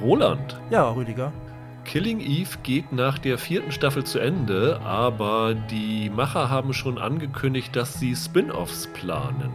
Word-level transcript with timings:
Roland. 0.00 0.60
Ja, 0.70 0.90
Rüdiger. 0.90 1.32
Killing 1.84 2.20
Eve 2.20 2.58
geht 2.64 2.92
nach 2.92 3.18
der 3.18 3.38
vierten 3.38 3.70
Staffel 3.70 4.02
zu 4.04 4.18
Ende, 4.18 4.80
aber 4.84 5.54
die 5.54 6.10
Macher 6.10 6.50
haben 6.50 6.72
schon 6.72 6.98
angekündigt, 6.98 7.76
dass 7.76 7.94
sie 7.94 8.16
Spin-offs 8.16 8.88
planen. 8.88 9.50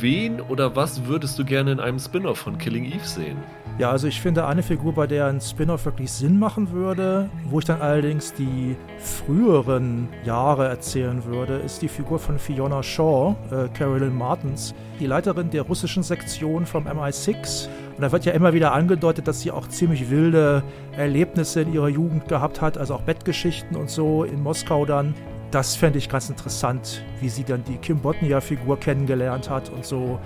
Wen 0.00 0.40
oder 0.40 0.76
was 0.76 1.06
würdest 1.06 1.36
du 1.38 1.44
gerne 1.44 1.72
in 1.72 1.80
einem 1.80 1.98
Spin-off 1.98 2.38
von 2.38 2.58
Killing 2.58 2.84
Eve 2.84 3.04
sehen? 3.04 3.38
Ja, 3.78 3.90
also 3.90 4.06
ich 4.06 4.20
finde 4.20 4.46
eine 4.46 4.62
Figur, 4.62 4.92
bei 4.92 5.08
der 5.08 5.26
ein 5.26 5.40
Spin-off 5.40 5.84
wirklich 5.84 6.10
Sinn 6.10 6.38
machen 6.38 6.70
würde, 6.70 7.28
wo 7.44 7.58
ich 7.58 7.64
dann 7.64 7.80
allerdings 7.80 8.32
die 8.32 8.76
früheren 8.98 10.08
Jahre 10.24 10.68
erzählen 10.68 11.24
würde, 11.24 11.54
ist 11.54 11.82
die 11.82 11.88
Figur 11.88 12.20
von 12.20 12.38
Fiona 12.38 12.82
Shaw, 12.82 13.34
äh, 13.50 13.68
Carolyn 13.76 14.16
Martens, 14.16 14.74
die 14.98 15.06
Leiterin 15.06 15.50
der 15.50 15.62
russischen 15.62 16.02
Sektion 16.02 16.66
vom 16.66 16.86
MI6. 16.86 17.68
Und 17.96 18.02
da 18.02 18.12
wird 18.12 18.24
ja 18.24 18.32
immer 18.32 18.52
wieder 18.52 18.72
angedeutet, 18.72 19.26
dass 19.28 19.40
sie 19.40 19.50
auch 19.50 19.68
ziemlich 19.68 20.10
wilde 20.10 20.62
Erlebnisse 20.96 21.62
in 21.62 21.72
ihrer 21.72 21.88
Jugend 21.88 22.28
gehabt 22.28 22.60
hat, 22.60 22.78
also 22.78 22.94
auch 22.94 23.02
Bettgeschichten 23.02 23.76
und 23.76 23.90
so 23.90 24.24
in 24.24 24.42
Moskau 24.42 24.84
dann. 24.84 25.14
Das 25.50 25.76
fände 25.76 25.98
ich 25.98 26.08
ganz 26.08 26.28
interessant, 26.28 27.02
wie 27.20 27.28
sie 27.28 27.44
dann 27.44 27.64
die 27.64 27.78
Kim 27.78 28.00
Botnia-Figur 28.00 28.78
kennengelernt 28.78 29.48
hat 29.48 29.70
und 29.70 29.84
so. 29.84 30.18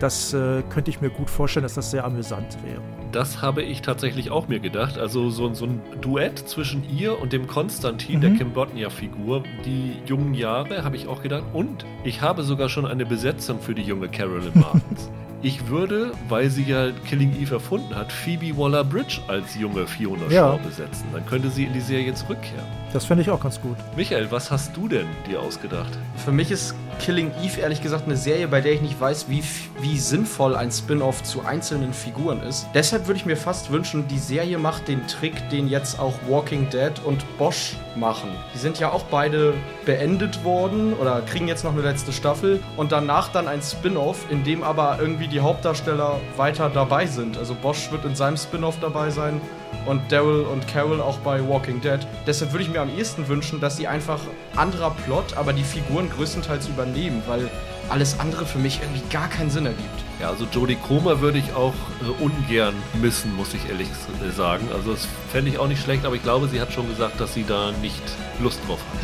Das 0.00 0.32
äh, 0.32 0.62
könnte 0.70 0.90
ich 0.90 1.02
mir 1.02 1.10
gut 1.10 1.28
vorstellen, 1.28 1.62
dass 1.62 1.74
das 1.74 1.90
sehr 1.90 2.04
amüsant 2.04 2.56
wäre. 2.64 2.80
Das 3.12 3.42
habe 3.42 3.62
ich 3.62 3.82
tatsächlich 3.82 4.30
auch 4.30 4.48
mir 4.48 4.58
gedacht. 4.58 4.98
Also 4.98 5.28
so, 5.28 5.52
so 5.52 5.66
ein 5.66 5.82
Duett 6.00 6.38
zwischen 6.38 6.82
ihr 6.90 7.20
und 7.20 7.34
dem 7.34 7.46
Konstantin, 7.46 8.16
mhm. 8.16 8.20
der 8.22 8.30
Kim 8.30 8.52
Botnia-Figur, 8.52 9.42
die 9.66 9.96
jungen 10.06 10.32
Jahre, 10.32 10.84
habe 10.84 10.96
ich 10.96 11.06
auch 11.06 11.22
gedacht. 11.22 11.44
Und 11.52 11.84
ich 12.02 12.22
habe 12.22 12.44
sogar 12.44 12.70
schon 12.70 12.86
eine 12.86 13.04
Besetzung 13.04 13.60
für 13.60 13.74
die 13.74 13.82
junge 13.82 14.08
Carolyn 14.08 14.52
Martins. 14.54 15.10
Ich 15.42 15.68
würde, 15.68 16.12
weil 16.28 16.50
sie 16.50 16.64
ja 16.64 16.90
Killing 17.06 17.34
Eve 17.40 17.54
erfunden 17.54 17.94
hat, 17.94 18.12
Phoebe 18.12 18.56
Waller-Bridge 18.56 19.20
als 19.26 19.54
junge 19.54 19.86
Fiona 19.86 20.26
ja. 20.28 20.52
Shaw 20.52 20.58
besetzen. 20.58 21.06
Dann 21.12 21.24
könnte 21.26 21.50
sie 21.50 21.64
in 21.64 21.72
die 21.72 21.80
Serie 21.80 22.14
zurückkehren. 22.14 22.66
Das 22.92 23.04
fände 23.04 23.22
ich 23.22 23.30
auch 23.30 23.40
ganz 23.40 23.60
gut. 23.60 23.76
Michael, 23.94 24.32
was 24.32 24.50
hast 24.50 24.76
du 24.76 24.88
denn 24.88 25.06
dir 25.28 25.40
ausgedacht? 25.40 25.96
Für 26.24 26.32
mich 26.32 26.50
ist 26.50 26.74
Killing 26.98 27.30
Eve 27.40 27.60
ehrlich 27.60 27.82
gesagt 27.82 28.06
eine 28.06 28.16
Serie, 28.16 28.48
bei 28.48 28.60
der 28.60 28.72
ich 28.72 28.82
nicht 28.82 29.00
weiß, 29.00 29.28
wie, 29.28 29.44
wie 29.80 29.96
sinnvoll 29.96 30.56
ein 30.56 30.72
Spin-off 30.72 31.22
zu 31.22 31.44
einzelnen 31.44 31.92
Figuren 31.92 32.42
ist. 32.42 32.66
Deshalb 32.74 33.06
würde 33.06 33.18
ich 33.18 33.26
mir 33.26 33.36
fast 33.36 33.70
wünschen, 33.70 34.08
die 34.08 34.18
Serie 34.18 34.58
macht 34.58 34.88
den 34.88 35.06
Trick, 35.06 35.48
den 35.50 35.68
jetzt 35.68 36.00
auch 36.00 36.14
Walking 36.28 36.68
Dead 36.68 36.92
und 37.04 37.24
Bosch 37.38 37.76
machen. 37.94 38.30
Die 38.54 38.58
sind 38.58 38.80
ja 38.80 38.90
auch 38.90 39.04
beide 39.04 39.54
beendet 39.86 40.44
worden 40.44 40.92
oder 40.94 41.22
kriegen 41.22 41.46
jetzt 41.46 41.62
noch 41.62 41.72
eine 41.72 41.82
letzte 41.82 42.12
Staffel 42.12 42.60
und 42.76 42.90
danach 42.90 43.28
dann 43.28 43.46
ein 43.46 43.62
Spin-off, 43.62 44.26
in 44.30 44.42
dem 44.42 44.64
aber 44.64 44.98
irgendwie 45.00 45.28
die 45.28 45.40
Hauptdarsteller 45.40 46.20
weiter 46.36 46.68
dabei 46.68 47.06
sind. 47.06 47.38
Also 47.38 47.54
Bosch 47.54 47.92
wird 47.92 48.04
in 48.04 48.16
seinem 48.16 48.36
Spin-off 48.36 48.78
dabei 48.80 49.10
sein 49.10 49.40
und 49.86 50.12
Daryl 50.12 50.42
und 50.42 50.66
Carol 50.68 51.00
auch 51.00 51.18
bei 51.18 51.46
Walking 51.46 51.80
Dead. 51.80 52.00
Deshalb 52.26 52.52
würde 52.52 52.64
ich 52.64 52.70
mir 52.70 52.80
am 52.80 52.96
ehesten 52.96 53.28
wünschen, 53.28 53.60
dass 53.60 53.76
sie 53.76 53.86
einfach 53.86 54.20
anderer 54.56 54.90
Plot, 54.90 55.36
aber 55.36 55.52
die 55.52 55.64
Figuren 55.64 56.10
größtenteils 56.10 56.68
übernehmen, 56.68 57.22
weil 57.26 57.50
alles 57.88 58.20
andere 58.20 58.46
für 58.46 58.58
mich 58.58 58.80
irgendwie 58.80 59.02
gar 59.10 59.28
keinen 59.28 59.50
Sinn 59.50 59.66
ergibt. 59.66 59.88
Ja, 60.20 60.28
also 60.28 60.46
Jodie 60.52 60.76
Comer 60.76 61.20
würde 61.20 61.38
ich 61.38 61.54
auch 61.54 61.74
äh, 62.02 62.22
ungern 62.22 62.74
missen, 63.00 63.34
muss 63.34 63.54
ich 63.54 63.68
ehrlich 63.68 63.88
äh, 63.88 64.30
sagen. 64.30 64.68
Also 64.72 64.92
das 64.92 65.08
fände 65.32 65.50
ich 65.50 65.58
auch 65.58 65.66
nicht 65.66 65.82
schlecht, 65.82 66.04
aber 66.04 66.14
ich 66.14 66.22
glaube, 66.22 66.48
sie 66.48 66.60
hat 66.60 66.72
schon 66.72 66.88
gesagt, 66.88 67.20
dass 67.20 67.34
sie 67.34 67.44
da 67.44 67.72
nicht 67.80 68.02
Lust 68.40 68.60
drauf 68.66 68.80
hat. 68.92 69.00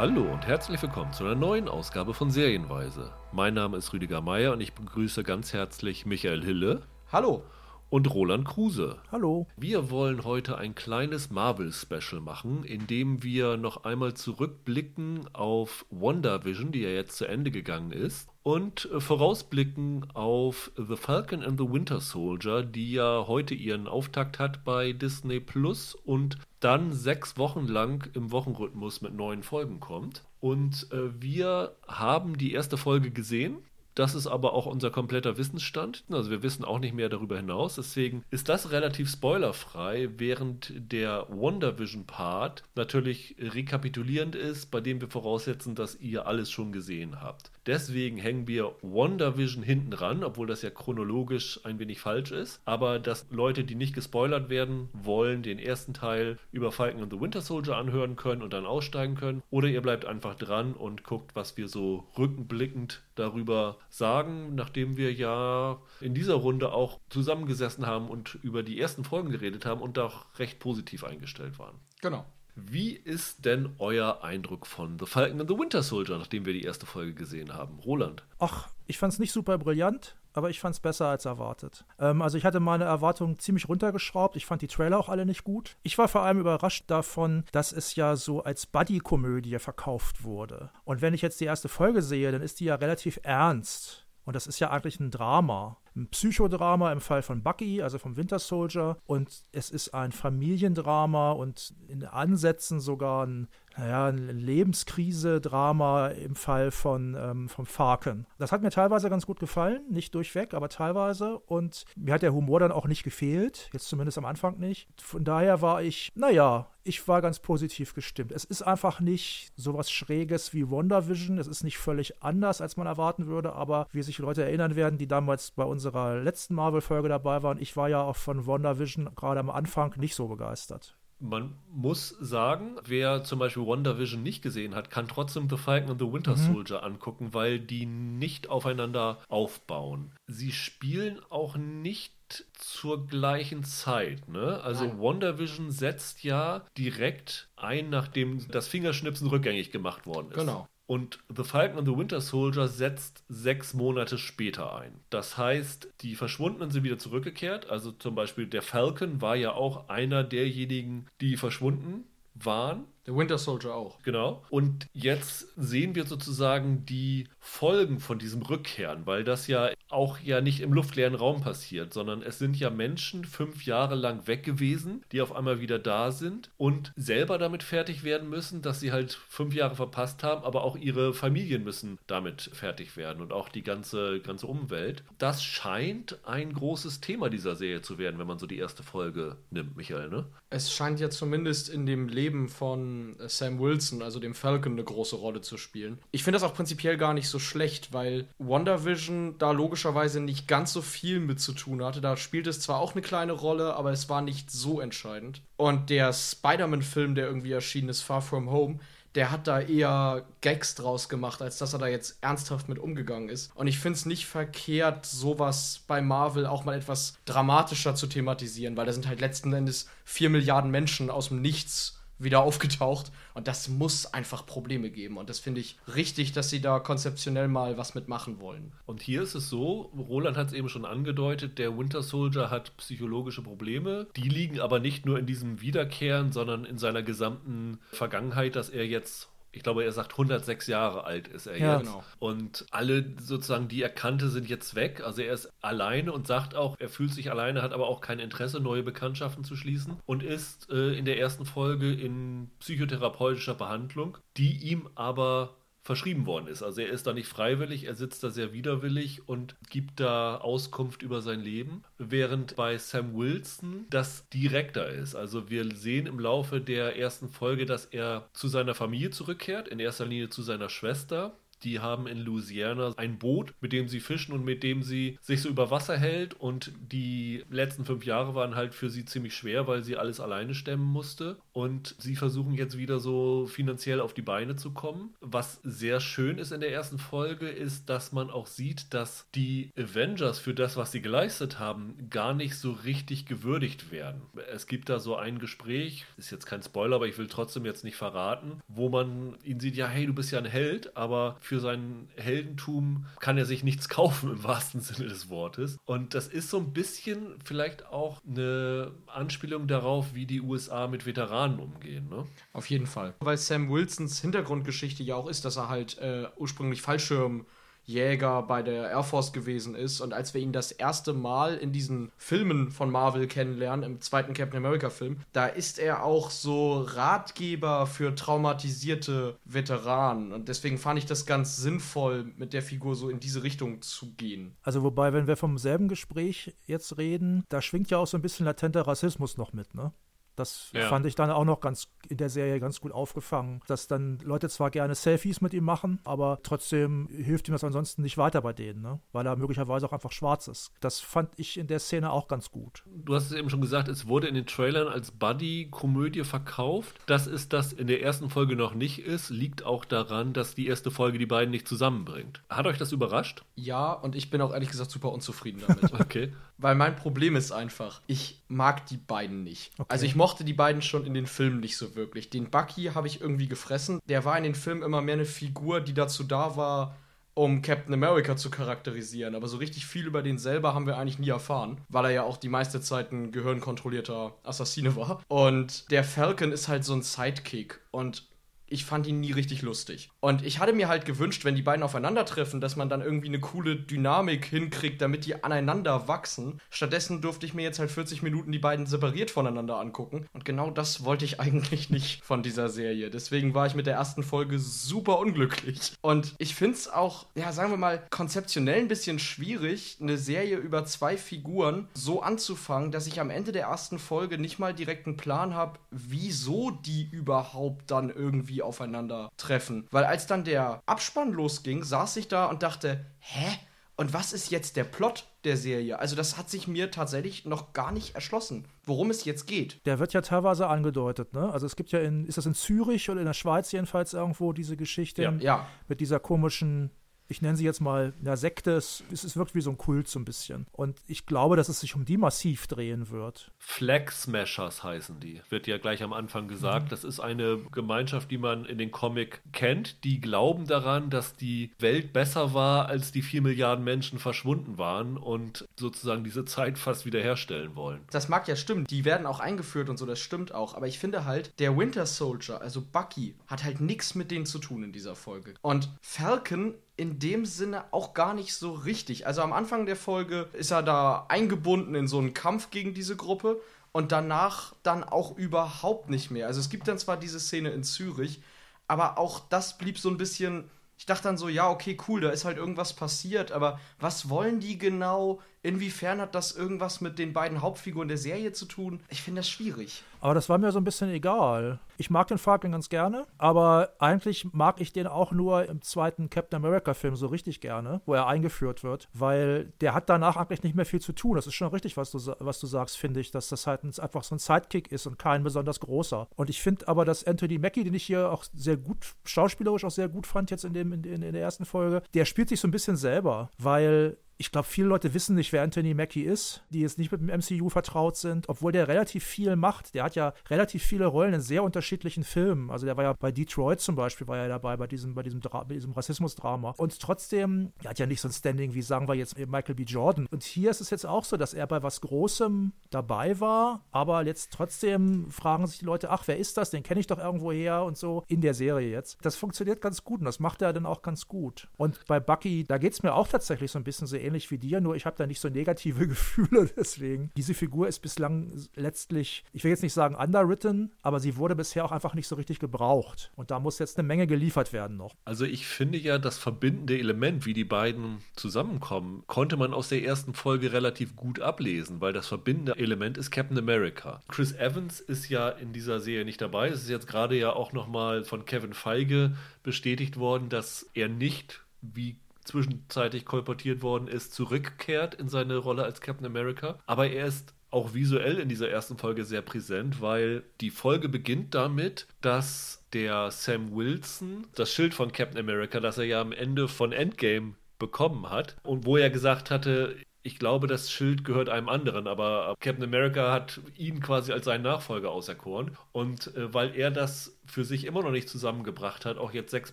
Hallo 0.07 0.31
und 0.31 0.45
herzlich 0.45 0.79
willkommen 0.83 1.13
zu 1.13 1.23
einer 1.23 1.33
neuen 1.33 1.67
Ausgabe 1.67 2.13
von 2.13 2.29
Serienweise. 2.29 3.11
Mein 3.31 3.55
Name 3.55 3.77
ist 3.77 3.91
Rüdiger 3.91 4.21
Meier 4.21 4.53
und 4.53 4.61
ich 4.61 4.73
begrüße 4.73 5.23
ganz 5.23 5.51
herzlich 5.51 6.05
Michael 6.05 6.43
Hille. 6.43 6.83
Hallo 7.11 7.43
und 7.89 8.13
Roland 8.13 8.45
Kruse. 8.45 8.97
Hallo. 9.11 9.47
Wir 9.57 9.89
wollen 9.89 10.23
heute 10.23 10.59
ein 10.59 10.75
kleines 10.75 11.31
Marvel-Special 11.31 12.21
machen, 12.21 12.63
in 12.63 12.85
dem 12.85 13.23
wir 13.23 13.57
noch 13.57 13.83
einmal 13.83 14.13
zurückblicken 14.13 15.27
auf 15.33 15.87
WandaVision, 15.89 16.71
die 16.71 16.81
ja 16.81 16.89
jetzt 16.89 17.17
zu 17.17 17.25
Ende 17.25 17.49
gegangen 17.49 17.91
ist, 17.91 18.29
und 18.45 18.87
äh, 18.91 18.99
vorausblicken 19.01 20.05
auf 20.13 20.71
The 20.77 20.95
Falcon 20.95 21.41
and 21.41 21.59
the 21.59 21.67
Winter 21.67 21.99
Soldier, 21.99 22.61
die 22.61 22.91
ja 22.91 23.25
heute 23.25 23.55
ihren 23.55 23.87
Auftakt 23.87 24.37
hat 24.37 24.63
bei 24.63 24.93
Disney 24.93 25.39
Plus 25.39 25.95
und 25.95 26.37
dann 26.59 26.93
sechs 26.93 27.39
Wochen 27.39 27.67
lang 27.67 28.07
im 28.13 28.31
Wochenrhythmus 28.31 29.01
mit 29.01 29.15
neuen 29.15 29.41
Folgen 29.41 29.79
kommt. 29.79 30.23
Und 30.41 30.91
äh, 30.91 31.19
wir 31.19 31.75
haben 31.87 32.37
die 32.37 32.53
erste 32.53 32.77
Folge 32.77 33.09
gesehen 33.09 33.63
das 33.95 34.13
ist 34.13 34.27
aber 34.27 34.53
auch 34.53 34.65
unser 34.65 34.91
kompletter 34.91 35.37
Wissensstand. 35.37 36.03
Also 36.11 36.29
wir 36.29 36.43
wissen 36.43 36.65
auch 36.65 36.79
nicht 36.79 36.93
mehr 36.93 37.07
darüber 37.07 37.37
hinaus. 37.37 37.75
Deswegen 37.75 38.25
ist 38.29 38.49
das 38.49 38.71
relativ 38.71 39.09
spoilerfrei, 39.09 40.09
während 40.17 40.73
der 40.75 41.27
WandaVision-Part 41.29 42.63
natürlich 42.75 43.37
rekapitulierend 43.39 44.35
ist, 44.35 44.69
bei 44.69 44.81
dem 44.81 44.99
wir 44.99 45.07
voraussetzen, 45.07 45.75
dass 45.75 45.95
ihr 46.01 46.27
alles 46.27 46.51
schon 46.51 46.73
gesehen 46.73 47.21
habt. 47.21 47.51
Deswegen 47.65 48.17
hängen 48.17 48.47
wir 48.47 48.75
WandaVision 48.81 49.63
hinten 49.63 49.91
dran, 49.91 50.23
obwohl 50.23 50.47
das 50.47 50.61
ja 50.61 50.69
chronologisch 50.69 51.59
ein 51.63 51.79
wenig 51.79 51.99
falsch 51.99 52.31
ist. 52.31 52.61
Aber 52.65 52.99
dass 52.99 53.25
Leute, 53.31 53.63
die 53.63 53.75
nicht 53.75 53.95
gespoilert 53.95 54.49
werden 54.49 54.89
wollen, 54.93 55.41
den 55.41 55.57
ersten 55.57 55.93
Teil 55.93 56.37
über 56.51 56.71
Falcon 56.71 57.01
and 57.01 57.11
the 57.11 57.19
Winter 57.19 57.41
Soldier 57.41 57.77
anhören 57.77 58.15
können 58.15 58.43
und 58.43 58.53
dann 58.53 58.65
aussteigen 58.65 59.15
können. 59.15 59.41
Oder 59.49 59.67
ihr 59.67 59.81
bleibt 59.81 60.05
einfach 60.05 60.35
dran 60.35 60.73
und 60.73 61.03
guckt, 61.03 61.35
was 61.35 61.57
wir 61.57 61.67
so 61.67 62.07
rückenblickend 62.17 63.03
darüber 63.15 63.77
sagen, 63.89 64.55
nachdem 64.55 64.97
wir 64.97 65.13
ja 65.13 65.81
in 66.01 66.13
dieser 66.13 66.35
Runde 66.35 66.71
auch 66.71 66.99
zusammengesessen 67.09 67.87
haben 67.87 68.09
und 68.09 68.35
über 68.43 68.61
die 68.61 68.79
ersten 68.79 69.03
Folgen 69.03 69.31
geredet 69.31 69.65
haben 69.65 69.81
und 69.81 69.97
auch 69.97 70.25
recht 70.37 70.59
positiv 70.59 71.03
eingestellt 71.03 71.57
waren. 71.57 71.75
Genau. 72.01 72.25
Wie 72.55 72.93
ist 72.93 73.43
denn 73.43 73.75
euer 73.79 74.23
Eindruck 74.23 74.65
von 74.65 74.97
The 74.97 75.05
Falcon 75.05 75.41
and 75.41 75.49
the 75.49 75.57
Winter 75.57 75.83
Soldier, 75.83 76.17
nachdem 76.17 76.45
wir 76.45 76.53
die 76.53 76.63
erste 76.63 76.85
Folge 76.85 77.13
gesehen 77.13 77.53
haben? 77.53 77.79
Roland? 77.79 78.23
Ach, 78.39 78.69
ich 78.87 78.97
fand 78.97 79.11
es 79.11 79.19
nicht 79.19 79.33
super 79.33 79.57
brillant, 79.57 80.15
aber 80.31 80.49
ich 80.49 80.61
fand 80.61 80.73
es 80.73 80.79
besser 80.79 81.07
als 81.07 81.25
erwartet. 81.25 81.83
Ähm, 81.99 82.21
also 82.21 82.37
ich 82.37 82.45
hatte 82.45 82.61
meine 82.61 82.85
Erwartungen 82.85 83.39
ziemlich 83.39 83.67
runtergeschraubt. 83.67 84.37
Ich 84.37 84.45
fand 84.45 84.61
die 84.61 84.67
Trailer 84.67 84.97
auch 84.97 85.09
alle 85.09 85.25
nicht 85.25 85.43
gut. 85.43 85.75
Ich 85.83 85.97
war 85.97 86.07
vor 86.07 86.21
allem 86.21 86.39
überrascht 86.39 86.85
davon, 86.87 87.43
dass 87.51 87.73
es 87.73 87.95
ja 87.95 88.15
so 88.15 88.43
als 88.43 88.65
Buddy-Komödie 88.65 89.59
verkauft 89.59 90.23
wurde. 90.23 90.69
Und 90.85 91.01
wenn 91.01 91.13
ich 91.13 91.21
jetzt 91.21 91.41
die 91.41 91.45
erste 91.45 91.67
Folge 91.67 92.01
sehe, 92.01 92.31
dann 92.31 92.41
ist 92.41 92.61
die 92.61 92.65
ja 92.65 92.75
relativ 92.75 93.19
ernst. 93.23 94.04
Und 94.25 94.35
das 94.35 94.47
ist 94.47 94.59
ja 94.59 94.71
eigentlich 94.71 94.99
ein 94.99 95.11
Drama 95.11 95.77
ein 95.95 96.07
Psychodrama 96.09 96.91
im 96.91 96.99
Fall 96.99 97.21
von 97.21 97.41
Bucky, 97.41 97.81
also 97.81 97.97
vom 97.97 98.17
Winter 98.17 98.39
Soldier. 98.39 98.97
Und 99.05 99.43
es 99.51 99.69
ist 99.69 99.93
ein 99.93 100.11
Familiendrama 100.11 101.31
und 101.31 101.73
in 101.87 102.03
Ansätzen 102.03 102.79
sogar 102.79 103.25
ein 103.25 103.47
naja, 103.77 104.07
eine 104.07 104.31
Lebenskrise-Drama 104.31 106.07
im 106.07 106.35
Fall 106.35 106.71
von 106.71 107.15
ähm, 107.19 107.49
vom 107.49 107.65
Falcon. 107.65 108.25
Das 108.37 108.51
hat 108.51 108.61
mir 108.61 108.69
teilweise 108.69 109.09
ganz 109.09 109.25
gut 109.25 109.39
gefallen, 109.39 109.81
nicht 109.89 110.15
durchweg, 110.15 110.53
aber 110.53 110.69
teilweise. 110.69 111.39
Und 111.39 111.85
mir 111.95 112.13
hat 112.13 112.21
der 112.21 112.33
Humor 112.33 112.59
dann 112.59 112.71
auch 112.71 112.87
nicht 112.87 113.03
gefehlt, 113.03 113.69
jetzt 113.73 113.87
zumindest 113.87 114.17
am 114.17 114.25
Anfang 114.25 114.57
nicht. 114.59 114.87
Von 115.01 115.23
daher 115.23 115.61
war 115.61 115.81
ich, 115.81 116.11
naja, 116.15 116.69
ich 116.83 117.07
war 117.07 117.21
ganz 117.21 117.39
positiv 117.39 117.95
gestimmt. 117.95 118.31
Es 118.31 118.45
ist 118.45 118.61
einfach 118.61 118.99
nicht 118.99 119.51
so 119.55 119.73
was 119.73 119.91
Schräges 119.91 120.53
wie 120.53 120.69
WandaVision. 120.69 121.39
Es 121.39 121.47
ist 121.47 121.63
nicht 121.63 121.79
völlig 121.79 122.21
anders, 122.23 122.61
als 122.61 122.77
man 122.77 122.85
erwarten 122.85 123.25
würde, 123.25 123.53
aber 123.53 123.87
wie 123.91 124.03
sich 124.03 124.19
Leute 124.19 124.43
erinnern 124.43 124.75
werden, 124.75 124.99
die 124.99 125.07
damals 125.07 125.51
bei 125.51 125.63
unserer 125.63 126.21
letzten 126.21 126.53
Marvel-Folge 126.53 127.09
dabei 127.09 127.41
waren, 127.41 127.59
ich 127.59 127.75
war 127.75 127.89
ja 127.89 128.03
auch 128.03 128.15
von 128.15 128.45
WandaVision 128.45 129.15
gerade 129.15 129.39
am 129.39 129.49
Anfang 129.49 129.93
nicht 129.97 130.15
so 130.15 130.27
begeistert. 130.27 130.95
Man 131.19 131.55
muss 131.69 132.09
sagen, 132.09 132.75
wer 132.85 133.23
zum 133.23 133.39
Beispiel 133.39 133.65
WandaVision 133.65 134.21
nicht 134.21 134.41
gesehen 134.41 134.75
hat, 134.75 134.89
kann 134.89 135.07
trotzdem 135.07 135.49
The 135.49 135.57
Falcon 135.57 135.91
and 135.91 135.99
the 135.99 136.11
Winter 136.11 136.35
mhm. 136.35 136.53
Soldier 136.53 136.83
angucken, 136.83 137.33
weil 137.33 137.59
die 137.59 137.85
nicht 137.85 138.49
aufeinander 138.49 139.19
aufbauen. 139.29 140.13
Sie 140.27 140.51
spielen 140.51 141.19
auch 141.29 141.57
nicht 141.57 142.13
zur 142.53 143.05
gleichen 143.07 143.63
Zeit. 143.63 144.27
Ne? 144.27 144.61
Also 144.61 144.85
Nein. 144.85 144.99
WandaVision 144.99 145.71
setzt 145.71 146.23
ja 146.23 146.65
direkt 146.77 147.49
ein, 147.55 147.89
nachdem 147.89 148.47
das 148.49 148.67
Fingerschnipsen 148.67 149.27
rückgängig 149.27 149.71
gemacht 149.71 150.05
worden 150.05 150.29
ist. 150.29 150.35
Genau. 150.35 150.67
Und 150.87 151.19
The 151.35 151.43
Falcon 151.43 151.79
and 151.79 151.87
the 151.87 151.97
Winter 151.97 152.21
Soldier 152.21 152.67
setzt 152.67 153.23
sechs 153.27 153.73
Monate 153.73 154.17
später 154.17 154.75
ein. 154.75 154.99
Das 155.09 155.37
heißt, 155.37 155.93
die 156.01 156.15
Verschwundenen 156.15 156.69
sind 156.69 156.83
wieder 156.83 156.99
zurückgekehrt. 156.99 157.69
Also 157.69 157.91
zum 157.91 158.13
Beispiel 158.13 158.45
der 158.45 158.61
Falcon 158.61 159.19
war 159.21 159.35
ja 159.35 159.53
auch 159.53 159.89
einer 159.89 160.23
derjenigen, 160.23 161.07
die 161.21 161.37
verschwunden 161.37 162.05
waren. 162.35 162.85
Der 163.05 163.15
Winter 163.15 163.37
Soldier 163.37 163.75
auch. 163.75 164.01
Genau. 164.03 164.43
Und 164.49 164.87
jetzt 164.93 165.47
sehen 165.55 165.95
wir 165.95 166.05
sozusagen 166.05 166.85
die 166.85 167.27
Folgen 167.39 167.99
von 167.99 168.17
diesem 168.17 168.41
Rückkehren, 168.41 169.05
weil 169.05 169.23
das 169.23 169.47
ja 169.47 169.69
auch 169.89 170.19
ja 170.19 170.41
nicht 170.41 170.61
im 170.61 170.73
luftleeren 170.73 171.13
Raum 171.13 171.41
passiert, 171.41 171.93
sondern 171.93 172.23
es 172.23 172.39
sind 172.39 172.57
ja 172.57 172.69
Menschen 172.69 173.23
fünf 173.23 173.65
Jahre 173.65 173.95
lang 173.95 174.27
weg 174.27 174.43
gewesen, 174.43 175.03
die 175.11 175.21
auf 175.21 175.35
einmal 175.35 175.61
wieder 175.61 175.77
da 175.77 176.11
sind 176.11 176.49
und 176.57 176.91
selber 176.95 177.37
damit 177.37 177.61
fertig 177.61 178.03
werden 178.03 178.29
müssen, 178.29 178.61
dass 178.63 178.79
sie 178.79 178.91
halt 178.91 179.13
fünf 179.29 179.53
Jahre 179.53 179.75
verpasst 179.75 180.23
haben, 180.23 180.43
aber 180.43 180.63
auch 180.63 180.75
ihre 180.75 181.13
Familien 181.13 181.63
müssen 181.63 181.99
damit 182.07 182.49
fertig 182.53 182.97
werden 182.97 183.21
und 183.21 183.31
auch 183.31 183.49
die 183.49 183.63
ganze, 183.63 184.19
ganze 184.21 184.47
Umwelt. 184.47 185.03
Das 185.19 185.43
scheint 185.43 186.19
ein 186.25 186.53
großes 186.53 187.01
Thema 187.01 187.29
dieser 187.29 187.55
Serie 187.55 187.81
zu 187.81 187.99
werden, 187.99 188.19
wenn 188.19 188.27
man 188.27 188.39
so 188.39 188.47
die 188.47 188.57
erste 188.57 188.81
Folge 188.83 189.37
nimmt, 189.51 189.77
Michael, 189.77 190.09
ne? 190.09 190.25
Es 190.55 190.71
scheint 190.71 191.01
ja 191.01 191.09
zumindest 191.09 191.67
in 191.67 191.85
dem 191.85 192.07
Leben 192.07 192.47
von 192.47 193.17
Sam 193.27 193.59
Wilson, 193.59 194.01
also 194.01 194.21
dem 194.21 194.33
Falcon, 194.33 194.71
eine 194.71 194.85
große 194.85 195.17
Rolle 195.17 195.41
zu 195.41 195.57
spielen. 195.57 195.99
Ich 196.11 196.23
finde 196.23 196.39
das 196.39 196.49
auch 196.49 196.53
prinzipiell 196.53 196.95
gar 196.95 197.13
nicht 197.13 197.27
so 197.27 197.39
schlecht, 197.39 197.91
weil 197.91 198.29
WandaVision 198.39 199.37
da 199.37 199.51
logischerweise 199.51 200.21
nicht 200.21 200.47
ganz 200.47 200.71
so 200.71 200.81
viel 200.81 201.19
mit 201.19 201.41
zu 201.41 201.51
tun 201.51 201.83
hatte. 201.83 201.99
Da 201.99 202.15
spielt 202.15 202.47
es 202.47 202.61
zwar 202.61 202.79
auch 202.79 202.93
eine 202.93 203.01
kleine 203.01 203.33
Rolle, 203.33 203.75
aber 203.75 203.91
es 203.91 204.07
war 204.07 204.21
nicht 204.21 204.49
so 204.49 204.79
entscheidend. 204.79 205.41
Und 205.57 205.89
der 205.89 206.13
Spider-Man-Film, 206.13 207.15
der 207.15 207.27
irgendwie 207.27 207.51
erschienen 207.51 207.89
ist, 207.89 208.03
Far 208.03 208.21
From 208.21 208.49
Home, 208.49 208.79
der 209.15 209.31
hat 209.31 209.47
da 209.47 209.61
eher 209.61 210.25
Gags 210.41 210.75
draus 210.75 211.09
gemacht, 211.09 211.41
als 211.41 211.57
dass 211.57 211.73
er 211.73 211.79
da 211.79 211.87
jetzt 211.87 212.17
ernsthaft 212.21 212.67
mit 212.67 212.77
umgegangen 212.77 213.29
ist. 213.29 213.51
Und 213.55 213.67
ich 213.67 213.79
finde 213.79 213.97
es 213.97 214.05
nicht 214.05 214.25
verkehrt, 214.25 215.05
sowas 215.05 215.81
bei 215.87 216.01
Marvel 216.01 216.45
auch 216.45 216.65
mal 216.65 216.77
etwas 216.77 217.17
dramatischer 217.25 217.95
zu 217.95 218.07
thematisieren, 218.07 218.75
weil 218.75 218.85
da 218.85 218.93
sind 218.93 219.07
halt 219.07 219.21
letzten 219.21 219.53
Endes 219.53 219.87
vier 220.03 220.29
Milliarden 220.29 220.69
Menschen 220.69 221.09
aus 221.09 221.29
dem 221.29 221.41
Nichts 221.41 221.97
wieder 222.19 222.39
aufgetaucht. 222.43 223.11
Und 223.33 223.47
das 223.47 223.67
muss 223.67 224.05
einfach 224.13 224.45
Probleme 224.45 224.89
geben. 224.89 225.17
Und 225.17 225.29
das 225.29 225.39
finde 225.39 225.61
ich 225.61 225.77
richtig, 225.93 226.31
dass 226.31 226.49
sie 226.49 226.61
da 226.61 226.79
konzeptionell 226.79 227.47
mal 227.47 227.77
was 227.77 227.95
mitmachen 227.95 228.39
wollen. 228.39 228.71
Und 228.85 229.01
hier 229.01 229.21
ist 229.21 229.35
es 229.35 229.49
so, 229.49 229.91
Roland 229.97 230.37
hat 230.37 230.47
es 230.47 230.53
eben 230.53 230.69
schon 230.69 230.85
angedeutet, 230.85 231.57
der 231.57 231.77
Winter 231.77 232.01
Soldier 232.01 232.49
hat 232.49 232.75
psychologische 232.77 233.41
Probleme, 233.41 234.07
die 234.15 234.29
liegen 234.29 234.59
aber 234.59 234.79
nicht 234.79 235.05
nur 235.05 235.19
in 235.19 235.25
diesem 235.25 235.61
Wiederkehren, 235.61 236.31
sondern 236.31 236.65
in 236.65 236.77
seiner 236.77 237.03
gesamten 237.03 237.79
Vergangenheit, 237.91 238.55
dass 238.55 238.69
er 238.69 238.85
jetzt 238.85 239.29
ich 239.55 239.63
glaube, 239.63 239.83
er 239.83 239.91
sagt 239.91 240.11
106 240.11 240.67
Jahre 240.67 241.05
alt 241.05 241.27
ist 241.27 241.47
er 241.47 241.57
ja, 241.57 241.77
jetzt. 241.77 241.85
Genau. 241.85 242.03
Und 242.19 242.65
alle 242.71 243.13
sozusagen, 243.19 243.67
die 243.67 243.81
er 243.81 243.89
kannte, 243.89 244.29
sind 244.29 244.49
jetzt 244.49 244.75
weg. 244.75 245.01
Also 245.03 245.21
er 245.21 245.33
ist 245.33 245.49
alleine 245.61 246.11
und 246.11 246.27
sagt 246.27 246.55
auch, 246.55 246.75
er 246.79 246.89
fühlt 246.89 247.13
sich 247.13 247.31
alleine, 247.31 247.61
hat 247.61 247.73
aber 247.73 247.87
auch 247.87 248.01
kein 248.01 248.19
Interesse, 248.19 248.59
neue 248.59 248.83
Bekanntschaften 248.83 249.43
zu 249.43 249.55
schließen 249.55 249.97
und 250.05 250.23
ist 250.23 250.69
äh, 250.69 250.93
in 250.93 251.05
der 251.05 251.19
ersten 251.19 251.45
Folge 251.45 251.91
in 251.93 252.51
psychotherapeutischer 252.59 253.55
Behandlung, 253.55 254.17
die 254.37 254.57
ihm 254.57 254.89
aber 254.95 255.55
verschrieben 255.85 256.25
worden 256.25 256.47
ist. 256.47 256.63
Also 256.63 256.81
er 256.81 256.89
ist 256.89 257.05
da 257.05 257.13
nicht 257.13 257.27
freiwillig, 257.27 257.83
er 257.83 257.93
sitzt 257.93 258.23
da 258.23 258.31
sehr 258.31 258.53
widerwillig 258.53 259.29
und 259.29 259.55
gibt 259.69 259.99
da 259.99 260.37
Auskunft 260.37 261.03
über 261.03 261.21
sein 261.21 261.39
Leben, 261.39 261.83
während 261.99 262.55
bei 262.55 262.75
Sam 262.79 263.15
Wilson 263.15 263.85
das 263.91 264.27
direkter 264.29 264.89
ist. 264.89 265.13
Also 265.13 265.51
wir 265.51 265.75
sehen 265.75 266.07
im 266.07 266.19
Laufe 266.19 266.59
der 266.59 266.97
ersten 266.97 267.29
Folge, 267.29 267.67
dass 267.67 267.85
er 267.85 268.27
zu 268.33 268.47
seiner 268.47 268.73
Familie 268.73 269.11
zurückkehrt, 269.11 269.67
in 269.67 269.79
erster 269.79 270.07
Linie 270.07 270.29
zu 270.29 270.41
seiner 270.41 270.69
Schwester, 270.69 271.37
die 271.63 271.79
haben 271.79 272.07
in 272.07 272.19
Louisiana 272.19 272.93
ein 272.97 273.17
Boot, 273.17 273.53
mit 273.61 273.73
dem 273.73 273.87
sie 273.87 273.99
fischen 273.99 274.33
und 274.33 274.43
mit 274.43 274.63
dem 274.63 274.83
sie 274.83 275.17
sich 275.21 275.41
so 275.41 275.49
über 275.49 275.71
Wasser 275.71 275.97
hält. 275.97 276.33
Und 276.33 276.71
die 276.91 277.43
letzten 277.49 277.85
fünf 277.85 278.05
Jahre 278.05 278.35
waren 278.35 278.55
halt 278.55 278.75
für 278.75 278.89
sie 278.89 279.05
ziemlich 279.05 279.35
schwer, 279.35 279.67
weil 279.67 279.83
sie 279.83 279.97
alles 279.97 280.19
alleine 280.19 280.53
stemmen 280.53 280.85
musste. 280.85 281.37
Und 281.53 281.95
sie 281.97 282.15
versuchen 282.15 282.53
jetzt 282.53 282.77
wieder 282.77 282.99
so 282.99 283.47
finanziell 283.47 283.99
auf 283.99 284.13
die 284.13 284.21
Beine 284.21 284.55
zu 284.55 284.71
kommen. 284.71 285.15
Was 285.21 285.59
sehr 285.63 285.99
schön 285.99 286.37
ist 286.37 286.51
in 286.51 286.61
der 286.61 286.71
ersten 286.71 286.99
Folge, 286.99 287.47
ist, 287.47 287.89
dass 287.89 288.11
man 288.11 288.29
auch 288.29 288.47
sieht, 288.47 288.93
dass 288.93 289.27
die 289.33 289.71
Avengers 289.77 290.39
für 290.39 290.53
das, 290.53 290.77
was 290.77 290.91
sie 290.91 291.01
geleistet 291.01 291.59
haben, 291.59 291.95
gar 292.09 292.33
nicht 292.33 292.55
so 292.55 292.71
richtig 292.71 293.25
gewürdigt 293.25 293.91
werden. 293.91 294.21
Es 294.51 294.67
gibt 294.67 294.89
da 294.89 294.99
so 294.99 295.15
ein 295.15 295.39
Gespräch, 295.39 296.05
ist 296.17 296.31
jetzt 296.31 296.45
kein 296.45 296.63
Spoiler, 296.63 296.97
aber 296.97 297.07
ich 297.07 297.17
will 297.17 297.27
trotzdem 297.27 297.65
jetzt 297.65 297.83
nicht 297.83 297.95
verraten, 297.95 298.61
wo 298.67 298.89
man 298.89 299.37
ihn 299.43 299.59
sieht, 299.59 299.75
ja, 299.75 299.87
hey, 299.87 300.05
du 300.05 300.13
bist 300.13 300.31
ja 300.31 300.39
ein 300.39 300.45
Held, 300.45 300.95
aber 300.95 301.37
für 301.45 301.59
sein 301.59 302.09
Heldentum 302.15 303.05
kann 303.19 303.37
er 303.37 303.45
sich 303.45 303.63
nichts 303.63 303.89
kaufen 303.89 304.31
im 304.31 304.43
wahrsten 304.43 304.81
Sinne 304.81 305.07
des 305.07 305.29
Wortes. 305.29 305.77
Und 305.85 306.13
das 306.13 306.27
ist 306.27 306.49
so 306.49 306.57
ein 306.57 306.73
bisschen 306.73 307.35
vielleicht 307.43 307.85
auch 307.85 308.21
eine 308.27 308.91
Anspielung 309.07 309.67
darauf, 309.67 310.13
wie 310.13 310.25
die 310.25 310.41
USA 310.41 310.87
mit 310.87 311.05
Veteranen 311.05 311.59
umgehen. 311.59 312.09
Ne? 312.09 312.25
Auf 312.53 312.69
jeden 312.69 312.87
Fall. 312.87 313.13
Weil 313.19 313.37
Sam 313.37 313.69
Wilsons 313.69 314.21
Hintergrundgeschichte 314.21 315.03
ja 315.03 315.15
auch 315.15 315.27
ist, 315.27 315.45
dass 315.45 315.57
er 315.57 315.69
halt 315.69 315.97
äh, 315.99 316.27
ursprünglich 316.37 316.81
Fallschirm 316.81 317.45
Jäger 317.85 318.43
bei 318.43 318.61
der 318.61 318.89
Air 318.89 319.03
Force 319.03 319.33
gewesen 319.33 319.75
ist. 319.75 320.01
Und 320.01 320.13
als 320.13 320.33
wir 320.33 320.41
ihn 320.41 320.51
das 320.51 320.71
erste 320.71 321.13
Mal 321.13 321.55
in 321.55 321.71
diesen 321.71 322.11
Filmen 322.17 322.71
von 322.71 322.91
Marvel 322.91 323.27
kennenlernen, 323.27 323.83
im 323.83 324.01
zweiten 324.01 324.33
Captain 324.33 324.57
America-Film, 324.57 325.17
da 325.33 325.45
ist 325.45 325.79
er 325.79 326.03
auch 326.03 326.29
so 326.29 326.81
Ratgeber 326.81 327.87
für 327.87 328.15
traumatisierte 328.15 329.37
Veteranen. 329.45 330.31
Und 330.31 330.47
deswegen 330.49 330.77
fand 330.77 330.99
ich 330.99 331.05
das 331.05 331.25
ganz 331.25 331.57
sinnvoll, 331.57 332.31
mit 332.37 332.53
der 332.53 332.61
Figur 332.61 332.95
so 332.95 333.09
in 333.09 333.19
diese 333.19 333.43
Richtung 333.43 333.81
zu 333.81 334.13
gehen. 334.15 334.55
Also, 334.61 334.83
wobei, 334.83 335.13
wenn 335.13 335.27
wir 335.27 335.37
vom 335.37 335.57
selben 335.57 335.87
Gespräch 335.87 336.53
jetzt 336.65 336.97
reden, 336.97 337.43
da 337.49 337.61
schwingt 337.61 337.91
ja 337.91 337.97
auch 337.97 338.07
so 338.07 338.17
ein 338.17 338.21
bisschen 338.21 338.45
latenter 338.45 338.81
Rassismus 338.81 339.37
noch 339.37 339.53
mit, 339.53 339.73
ne? 339.75 339.91
Das 340.35 340.69
ja. 340.73 340.87
fand 340.87 341.05
ich 341.05 341.15
dann 341.15 341.31
auch 341.31 341.45
noch 341.45 341.59
ganz 341.59 341.87
in 342.09 342.17
der 342.17 342.29
Serie 342.29 342.59
ganz 342.59 342.81
gut 342.81 342.91
aufgefangen, 342.91 343.61
dass 343.67 343.87
dann 343.87 344.19
Leute 344.23 344.49
zwar 344.49 344.69
gerne 344.69 344.95
Selfies 344.95 345.41
mit 345.41 345.53
ihm 345.53 345.63
machen, 345.63 345.99
aber 346.03 346.39
trotzdem 346.43 347.07
hilft 347.11 347.47
ihm 347.47 347.53
das 347.53 347.63
ansonsten 347.63 348.01
nicht 348.01 348.17
weiter 348.17 348.41
bei 348.41 348.53
denen, 348.53 348.81
ne? 348.81 348.99
weil 349.11 349.25
er 349.25 349.35
möglicherweise 349.35 349.85
auch 349.85 349.93
einfach 349.93 350.11
schwarz 350.11 350.47
ist. 350.47 350.71
Das 350.79 350.99
fand 350.99 351.29
ich 351.37 351.57
in 351.57 351.67
der 351.67 351.79
Szene 351.79 352.11
auch 352.11 352.27
ganz 352.27 352.51
gut. 352.51 352.83
Du 352.85 353.15
hast 353.15 353.27
es 353.27 353.31
eben 353.31 353.49
schon 353.49 353.61
gesagt, 353.61 353.87
es 353.87 354.07
wurde 354.07 354.27
in 354.27 354.35
den 354.35 354.45
Trailern 354.45 354.87
als 354.87 355.11
Buddy-Komödie 355.11 356.23
verkauft. 356.23 356.99
Dass 357.05 357.27
es 357.27 357.49
das 357.49 357.73
in 357.73 357.87
der 357.87 358.01
ersten 358.01 358.29
Folge 358.29 358.55
noch 358.55 358.73
nicht 358.73 358.99
ist, 358.99 359.29
liegt 359.29 359.63
auch 359.63 359.85
daran, 359.85 360.33
dass 360.33 360.55
die 360.55 360.67
erste 360.67 360.91
Folge 360.91 361.17
die 361.17 361.25
beiden 361.25 361.51
nicht 361.51 361.67
zusammenbringt. 361.67 362.41
Hat 362.49 362.67
euch 362.67 362.77
das 362.77 362.91
überrascht? 362.91 363.43
Ja, 363.55 363.93
und 363.93 364.15
ich 364.15 364.29
bin 364.29 364.41
auch 364.41 364.53
ehrlich 364.53 364.69
gesagt 364.69 364.91
super 364.91 365.11
unzufrieden 365.11 365.63
damit. 365.67 365.93
okay. 365.99 366.33
Weil 366.57 366.75
mein 366.75 366.95
Problem 366.95 367.35
ist 367.35 367.51
einfach, 367.51 368.01
ich 368.07 368.41
mag 368.47 368.85
die 368.87 368.97
beiden 368.97 369.43
nicht. 369.43 369.71
Okay. 369.77 369.87
Also 369.89 370.05
ich 370.05 370.15
mochte 370.25 370.43
die 370.43 370.53
beiden 370.53 370.81
schon 370.81 371.05
in 371.05 371.13
den 371.13 371.27
Filmen 371.27 371.59
nicht 371.59 371.77
so 371.77 371.95
wirklich. 371.95 372.31
Den 372.31 372.49
Bucky 372.49 372.85
habe 372.95 373.05
ich 373.05 373.21
irgendwie 373.21 373.47
gefressen. 373.47 373.99
Der 374.09 374.25
war 374.25 374.35
in 374.39 374.43
den 374.43 374.55
Filmen 374.55 374.81
immer 374.81 375.03
mehr 375.03 375.13
eine 375.13 375.25
Figur, 375.25 375.81
die 375.81 375.93
dazu 375.93 376.23
da 376.23 376.57
war, 376.57 376.95
um 377.35 377.61
Captain 377.61 377.93
America 377.93 378.35
zu 378.35 378.49
charakterisieren. 378.49 379.35
Aber 379.35 379.47
so 379.47 379.57
richtig 379.57 379.85
viel 379.85 380.07
über 380.07 380.23
den 380.23 380.39
selber 380.39 380.73
haben 380.73 380.87
wir 380.87 380.97
eigentlich 380.97 381.19
nie 381.19 381.29
erfahren, 381.29 381.79
weil 381.89 382.05
er 382.05 382.11
ja 382.11 382.23
auch 382.23 382.37
die 382.37 382.49
meiste 382.49 382.81
Zeit 382.81 383.11
ein 383.11 383.31
gehirnkontrollierter 383.31 384.33
Assassine 384.41 384.95
war. 384.95 385.21
Und 385.27 385.91
der 385.91 386.03
Falcon 386.03 386.51
ist 386.51 386.69
halt 386.69 386.83
so 386.83 386.93
ein 386.93 387.03
Sidekick. 387.03 387.81
Und 387.91 388.27
ich 388.67 388.85
fand 388.85 389.07
ihn 389.07 389.19
nie 389.19 389.31
richtig 389.31 389.61
lustig. 389.61 390.09
Und 390.19 390.45
ich 390.45 390.59
hatte 390.59 390.73
mir 390.73 390.87
halt 390.87 391.05
gewünscht, 391.05 391.45
wenn 391.45 391.55
die 391.55 391.61
beiden 391.61 391.83
aufeinandertreffen, 391.83 392.61
dass 392.61 392.75
man 392.75 392.89
dann 392.89 393.01
irgendwie 393.01 393.27
eine 393.27 393.39
coole 393.39 393.75
Dynamik 393.75 394.45
hinkriegt, 394.45 395.01
damit 395.01 395.25
die 395.25 395.43
aneinander 395.43 396.07
wachsen. 396.07 396.59
Stattdessen 396.69 397.21
durfte 397.21 397.45
ich 397.45 397.53
mir 397.53 397.63
jetzt 397.63 397.79
halt 397.79 397.91
40 397.91 398.23
Minuten 398.23 398.51
die 398.51 398.59
beiden 398.59 398.85
separiert 398.85 399.31
voneinander 399.31 399.79
angucken. 399.79 400.25
Und 400.33 400.45
genau 400.45 400.71
das 400.71 401.03
wollte 401.03 401.25
ich 401.25 401.39
eigentlich 401.45 401.89
nicht 401.89 402.23
von 402.23 402.43
dieser 402.43 402.69
Serie. 402.69 403.09
Deswegen 403.09 403.53
war 403.53 403.67
ich 403.67 403.75
mit 403.75 403.85
der 403.85 403.95
ersten 403.95 404.23
Folge 404.23 404.59
super 404.59 405.19
unglücklich. 405.19 405.93
Und 406.01 406.35
ich 406.37 406.55
finde 406.55 406.75
es 406.75 406.87
auch, 406.87 407.27
ja, 407.35 407.51
sagen 407.51 407.71
wir 407.71 407.77
mal, 407.77 408.05
konzeptionell 408.09 408.79
ein 408.79 408.87
bisschen 408.87 409.19
schwierig, 409.19 409.97
eine 410.01 410.17
Serie 410.17 410.57
über 410.57 410.85
zwei 410.85 411.17
Figuren 411.17 411.87
so 411.93 412.21
anzufangen, 412.21 412.91
dass 412.91 413.07
ich 413.07 413.19
am 413.19 413.29
Ende 413.29 413.51
der 413.51 413.63
ersten 413.63 413.99
Folge 413.99 414.37
nicht 414.37 414.59
mal 414.59 414.73
direkt 414.73 415.07
einen 415.07 415.17
Plan 415.17 415.53
habe, 415.53 415.79
wieso 415.91 416.71
die 416.71 417.07
überhaupt 417.11 417.91
dann 417.91 418.09
irgendwie 418.09 418.54
irgendwie 418.55 418.61
aufeinandertreffen. 418.63 419.87
Weil 419.91 420.05
als 420.05 420.27
dann 420.27 420.43
der 420.43 420.81
Abspann 420.85 421.31
losging, 421.31 421.83
saß 421.83 422.17
ich 422.17 422.27
da 422.27 422.45
und 422.45 422.63
dachte, 422.63 423.05
hä? 423.19 423.57
Und 423.97 424.13
was 424.13 424.33
ist 424.33 424.51
jetzt 424.51 424.75
der 424.75 424.83
Plot 424.83 425.25
der 425.45 425.55
Serie? 425.55 425.99
Also 425.99 426.17
das 426.17 426.37
hat 426.37 426.49
sich 426.49 426.67
mir 426.67 426.91
tatsächlich 426.91 427.45
noch 427.45 427.71
gar 427.71 427.93
nicht 427.93 428.13
erschlossen, 428.13 428.65
worum 428.83 429.09
es 429.09 429.23
jetzt 429.23 429.47
geht. 429.47 429.85
Der 429.85 429.99
wird 429.99 430.11
ja 430.11 430.19
teilweise 430.19 430.67
angedeutet, 430.67 431.33
ne? 431.33 431.49
Also 431.49 431.65
es 431.65 431.77
gibt 431.77 431.93
ja 431.93 431.99
in, 431.99 432.25
ist 432.25 432.37
das 432.37 432.45
in 432.45 432.53
Zürich 432.53 433.09
oder 433.09 433.21
in 433.21 433.25
der 433.25 433.33
Schweiz 433.33 433.71
jedenfalls 433.71 434.13
irgendwo 434.13 434.51
diese 434.51 434.75
Geschichte 434.75 435.23
ja. 435.23 435.31
ja. 435.39 435.67
mit 435.87 436.01
dieser 436.01 436.19
komischen 436.19 436.91
ich 437.27 437.41
nenne 437.41 437.57
sie 437.57 437.65
jetzt 437.65 437.81
mal, 437.81 438.13
eine 438.19 438.37
Sekte. 438.37 438.71
Es, 438.71 439.03
es 439.11 439.35
wirkt 439.35 439.55
wie 439.55 439.61
so 439.61 439.71
ein 439.71 439.77
Kult 439.77 440.07
so 440.07 440.19
ein 440.19 440.25
bisschen. 440.25 440.67
Und 440.71 440.99
ich 441.07 441.25
glaube, 441.25 441.55
dass 441.55 441.69
es 441.69 441.79
sich 441.79 441.95
um 441.95 442.05
die 442.05 442.17
massiv 442.17 442.67
drehen 442.67 443.09
wird. 443.09 443.51
Flag 443.57 444.11
Smashers 444.11 444.83
heißen 444.83 445.19
die. 445.19 445.41
Wird 445.49 445.67
ja 445.67 445.77
gleich 445.77 446.03
am 446.03 446.13
Anfang 446.13 446.47
gesagt. 446.47 446.85
Mhm. 446.85 446.89
Das 446.89 447.03
ist 447.03 447.19
eine 447.19 447.59
Gemeinschaft, 447.71 448.29
die 448.31 448.37
man 448.37 448.65
in 448.65 448.77
den 448.77 448.91
Comic 448.91 449.41
kennt. 449.51 450.03
Die 450.03 450.21
glauben 450.21 450.67
daran, 450.67 451.09
dass 451.09 451.35
die 451.35 451.71
Welt 451.79 452.13
besser 452.13 452.53
war, 452.53 452.87
als 452.87 453.11
die 453.11 453.21
vier 453.21 453.41
Milliarden 453.41 453.83
Menschen 453.83 454.19
verschwunden 454.19 454.77
waren 454.77 455.17
und 455.17 455.65
sozusagen 455.77 456.23
diese 456.23 456.45
Zeit 456.45 456.77
fast 456.77 457.05
wiederherstellen 457.05 457.75
wollen. 457.75 458.01
Das 458.11 458.29
mag 458.29 458.47
ja 458.47 458.55
stimmen. 458.55 458.85
Die 458.85 459.05
werden 459.05 459.25
auch 459.25 459.39
eingeführt 459.39 459.89
und 459.89 459.97
so, 459.97 460.05
das 460.05 460.19
stimmt 460.19 460.53
auch. 460.53 460.75
Aber 460.75 460.87
ich 460.87 460.99
finde 460.99 461.25
halt, 461.25 461.53
der 461.59 461.77
Winter 461.77 462.05
Soldier, 462.05 462.61
also 462.61 462.81
Bucky, 462.81 463.35
hat 463.47 463.63
halt 463.63 463.81
nichts 463.81 464.15
mit 464.15 464.31
denen 464.31 464.45
zu 464.45 464.59
tun 464.59 464.83
in 464.83 464.91
dieser 464.91 465.15
Folge. 465.15 465.55
Und 465.61 465.89
Falcon 466.01 466.75
in 466.97 467.19
dem 467.19 467.45
Sinne 467.45 467.85
auch 467.91 468.13
gar 468.13 468.33
nicht 468.33 468.53
so 468.53 468.71
richtig. 468.71 469.27
Also 469.27 469.41
am 469.41 469.53
Anfang 469.53 469.85
der 469.85 469.95
Folge 469.95 470.49
ist 470.53 470.71
er 470.71 470.83
da 470.83 471.25
eingebunden 471.27 471.95
in 471.95 472.07
so 472.07 472.19
einen 472.19 472.33
Kampf 472.33 472.69
gegen 472.69 472.93
diese 472.93 473.15
Gruppe 473.15 473.61
und 473.91 474.11
danach 474.11 474.73
dann 474.83 475.03
auch 475.03 475.37
überhaupt 475.37 476.09
nicht 476.09 476.31
mehr. 476.31 476.47
Also 476.47 476.59
es 476.59 476.69
gibt 476.69 476.87
dann 476.87 476.97
zwar 476.97 477.17
diese 477.17 477.39
Szene 477.39 477.69
in 477.69 477.83
Zürich, 477.83 478.41
aber 478.87 479.17
auch 479.17 479.41
das 479.49 479.77
blieb 479.77 479.99
so 479.99 480.09
ein 480.09 480.17
bisschen. 480.17 480.69
Ich 480.97 481.05
dachte 481.05 481.23
dann 481.23 481.37
so, 481.37 481.49
ja, 481.49 481.69
okay, 481.69 481.97
cool, 482.07 482.21
da 482.21 482.29
ist 482.29 482.45
halt 482.45 482.57
irgendwas 482.57 482.93
passiert, 482.93 483.51
aber 483.51 483.79
was 483.99 484.29
wollen 484.29 484.61
die 484.61 484.77
genau? 484.77 485.41
Inwiefern 485.65 486.21
hat 486.21 486.35
das 486.35 486.51
irgendwas 486.51 487.01
mit 487.01 487.17
den 487.17 487.33
beiden 487.33 487.63
Hauptfiguren 487.63 488.07
der 488.07 488.19
Serie 488.19 488.51
zu 488.51 488.67
tun? 488.67 488.99
Ich 489.09 489.23
finde 489.23 489.39
das 489.39 489.49
schwierig. 489.49 490.03
Aber 490.21 490.35
das 490.35 490.47
war 490.47 490.59
mir 490.59 490.71
so 490.71 490.79
ein 490.79 490.83
bisschen 490.83 491.09
egal. 491.09 491.79
Ich 491.97 492.11
mag 492.11 492.27
den 492.27 492.37
Falcon 492.37 492.71
ganz 492.71 492.89
gerne, 492.89 493.25
aber 493.39 493.89
eigentlich 493.97 494.47
mag 494.53 494.79
ich 494.79 494.93
den 494.93 495.07
auch 495.07 495.31
nur 495.31 495.67
im 495.67 495.81
zweiten 495.81 496.29
Captain 496.29 496.57
America-Film 496.57 497.15
so 497.15 497.27
richtig 497.27 497.61
gerne, 497.61 498.01
wo 498.05 498.13
er 498.13 498.27
eingeführt 498.27 498.83
wird, 498.83 499.07
weil 499.13 499.71
der 499.81 499.95
hat 499.95 500.07
danach 500.07 500.35
eigentlich 500.35 500.61
nicht 500.61 500.75
mehr 500.75 500.85
viel 500.85 501.01
zu 501.01 501.13
tun. 501.13 501.35
Das 501.35 501.47
ist 501.47 501.55
schon 501.55 501.69
richtig, 501.69 501.97
was 501.97 502.11
du, 502.11 502.19
was 502.39 502.59
du 502.59 502.67
sagst, 502.67 502.97
finde 502.97 503.19
ich, 503.19 503.31
dass 503.31 503.49
das 503.49 503.65
halt 503.65 503.81
einfach 503.99 504.23
so 504.23 504.35
ein 504.35 504.39
Sidekick 504.39 504.91
ist 504.91 505.07
und 505.07 505.17
kein 505.17 505.43
besonders 505.43 505.79
großer. 505.79 506.27
Und 506.35 506.51
ich 506.51 506.61
finde 506.61 506.87
aber, 506.87 507.05
dass 507.05 507.23
Anthony 507.23 507.57
Mackie, 507.57 507.83
den 507.83 507.93
ich 507.95 508.03
hier 508.03 508.31
auch 508.31 508.45
sehr 508.53 508.77
gut, 508.77 509.15
schauspielerisch 509.25 509.83
auch 509.83 509.91
sehr 509.91 510.09
gut 510.09 510.27
fand 510.27 510.51
jetzt 510.51 510.65
in, 510.65 510.73
dem, 510.73 510.93
in, 510.93 511.03
in 511.03 511.33
der 511.33 511.41
ersten 511.41 511.65
Folge, 511.65 512.03
der 512.13 512.25
spielt 512.25 512.49
sich 512.49 512.59
so 512.59 512.67
ein 512.67 512.71
bisschen 512.71 512.97
selber, 512.97 513.49
weil 513.57 514.17
ich 514.37 514.51
glaube, 514.51 514.67
viele 514.67 514.87
Leute 514.87 515.13
wissen 515.13 515.35
nicht, 515.35 515.53
wer 515.53 515.63
Anthony 515.63 515.93
Mackie 515.93 516.23
ist, 516.23 516.63
die 516.69 516.81
jetzt 516.81 516.97
nicht 516.97 517.11
mit 517.11 517.21
dem 517.21 517.27
MCU 517.27 517.69
vertraut 517.69 518.17
sind, 518.17 518.49
obwohl 518.49 518.71
der 518.71 518.87
relativ 518.87 519.23
viel 519.23 519.55
macht. 519.55 519.93
Der 519.93 520.03
hat 520.03 520.15
ja 520.15 520.33
relativ 520.49 520.83
viele 520.83 521.05
Rollen 521.05 521.33
in 521.33 521.41
sehr 521.41 521.63
unterschiedlichen 521.63 522.23
Filmen. 522.23 522.69
Also 522.69 522.85
der 522.85 522.97
war 522.97 523.03
ja 523.05 523.13
bei 523.13 523.31
Detroit 523.31 523.79
zum 523.79 523.95
Beispiel, 523.95 524.27
war 524.27 524.37
ja 524.37 524.47
dabei 524.47 524.75
bei 524.75 524.87
diesem, 524.87 525.15
bei 525.15 525.23
diesem, 525.23 525.41
diesem 525.69 525.93
Rassismusdrama. 525.93 526.73
Und 526.77 526.99
trotzdem, 526.99 527.71
er 527.83 527.91
hat 527.91 527.99
ja 527.99 528.05
nicht 528.05 528.21
so 528.21 528.27
ein 528.27 528.33
Standing 528.33 528.73
wie, 528.73 528.81
sagen 528.81 529.07
wir 529.07 529.15
jetzt, 529.15 529.37
Michael 529.37 529.75
B. 529.75 529.83
Jordan. 529.83 530.27
Und 530.29 530.43
hier 530.43 530.69
ist 530.69 530.81
es 530.81 530.89
jetzt 530.89 531.05
auch 531.05 531.23
so, 531.23 531.37
dass 531.37 531.53
er 531.53 531.67
bei 531.67 531.81
was 531.81 532.01
Großem 532.01 532.73
dabei 532.89 533.39
war, 533.39 533.85
aber 533.91 534.25
jetzt 534.25 534.51
trotzdem 534.51 535.29
fragen 535.31 535.67
sich 535.67 535.79
die 535.79 535.85
Leute, 535.85 536.09
ach, 536.09 536.23
wer 536.27 536.37
ist 536.37 536.57
das? 536.57 536.71
Den 536.71 536.83
kenne 536.83 536.99
ich 536.99 537.07
doch 537.07 537.19
irgendwo 537.19 537.51
her 537.51 537.83
und 537.83 537.97
so 537.97 538.23
in 538.27 538.41
der 538.41 538.53
Serie 538.53 538.89
jetzt. 538.89 539.17
Das 539.21 539.35
funktioniert 539.35 539.81
ganz 539.81 540.03
gut 540.03 540.19
und 540.19 540.25
das 540.25 540.39
macht 540.39 540.61
er 540.61 540.73
dann 540.73 540.85
auch 540.85 541.01
ganz 541.01 541.27
gut. 541.27 541.69
Und 541.77 542.05
bei 542.07 542.19
Bucky, 542.19 542.65
da 542.65 542.77
geht 542.77 542.93
es 542.93 543.03
mir 543.03 543.13
auch 543.13 543.27
tatsächlich 543.27 543.71
so 543.71 543.79
ein 543.79 543.83
bisschen 543.83 544.07
so 544.07 544.17
ähnlich 544.25 544.51
wie 544.51 544.57
dir, 544.57 544.81
nur 544.81 544.95
ich 544.95 545.05
habe 545.05 545.15
da 545.17 545.27
nicht 545.27 545.39
so 545.39 545.49
negative 545.49 546.07
Gefühle 546.07 546.69
deswegen. 546.75 547.31
Diese 547.37 547.53
Figur 547.53 547.87
ist 547.87 548.01
bislang 548.01 548.51
letztlich, 548.75 549.43
ich 549.53 549.63
will 549.63 549.71
jetzt 549.71 549.83
nicht 549.83 549.93
sagen 549.93 550.15
underwritten, 550.15 550.91
aber 551.01 551.19
sie 551.19 551.37
wurde 551.37 551.55
bisher 551.55 551.85
auch 551.85 551.91
einfach 551.91 552.13
nicht 552.13 552.27
so 552.27 552.35
richtig 552.35 552.59
gebraucht. 552.59 553.31
Und 553.35 553.51
da 553.51 553.59
muss 553.59 553.79
jetzt 553.79 553.97
eine 553.97 554.07
Menge 554.07 554.27
geliefert 554.27 554.73
werden 554.73 554.97
noch. 554.97 555.15
Also 555.25 555.45
ich 555.45 555.67
finde 555.67 555.97
ja, 555.97 556.17
das 556.17 556.37
verbindende 556.37 556.97
Element, 556.97 557.45
wie 557.45 557.53
die 557.53 557.63
beiden 557.63 558.19
zusammenkommen, 558.35 559.23
konnte 559.27 559.57
man 559.57 559.73
aus 559.73 559.89
der 559.89 560.03
ersten 560.03 560.33
Folge 560.33 560.73
relativ 560.73 561.15
gut 561.15 561.39
ablesen, 561.39 562.01
weil 562.01 562.13
das 562.13 562.27
verbindende 562.27 562.77
Element 562.77 563.17
ist 563.17 563.31
Captain 563.31 563.57
America. 563.57 564.21
Chris 564.27 564.53
Evans 564.53 564.99
ist 564.99 565.29
ja 565.29 565.49
in 565.49 565.73
dieser 565.73 565.99
Serie 565.99 566.25
nicht 566.25 566.41
dabei. 566.41 566.69
Es 566.69 566.83
ist 566.83 566.89
jetzt 566.89 567.07
gerade 567.07 567.37
ja 567.37 567.53
auch 567.53 567.73
nochmal 567.73 568.23
von 568.23 568.45
Kevin 568.45 568.73
Feige 568.73 569.35
bestätigt 569.63 570.17
worden, 570.17 570.49
dass 570.49 570.89
er 570.93 571.07
nicht 571.07 571.61
wie 571.81 572.17
zwischenzeitlich 572.45 573.25
kolportiert 573.25 573.81
worden 573.81 574.07
ist, 574.07 574.33
zurückkehrt 574.33 575.15
in 575.15 575.29
seine 575.29 575.57
Rolle 575.57 575.83
als 575.83 576.01
Captain 576.01 576.25
America. 576.25 576.79
Aber 576.85 577.09
er 577.09 577.25
ist 577.25 577.53
auch 577.71 577.93
visuell 577.93 578.39
in 578.39 578.47
dieser 578.47 578.69
ersten 578.69 578.97
Folge 578.97 579.25
sehr 579.25 579.41
präsent, 579.41 579.99
weil 580.01 580.43
die 580.61 580.69
Folge 580.69 581.09
beginnt 581.09 581.53
damit, 581.53 582.07
dass 582.21 582.85
der 582.93 583.31
Sam 583.31 583.75
Wilson 583.75 584.47
das 584.55 584.71
Schild 584.71 584.93
von 584.93 585.11
Captain 585.11 585.39
America, 585.39 585.81
das 585.81 585.97
er 585.97 586.05
ja 586.05 586.21
am 586.21 586.31
Ende 586.31 586.69
von 586.69 586.93
Endgame 586.93 587.55
bekommen 587.77 588.29
hat 588.29 588.55
und 588.63 588.85
wo 588.85 588.95
er 588.95 589.09
gesagt 589.09 589.51
hatte, 589.51 589.97
ich 590.25 590.39
glaube, 590.39 590.65
das 590.65 590.91
Schild 590.91 591.23
gehört 591.23 591.49
einem 591.49 591.69
anderen, 591.69 592.07
aber 592.07 592.55
Captain 592.59 592.83
America 592.83 593.31
hat 593.31 593.61
ihn 593.77 593.99
quasi 593.99 594.31
als 594.33 594.45
seinen 594.45 594.63
Nachfolger 594.63 595.11
auserkoren. 595.11 595.77
Und 595.91 596.35
äh, 596.35 596.51
weil 596.51 596.75
er 596.75 596.89
das 596.89 597.37
für 597.45 597.63
sich 597.63 597.85
immer 597.85 598.01
noch 598.01 598.09
nicht 598.09 598.27
zusammengebracht 598.27 599.05
hat, 599.05 599.19
auch 599.19 599.33
jetzt 599.33 599.51
sechs 599.51 599.71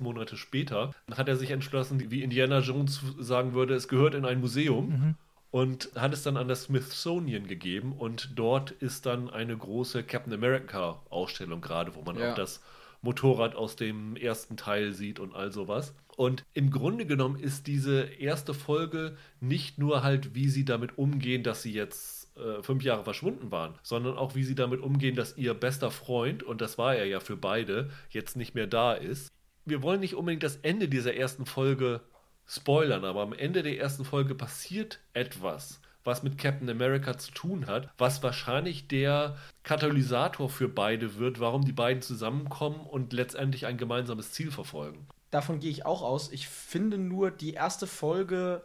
Monate 0.00 0.36
später, 0.36 0.92
hat 1.16 1.26
er 1.26 1.36
sich 1.36 1.52
entschlossen, 1.52 2.10
wie 2.10 2.22
Indiana 2.22 2.58
Jones 2.58 3.00
sagen 3.18 3.54
würde, 3.54 3.72
es 3.72 3.88
gehört 3.88 4.14
in 4.14 4.26
ein 4.26 4.40
Museum. 4.40 4.88
Mhm. 4.88 5.14
Und 5.50 5.90
hat 5.94 6.14
es 6.14 6.22
dann 6.22 6.38
an 6.38 6.48
das 6.48 6.64
Smithsonian 6.64 7.46
gegeben 7.46 7.92
und 7.92 8.30
dort 8.36 8.70
ist 8.70 9.04
dann 9.04 9.28
eine 9.28 9.54
große 9.54 10.02
Captain 10.02 10.32
America 10.32 11.02
Ausstellung 11.10 11.60
gerade, 11.60 11.94
wo 11.94 12.00
man 12.00 12.18
ja. 12.18 12.30
auch 12.30 12.34
das 12.34 12.62
Motorrad 13.02 13.54
aus 13.54 13.76
dem 13.76 14.16
ersten 14.16 14.56
Teil 14.56 14.92
sieht 14.92 15.18
und 15.20 15.34
all 15.34 15.52
sowas. 15.52 15.94
Und 16.16 16.44
im 16.54 16.70
Grunde 16.70 17.04
genommen 17.04 17.38
ist 17.38 17.66
diese 17.66 18.02
erste 18.02 18.54
Folge 18.54 19.16
nicht 19.40 19.78
nur 19.78 20.02
halt, 20.02 20.34
wie 20.34 20.48
sie 20.48 20.64
damit 20.64 20.96
umgehen, 20.98 21.42
dass 21.42 21.62
sie 21.62 21.72
jetzt 21.72 22.34
äh, 22.36 22.62
fünf 22.62 22.82
Jahre 22.82 23.04
verschwunden 23.04 23.50
waren, 23.50 23.74
sondern 23.82 24.16
auch, 24.16 24.34
wie 24.34 24.44
sie 24.44 24.54
damit 24.54 24.80
umgehen, 24.80 25.16
dass 25.16 25.36
ihr 25.36 25.52
bester 25.52 25.90
Freund, 25.90 26.42
und 26.42 26.62
das 26.62 26.78
war 26.78 26.94
er 26.94 27.04
ja 27.04 27.20
für 27.20 27.36
beide, 27.36 27.90
jetzt 28.08 28.36
nicht 28.36 28.54
mehr 28.54 28.66
da 28.66 28.94
ist. 28.94 29.30
Wir 29.66 29.82
wollen 29.82 30.00
nicht 30.00 30.14
unbedingt 30.14 30.42
das 30.42 30.56
Ende 30.56 30.88
dieser 30.88 31.14
ersten 31.14 31.44
Folge 31.44 32.00
spoilern, 32.46 33.04
aber 33.04 33.20
am 33.20 33.34
Ende 33.34 33.62
der 33.62 33.78
ersten 33.78 34.06
Folge 34.06 34.34
passiert 34.34 35.00
etwas, 35.12 35.81
was 36.04 36.22
mit 36.22 36.38
Captain 36.38 36.68
America 36.68 37.16
zu 37.16 37.30
tun 37.32 37.66
hat, 37.66 37.88
was 37.98 38.22
wahrscheinlich 38.22 38.88
der 38.88 39.36
Katalysator 39.62 40.48
für 40.48 40.68
beide 40.68 41.16
wird, 41.16 41.40
warum 41.40 41.64
die 41.64 41.72
beiden 41.72 42.02
zusammenkommen 42.02 42.80
und 42.80 43.12
letztendlich 43.12 43.66
ein 43.66 43.78
gemeinsames 43.78 44.32
Ziel 44.32 44.50
verfolgen. 44.50 45.06
Davon 45.30 45.60
gehe 45.60 45.70
ich 45.70 45.86
auch 45.86 46.02
aus. 46.02 46.30
Ich 46.32 46.48
finde 46.48 46.98
nur 46.98 47.30
die 47.30 47.54
erste 47.54 47.86
Folge 47.86 48.62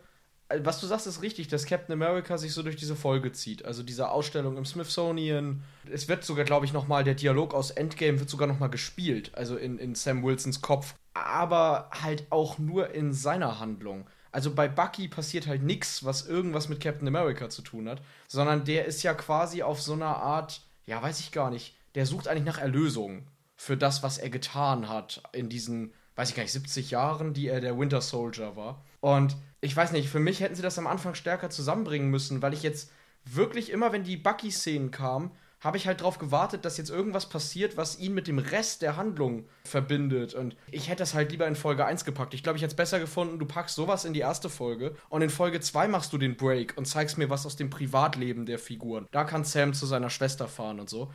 äh, 0.50 0.60
was 0.64 0.80
du 0.80 0.88
sagst, 0.88 1.08
ist 1.08 1.22
richtig, 1.22 1.48
dass 1.48 1.66
Captain 1.66 1.94
America 1.94 2.38
sich 2.38 2.54
so 2.54 2.64
durch 2.64 2.76
diese 2.76 2.96
Folge 2.96 3.32
zieht. 3.32 3.66
Also 3.66 3.84
diese 3.84 4.10
Ausstellung 4.10 4.58
im 4.58 4.66
Smithsonian. 4.66 5.64
Es 5.92 6.08
wird 6.08 6.24
sogar, 6.24 6.46
glaube 6.46 6.66
ich, 6.66 6.74
nochmal, 6.74 7.04
der 7.04 7.16
Dialog 7.16 7.54
aus 7.54 7.72
Endgame 7.72 8.20
wird 8.20 8.30
sogar 8.30 8.48
nochmal 8.48 8.70
gespielt. 8.70 9.32
Also 9.36 9.58
in, 9.58 9.78
in 9.78 9.96
Sam 9.96 10.24
Wilsons 10.24 10.62
Kopf. 10.62 10.96
Aber 11.14 11.90
halt 11.92 12.28
auch 12.30 12.58
nur 12.58 12.92
in 12.92 13.14
seiner 13.14 13.60
Handlung. 13.60 14.08
Also 14.32 14.54
bei 14.54 14.68
Bucky 14.68 15.08
passiert 15.08 15.48
halt 15.48 15.64
nichts, 15.64 16.04
was 16.04 16.28
irgendwas 16.28 16.70
mit 16.70 16.80
Captain 16.80 17.08
America 17.08 17.50
zu 17.50 17.62
tun 17.62 17.88
hat, 17.90 18.02
sondern 18.28 18.66
der 18.66 18.86
ist 18.86 19.04
ja 19.04 19.14
quasi 19.14 19.64
auf 19.64 19.82
so 19.82 19.94
einer 19.94 20.18
Art, 20.18 20.62
ja, 20.86 21.02
weiß 21.02 21.20
ich 21.20 21.32
gar 21.32 21.50
nicht, 21.50 21.76
der 21.96 22.06
sucht 22.06 22.28
eigentlich 22.28 22.46
nach 22.46 22.60
Erlösung 22.60 23.28
für 23.56 23.78
das, 23.78 24.04
was 24.04 24.18
er 24.18 24.30
getan 24.30 24.90
hat 24.90 25.24
in 25.34 25.50
diesen, 25.50 25.94
weiß 26.16 26.30
ich 26.30 26.36
gar 26.36 26.44
nicht, 26.44 26.52
70 26.54 26.92
Jahren, 26.92 27.34
die 27.34 27.48
er 27.48 27.62
der 27.62 27.78
Winter 27.78 28.02
Soldier 28.02 28.56
war. 28.56 28.84
Und 29.00 29.36
ich 29.62 29.76
weiß 29.76 29.92
nicht, 29.92 30.10
für 30.10 30.20
mich 30.20 30.40
hätten 30.40 30.56
sie 30.56 30.62
das 30.62 30.78
am 30.78 30.88
Anfang 30.88 31.16
stärker 31.16 31.50
zusammenbringen 31.50 32.10
müssen, 32.10 32.42
weil 32.42 32.54
ich 32.54 32.64
jetzt 32.64 32.92
wirklich 33.26 33.72
immer, 33.72 33.92
wenn 33.92 34.04
die 34.04 34.18
Bucky-Szenen 34.18 34.92
kamen, 34.92 35.32
habe 35.60 35.78
ich 35.78 35.88
halt 35.88 36.02
darauf 36.02 36.20
gewartet, 36.20 36.66
dass 36.66 36.78
jetzt 36.78 36.90
irgendwas 36.90 37.28
passiert, 37.28 37.78
was 37.78 37.98
ihn 37.98 38.14
mit 38.14 38.28
dem 38.28 38.38
Rest 38.38 38.82
der 38.84 38.96
Handlung 38.96 39.48
verbindet. 39.64 40.34
Und 40.36 40.56
ich 40.72 40.88
hätte 40.88 41.00
das 41.00 41.14
halt 41.14 41.32
lieber 41.32 41.48
in 41.48 41.56
Folge 41.56 41.86
1 41.86 42.06
gepackt. 42.06 42.34
Ich 42.34 42.44
glaube, 42.44 42.58
ich 42.58 42.64
hätte 42.64 42.74
es 42.74 42.78
besser 42.78 43.00
gefunden, 43.00 43.40
du 43.40 43.46
packst 43.46 43.76
sowas 43.76 44.06
in 44.06 44.14
die 44.14 44.20
erste 44.20 44.50
Folge 44.50 44.96
und 45.10 45.22
in 45.22 45.30
Folge 45.30 45.60
2 45.60 45.88
machst 45.88 46.14
du 46.14 46.18
den 46.18 46.38
Break 46.38 46.78
und 46.78 46.86
zeigst 46.86 47.18
mir 47.18 47.30
was 47.30 47.46
aus 47.46 47.56
dem 47.56 47.70
Privatleben 47.70 48.46
der 48.46 48.60
Figuren. 48.60 49.08
Da 49.12 49.24
kann 49.24 49.44
Sam 49.44 49.74
zu 49.74 49.86
seiner 49.86 50.10
Schwester 50.10 50.48
fahren 50.48 50.80
und 50.80 50.90
so. 50.90 51.12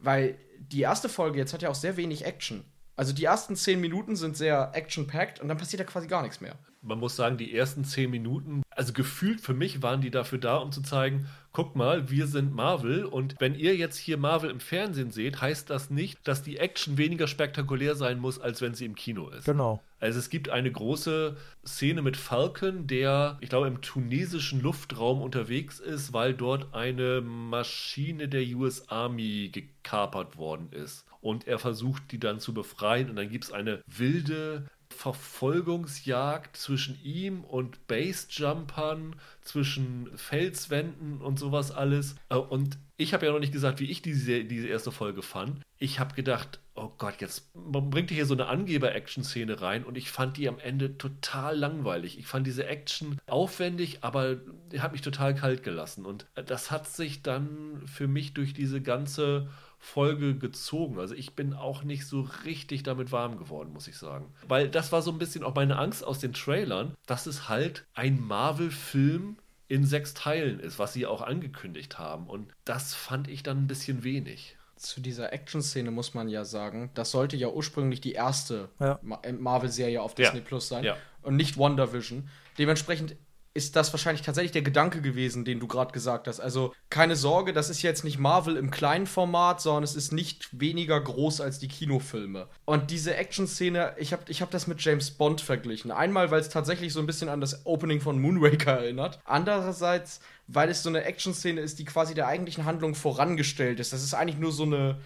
Weil 0.00 0.38
die 0.58 0.82
erste 0.82 1.08
Folge 1.08 1.38
jetzt 1.38 1.52
hat 1.54 1.62
ja 1.62 1.70
auch 1.70 1.74
sehr 1.74 1.96
wenig 1.96 2.24
Action. 2.24 2.64
Also 2.96 3.12
die 3.12 3.24
ersten 3.24 3.56
10 3.56 3.80
Minuten 3.80 4.16
sind 4.16 4.36
sehr 4.36 4.70
action-packed 4.74 5.40
und 5.40 5.48
dann 5.48 5.58
passiert 5.58 5.80
ja 5.80 5.86
quasi 5.86 6.06
gar 6.06 6.22
nichts 6.22 6.40
mehr 6.40 6.56
man 6.84 6.98
muss 6.98 7.16
sagen, 7.16 7.36
die 7.36 7.54
ersten 7.54 7.84
zehn 7.84 8.10
Minuten, 8.10 8.62
also 8.70 8.92
gefühlt 8.92 9.40
für 9.40 9.54
mich 9.54 9.82
waren 9.82 10.00
die 10.00 10.10
dafür 10.10 10.38
da, 10.38 10.58
um 10.58 10.70
zu 10.70 10.82
zeigen, 10.82 11.26
guck 11.52 11.76
mal, 11.76 12.10
wir 12.10 12.26
sind 12.26 12.54
Marvel 12.54 13.04
und 13.04 13.36
wenn 13.38 13.54
ihr 13.54 13.76
jetzt 13.76 13.96
hier 13.96 14.18
Marvel 14.18 14.50
im 14.50 14.60
Fernsehen 14.60 15.10
seht, 15.10 15.40
heißt 15.40 15.70
das 15.70 15.90
nicht, 15.90 16.26
dass 16.26 16.42
die 16.42 16.58
Action 16.58 16.98
weniger 16.98 17.26
spektakulär 17.26 17.94
sein 17.94 18.18
muss, 18.18 18.38
als 18.38 18.60
wenn 18.60 18.74
sie 18.74 18.84
im 18.84 18.94
Kino 18.94 19.28
ist. 19.28 19.44
Genau. 19.44 19.82
Also 20.00 20.18
es 20.18 20.28
gibt 20.28 20.50
eine 20.50 20.70
große 20.70 21.36
Szene 21.64 22.02
mit 22.02 22.16
Falcon, 22.16 22.86
der, 22.86 23.38
ich 23.40 23.48
glaube, 23.48 23.68
im 23.68 23.80
tunesischen 23.80 24.60
Luftraum 24.60 25.22
unterwegs 25.22 25.80
ist, 25.80 26.12
weil 26.12 26.34
dort 26.34 26.74
eine 26.74 27.22
Maschine 27.22 28.28
der 28.28 28.42
US 28.56 28.88
Army 28.90 29.50
gekapert 29.50 30.36
worden 30.36 30.68
ist. 30.72 31.06
Und 31.24 31.46
er 31.48 31.58
versucht, 31.58 32.12
die 32.12 32.20
dann 32.20 32.38
zu 32.38 32.52
befreien. 32.52 33.08
Und 33.08 33.16
dann 33.16 33.30
gibt 33.30 33.44
es 33.44 33.50
eine 33.50 33.82
wilde 33.86 34.66
Verfolgungsjagd 34.90 36.54
zwischen 36.54 37.02
ihm 37.02 37.44
und 37.44 37.86
Basejumpern, 37.86 39.16
zwischen 39.40 40.10
Felswänden 40.16 41.22
und 41.22 41.38
sowas 41.38 41.70
alles. 41.70 42.16
Äh, 42.28 42.36
und 42.36 42.76
ich 42.98 43.14
habe 43.14 43.24
ja 43.24 43.32
noch 43.32 43.40
nicht 43.40 43.54
gesagt, 43.54 43.80
wie 43.80 43.90
ich 43.90 44.02
diese, 44.02 44.44
diese 44.44 44.68
erste 44.68 44.92
Folge 44.92 45.22
fand. 45.22 45.60
Ich 45.78 45.98
habe 45.98 46.14
gedacht, 46.14 46.60
oh 46.74 46.90
Gott, 46.98 47.22
jetzt 47.22 47.52
bringt 47.54 48.10
ihr 48.10 48.16
hier 48.16 48.26
so 48.26 48.34
eine 48.34 48.46
Angeber-Action-Szene 48.46 49.62
rein 49.62 49.84
und 49.84 49.96
ich 49.96 50.10
fand 50.10 50.36
die 50.36 50.46
am 50.46 50.58
Ende 50.58 50.98
total 50.98 51.56
langweilig. 51.56 52.18
Ich 52.18 52.26
fand 52.26 52.46
diese 52.46 52.66
Action 52.66 53.18
aufwendig, 53.26 53.98
aber 54.02 54.36
die 54.70 54.82
hat 54.82 54.92
mich 54.92 55.00
total 55.00 55.34
kalt 55.34 55.62
gelassen. 55.62 56.04
Und 56.04 56.26
das 56.34 56.70
hat 56.70 56.86
sich 56.86 57.22
dann 57.22 57.82
für 57.86 58.08
mich 58.08 58.34
durch 58.34 58.52
diese 58.52 58.82
ganze 58.82 59.48
Folge 59.84 60.34
gezogen. 60.34 60.98
Also 60.98 61.14
ich 61.14 61.36
bin 61.36 61.52
auch 61.52 61.84
nicht 61.84 62.06
so 62.06 62.26
richtig 62.44 62.84
damit 62.84 63.12
warm 63.12 63.36
geworden, 63.36 63.72
muss 63.72 63.86
ich 63.86 63.98
sagen. 63.98 64.32
Weil 64.48 64.70
das 64.70 64.92
war 64.92 65.02
so 65.02 65.10
ein 65.12 65.18
bisschen 65.18 65.44
auch 65.44 65.54
meine 65.54 65.76
Angst 65.76 66.02
aus 66.02 66.18
den 66.18 66.32
Trailern, 66.32 66.94
dass 67.06 67.26
es 67.26 67.50
halt 67.50 67.84
ein 67.92 68.18
Marvel-Film 68.18 69.36
in 69.68 69.84
sechs 69.84 70.14
Teilen 70.14 70.58
ist, 70.58 70.78
was 70.78 70.94
sie 70.94 71.06
auch 71.06 71.20
angekündigt 71.20 71.98
haben. 71.98 72.28
Und 72.28 72.50
das 72.64 72.94
fand 72.94 73.28
ich 73.28 73.42
dann 73.42 73.58
ein 73.58 73.66
bisschen 73.66 74.04
wenig. 74.04 74.56
Zu 74.76 75.02
dieser 75.02 75.34
Action-Szene 75.34 75.90
muss 75.90 76.14
man 76.14 76.28
ja 76.28 76.46
sagen, 76.46 76.90
das 76.94 77.10
sollte 77.10 77.36
ja 77.36 77.48
ursprünglich 77.48 78.00
die 78.00 78.12
erste 78.12 78.70
ja. 78.80 78.98
Marvel-Serie 79.02 80.00
auf 80.00 80.14
Disney 80.14 80.38
ja. 80.38 80.44
Plus 80.44 80.66
sein 80.66 80.84
ja. 80.84 80.96
und 81.20 81.36
nicht 81.36 81.58
WandaVision. 81.58 82.28
Dementsprechend 82.58 83.16
ist 83.54 83.76
das 83.76 83.92
wahrscheinlich 83.92 84.22
tatsächlich 84.22 84.50
der 84.50 84.62
Gedanke 84.62 85.00
gewesen, 85.00 85.44
den 85.44 85.60
du 85.60 85.68
gerade 85.68 85.92
gesagt 85.92 86.26
hast. 86.26 86.40
Also 86.40 86.74
keine 86.90 87.14
Sorge, 87.14 87.52
das 87.52 87.70
ist 87.70 87.82
jetzt 87.82 88.02
nicht 88.02 88.18
Marvel 88.18 88.56
im 88.56 88.72
kleinen 88.72 89.06
Format, 89.06 89.60
sondern 89.60 89.84
es 89.84 89.94
ist 89.94 90.12
nicht 90.12 90.48
weniger 90.58 91.00
groß 91.00 91.40
als 91.40 91.60
die 91.60 91.68
Kinofilme. 91.68 92.48
Und 92.64 92.90
diese 92.90 93.14
Action-Szene, 93.14 93.94
ich 93.96 94.12
habe 94.12 94.24
ich 94.26 94.42
hab 94.42 94.50
das 94.50 94.66
mit 94.66 94.84
James 94.84 95.12
Bond 95.12 95.40
verglichen. 95.40 95.92
Einmal, 95.92 96.32
weil 96.32 96.40
es 96.40 96.48
tatsächlich 96.48 96.92
so 96.92 96.98
ein 96.98 97.06
bisschen 97.06 97.28
an 97.28 97.40
das 97.40 97.64
Opening 97.64 98.00
von 98.00 98.20
Moonraker 98.20 98.72
erinnert. 98.72 99.20
Andererseits, 99.24 100.18
weil 100.48 100.68
es 100.68 100.82
so 100.82 100.88
eine 100.88 101.04
Action-Szene 101.04 101.60
ist, 101.60 101.78
die 101.78 101.84
quasi 101.84 102.14
der 102.14 102.26
eigentlichen 102.26 102.64
Handlung 102.64 102.96
vorangestellt 102.96 103.78
ist. 103.78 103.92
Das 103.92 104.02
ist 104.02 104.14
eigentlich 104.14 104.38
nur 104.38 104.50
so 104.50 104.64
eine 104.64 104.98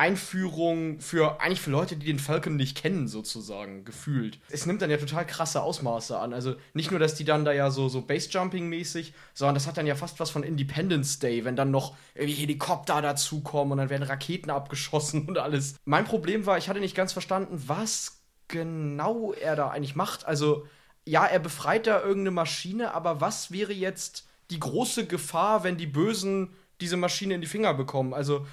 Einführung 0.00 0.98
für 0.98 1.42
eigentlich 1.42 1.60
für 1.60 1.70
Leute, 1.70 1.94
die 1.94 2.06
den 2.06 2.18
Falcon 2.18 2.56
nicht 2.56 2.74
kennen, 2.74 3.06
sozusagen, 3.06 3.84
gefühlt. 3.84 4.38
Es 4.48 4.64
nimmt 4.64 4.80
dann 4.80 4.88
ja 4.88 4.96
total 4.96 5.26
krasse 5.26 5.60
Ausmaße 5.62 6.18
an. 6.18 6.32
Also 6.32 6.54
nicht 6.72 6.90
nur, 6.90 6.98
dass 6.98 7.16
die 7.16 7.24
dann 7.24 7.44
da 7.44 7.52
ja 7.52 7.70
so, 7.70 7.90
so 7.90 8.00
Base-Jumping-mäßig, 8.00 9.12
sondern 9.34 9.56
das 9.56 9.66
hat 9.66 9.76
dann 9.76 9.86
ja 9.86 9.96
fast 9.96 10.18
was 10.18 10.30
von 10.30 10.42
Independence 10.42 11.18
Day, 11.18 11.44
wenn 11.44 11.54
dann 11.54 11.70
noch 11.70 11.94
irgendwie 12.14 12.32
Helikopter 12.32 13.02
dazukommen 13.02 13.72
und 13.72 13.78
dann 13.78 13.90
werden 13.90 14.04
Raketen 14.04 14.48
abgeschossen 14.48 15.28
und 15.28 15.36
alles. 15.36 15.74
Mein 15.84 16.06
Problem 16.06 16.46
war, 16.46 16.56
ich 16.56 16.70
hatte 16.70 16.80
nicht 16.80 16.96
ganz 16.96 17.12
verstanden, 17.12 17.62
was 17.66 18.22
genau 18.48 19.34
er 19.34 19.54
da 19.54 19.68
eigentlich 19.68 19.96
macht. 19.96 20.24
Also, 20.24 20.66
ja, 21.04 21.26
er 21.26 21.40
befreit 21.40 21.86
da 21.86 22.00
irgendeine 22.00 22.30
Maschine, 22.30 22.94
aber 22.94 23.20
was 23.20 23.50
wäre 23.50 23.74
jetzt 23.74 24.26
die 24.50 24.60
große 24.60 25.04
Gefahr, 25.04 25.62
wenn 25.62 25.76
die 25.76 25.86
Bösen 25.86 26.54
diese 26.80 26.96
Maschine 26.96 27.34
in 27.34 27.42
die 27.42 27.46
Finger 27.46 27.74
bekommen? 27.74 28.14
Also, 28.14 28.46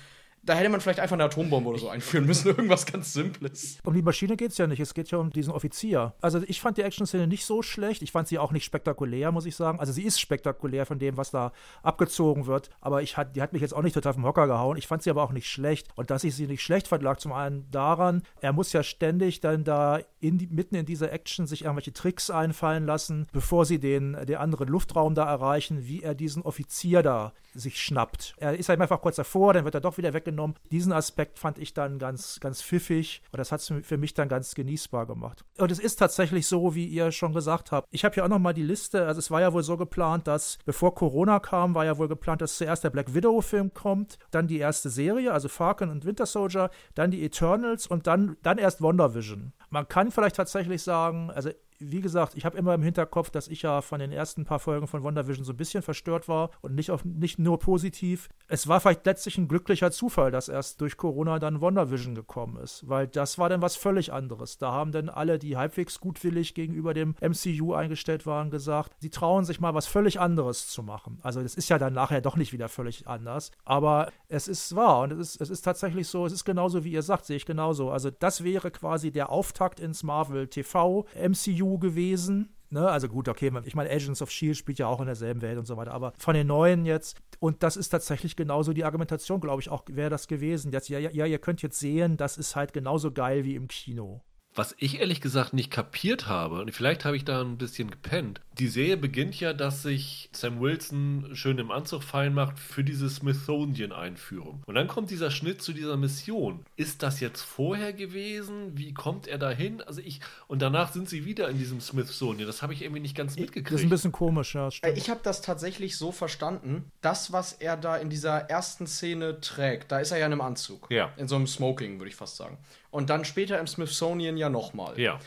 da 0.48 0.56
hätte 0.56 0.70
man 0.70 0.80
vielleicht 0.80 1.00
einfach 1.02 1.16
eine 1.16 1.26
Atombombe 1.26 1.70
oder 1.70 1.80
so 1.80 1.90
einführen 1.90 2.26
müssen. 2.26 2.48
Irgendwas 2.58 2.86
ganz 2.86 3.14
Simples. 3.14 3.80
Um 3.84 3.94
die 3.94 4.02
Maschine 4.02 4.38
geht 4.38 4.52
es 4.52 4.58
ja 4.58 4.66
nicht. 4.66 4.80
Es 4.80 4.94
geht 4.94 5.12
ja 5.12 5.18
um 5.18 5.30
diesen 5.30 5.52
Offizier. 5.52 6.14
Also 6.22 6.42
ich 6.48 6.62
fand 6.62 6.78
die 6.78 6.84
Action-Szene 6.84 7.28
nicht 7.28 7.46
so 7.46 7.62
schlecht. 7.62 8.02
Ich 8.02 8.12
fand 8.12 8.30
sie 8.30 8.40
auch 8.40 8.52
nicht 8.52 8.64
spektakulär, 8.64 9.32
muss 9.34 9.46
ich 9.46 9.56
sagen. 9.56 9.80
Also 9.80 9.92
sie 9.92 10.04
ist 10.04 10.22
spektakulär 10.22 10.86
von 10.86 11.00
dem, 11.00 11.18
was 11.18 11.32
da 11.32 11.52
abgezogen 11.84 12.48
wird. 12.48 12.70
Aber 12.80 13.02
ich 13.02 13.18
hat, 13.18 13.36
die 13.36 13.42
hat 13.42 13.52
mich 13.52 13.62
jetzt 13.62 13.74
auch 13.74 13.82
nicht 13.82 13.94
total 13.94 14.14
vom 14.14 14.26
Hocker 14.26 14.48
gehauen. 14.48 14.78
Ich 14.78 14.88
fand 14.88 15.04
sie 15.04 15.10
aber 15.10 15.24
auch 15.24 15.34
nicht 15.34 15.50
schlecht. 15.50 15.90
Und 15.96 16.12
dass 16.12 16.24
ich 16.24 16.34
sie 16.34 16.48
nicht 16.48 16.64
schlecht 16.64 16.88
fand, 16.88 17.04
lag 17.04 17.18
zum 17.18 17.34
einen 17.34 17.70
daran, 17.70 18.24
er 18.40 18.54
muss 18.54 18.72
ja 18.72 18.84
ständig 18.84 19.42
dann 19.42 19.66
da 19.66 20.00
in 20.22 20.38
die, 20.38 20.48
mitten 20.48 20.76
in 20.76 20.86
dieser 20.86 21.12
Action 21.12 21.46
sich 21.46 21.64
irgendwelche 21.64 21.94
Tricks 21.94 22.30
einfallen 22.30 22.86
lassen, 22.86 23.28
bevor 23.34 23.66
sie 23.66 23.80
den, 23.80 24.14
den 24.26 24.38
anderen 24.38 24.70
Luftraum 24.70 25.14
da 25.14 25.30
erreichen, 25.30 25.88
wie 25.88 26.04
er 26.04 26.16
diesen 26.16 26.42
Offizier 26.44 27.04
da 27.04 27.34
sich 27.54 27.82
schnappt. 27.82 28.36
Er 28.38 28.58
ist 28.58 28.70
halt 28.70 28.80
einfach 28.80 29.02
kurz 29.02 29.18
davor, 29.18 29.54
dann 29.54 29.66
wird 29.66 29.76
er 29.76 29.82
doch 29.82 29.98
wieder 29.98 30.14
weggenommen. 30.14 30.37
Diesen 30.72 30.92
Aspekt 30.92 31.40
fand 31.40 31.58
ich 31.58 31.74
dann 31.74 32.00
ganz, 32.00 32.40
ganz 32.40 32.62
pfiffig 32.62 33.22
und 33.32 33.38
das 33.38 33.52
hat 33.52 33.62
es 33.62 33.74
für 33.82 33.98
mich 33.98 34.14
dann 34.14 34.30
ganz 34.30 34.56
genießbar 34.56 35.06
gemacht. 35.06 35.44
Und 35.58 35.72
es 35.72 35.80
ist 35.80 35.98
tatsächlich 35.98 36.48
so, 36.48 36.76
wie 36.76 36.86
ihr 36.86 37.12
schon 37.12 37.34
gesagt 37.34 37.72
habt. 37.72 37.88
Ich 37.92 38.06
habe 38.06 38.14
hier 38.14 38.26
auch 38.26 38.30
nochmal 38.30 38.54
die 38.54 38.64
Liste, 38.64 39.06
also 39.06 39.20
es 39.20 39.32
war 39.32 39.42
ja 39.42 39.54
wohl 39.54 39.64
so 39.64 39.78
geplant, 39.78 40.28
dass 40.28 40.58
bevor 40.66 40.96
Corona 40.96 41.40
kam, 41.40 41.76
war 41.76 41.86
ja 41.86 41.98
wohl 41.98 42.08
geplant, 42.08 42.42
dass 42.42 42.58
zuerst 42.58 42.84
der 42.84 42.90
Black 42.90 43.14
Widow-Film 43.14 43.74
kommt, 43.74 44.18
dann 44.32 44.48
die 44.48 44.60
erste 44.60 44.90
Serie, 44.90 45.34
also 45.34 45.50
Falcon 45.50 45.90
und 45.90 46.06
Winter 46.06 46.26
Soldier, 46.26 46.70
dann 46.96 47.12
die 47.12 47.24
Eternals 47.24 47.88
und 47.88 48.08
dann, 48.08 48.38
dann 48.44 48.58
erst 48.58 48.82
WandaVision. 48.82 49.54
Man 49.70 49.88
kann 49.88 50.12
vielleicht 50.12 50.36
tatsächlich 50.36 50.84
sagen, 50.84 51.32
also 51.32 51.50
wie 51.80 52.02
gesagt, 52.02 52.36
ich 52.36 52.46
habe 52.46 52.58
immer 52.58 52.74
im 52.74 52.82
Hinterkopf, 52.82 53.30
dass 53.30 53.48
ich 53.48 53.62
ja 53.62 53.82
von 53.82 54.00
den 54.00 54.12
ersten 54.12 54.46
paar 54.46 54.60
Folgen 54.60 54.88
von 54.88 55.04
WandaVision 55.04 55.46
so 55.46 55.54
ein 55.54 55.58
bisschen 55.58 55.84
verstört 55.84 56.28
war 56.28 56.52
und 56.62 56.76
nicht, 56.76 56.92
auf, 56.92 57.06
nicht 57.06 57.40
nur 57.40 57.60
positiv. 57.60 58.30
Es 58.48 58.68
war 58.68 58.80
vielleicht 58.80 59.06
letztlich 59.06 59.38
ein 59.38 59.48
glücklicher 59.48 59.92
Zufall, 59.92 60.32
dass 60.32 60.50
erst 60.50 60.82
durch 60.82 60.98
Corona 60.98 61.40
dann 61.40 61.62
WandaVision 61.62 62.16
gekommen 62.16 62.58
ist, 62.58 62.88
weil 62.88 63.08
das 63.08 63.38
war 63.38 63.50
dann 63.50 63.62
was 63.62 63.76
völlig 63.76 64.12
anderes. 64.12 64.58
Da 64.58 64.72
haben 64.72 64.92
dann 64.92 65.10
alle, 65.10 65.40
die 65.40 65.58
halbwegs 65.58 66.00
gutwillig 66.00 66.54
gegenüber 66.54 66.94
dem 66.94 67.16
MCU 67.22 67.74
eingestellt 67.74 68.26
waren, 68.26 68.50
gesagt, 68.50 68.96
sie 69.00 69.10
trauen 69.10 69.46
sich 69.46 69.60
mal 69.60 69.74
was 69.74 69.88
völlig 69.88 70.20
anderes 70.20 70.68
zu 70.68 70.84
machen. 70.84 71.20
Also 71.22 71.42
das 71.42 71.56
ist 71.56 71.70
ja 71.70 71.78
dann 71.78 71.94
nachher 71.94 72.22
doch 72.22 72.36
nicht 72.36 72.54
wieder 72.54 72.70
völlig 72.70 73.08
anders, 73.08 73.52
aber 73.66 74.12
es 74.30 74.48
ist 74.48 74.76
wahr 74.76 75.02
und 75.02 75.12
es 75.14 75.20
ist, 75.20 75.42
es 75.42 75.50
ist 75.50 75.62
tatsächlich 75.62 76.08
so, 76.08 76.26
es 76.26 76.34
ist 76.34 76.46
genauso, 76.46 76.84
wie 76.84 76.92
ihr 76.92 77.04
sagt, 77.04 77.26
sehe 77.26 77.38
ich 77.38 77.46
genauso. 77.46 77.92
Also 77.92 78.10
das 78.10 78.44
wäre 78.44 78.72
quasi 78.72 79.12
der 79.12 79.30
Auftakt 79.30 79.80
ins 79.80 80.04
Marvel 80.04 80.48
TV 80.48 81.06
MCU 81.16 81.67
gewesen. 81.78 82.56
Ne? 82.70 82.88
Also 82.88 83.08
gut, 83.08 83.30
okay, 83.30 83.52
ich 83.64 83.76
meine, 83.76 83.90
Agents 83.90 84.22
of 84.22 84.32
Shield 84.32 84.58
spielt 84.58 84.80
ja 84.80 84.88
auch 84.88 85.00
in 85.00 85.06
derselben 85.06 85.42
Welt 85.42 85.58
und 85.58 85.66
so 85.66 85.78
weiter, 85.78 85.94
aber 85.94 86.14
von 86.18 86.34
den 86.34 86.48
neuen 86.48 86.86
jetzt, 86.86 87.18
und 87.40 87.64
das 87.64 87.78
ist 87.78 87.90
tatsächlich 87.90 88.36
genauso 88.36 88.74
die 88.74 88.84
Argumentation, 88.84 89.40
glaube 89.40 89.62
ich, 89.62 89.70
auch 89.70 89.84
wäre 89.88 90.10
das 90.10 90.28
gewesen. 90.28 90.72
Jetzt, 90.72 90.90
ja, 90.90 91.00
ja, 91.00 91.26
ihr 91.26 91.40
könnt 91.40 91.62
jetzt 91.62 91.80
sehen, 91.80 92.18
das 92.18 92.38
ist 92.38 92.56
halt 92.56 92.74
genauso 92.74 93.12
geil 93.12 93.46
wie 93.46 93.56
im 93.56 93.68
Kino. 93.68 94.22
Was 94.58 94.76
ich 94.80 95.00
ehrlich 95.00 95.22
gesagt 95.22 95.54
nicht 95.54 95.70
kapiert 95.70 96.28
habe, 96.28 96.62
und 96.62 96.72
vielleicht 96.72 97.06
habe 97.06 97.16
ich 97.16 97.24
da 97.24 97.42
ein 97.42 97.60
bisschen 97.60 97.92
gepennt, 97.92 98.42
die 98.58 98.70
Serie 98.70 98.98
beginnt 98.98 99.40
ja, 99.40 99.54
dass 99.54 99.84
sich 99.84 100.32
Sam 100.34 100.60
Wilson 100.60 101.30
schön 101.34 101.60
im 101.60 101.70
Anzug 101.70 102.02
fein 102.02 102.34
macht 102.34 102.58
für 102.58 102.84
diese 102.84 103.08
Smithsonian-Einführung. 103.08 104.64
Und 104.66 104.74
dann 104.74 104.88
kommt 104.88 105.12
dieser 105.12 105.30
Schnitt 105.30 105.62
zu 105.62 105.74
dieser 105.74 105.96
Mission. 105.96 106.66
Ist 106.76 107.04
das 107.04 107.20
jetzt 107.20 107.44
vorher 107.44 107.94
gewesen? 107.94 108.76
Wie 108.76 108.96
kommt 108.96 109.28
er 109.28 109.38
dahin? 109.38 109.84
Also 109.84 110.02
ich, 110.02 110.22
und 110.48 110.64
danach 110.64 110.92
sind 110.92 111.08
sie 111.08 111.24
wieder 111.24 111.50
in 111.50 111.60
diesem 111.60 111.80
Smithsonian. 111.80 112.48
Das 112.48 112.64
habe 112.64 112.74
ich 112.74 112.82
irgendwie 112.82 113.02
nicht 113.02 113.16
ganz 113.16 113.36
mitgekriegt. 113.36 113.72
Das 113.72 113.82
ist 113.82 113.86
ein 113.86 113.92
bisschen 113.92 114.12
komisch, 114.12 114.56
ja. 114.56 114.72
Stimmt. 114.72 114.98
Ich 114.98 115.12
habe 115.12 115.20
das 115.22 115.42
tatsächlich 115.42 115.96
so 115.96 116.12
verstanden, 116.12 116.92
das, 117.02 117.32
was 117.32 117.54
er 117.54 117.78
da 117.78 117.96
in 117.96 118.10
dieser 118.10 118.50
ersten 118.50 118.88
Szene 118.88 119.40
trägt, 119.40 119.92
da 119.92 120.00
ist 120.00 120.10
er 120.10 120.18
ja 120.18 120.26
in 120.26 120.32
einem 120.32 120.42
Anzug. 120.42 120.88
Ja. 120.90 121.14
In 121.18 121.28
so 121.28 121.36
einem 121.36 121.46
Smoking, 121.46 122.00
würde 122.00 122.10
ich 122.10 122.16
fast 122.16 122.38
sagen. 122.38 122.58
Und 122.90 123.10
dann 123.10 123.26
später 123.26 123.60
im 123.60 123.68
Smithsonian 123.68 124.38
ja 124.38 124.50
nochmal. 124.50 125.00
Ja. 125.00 125.20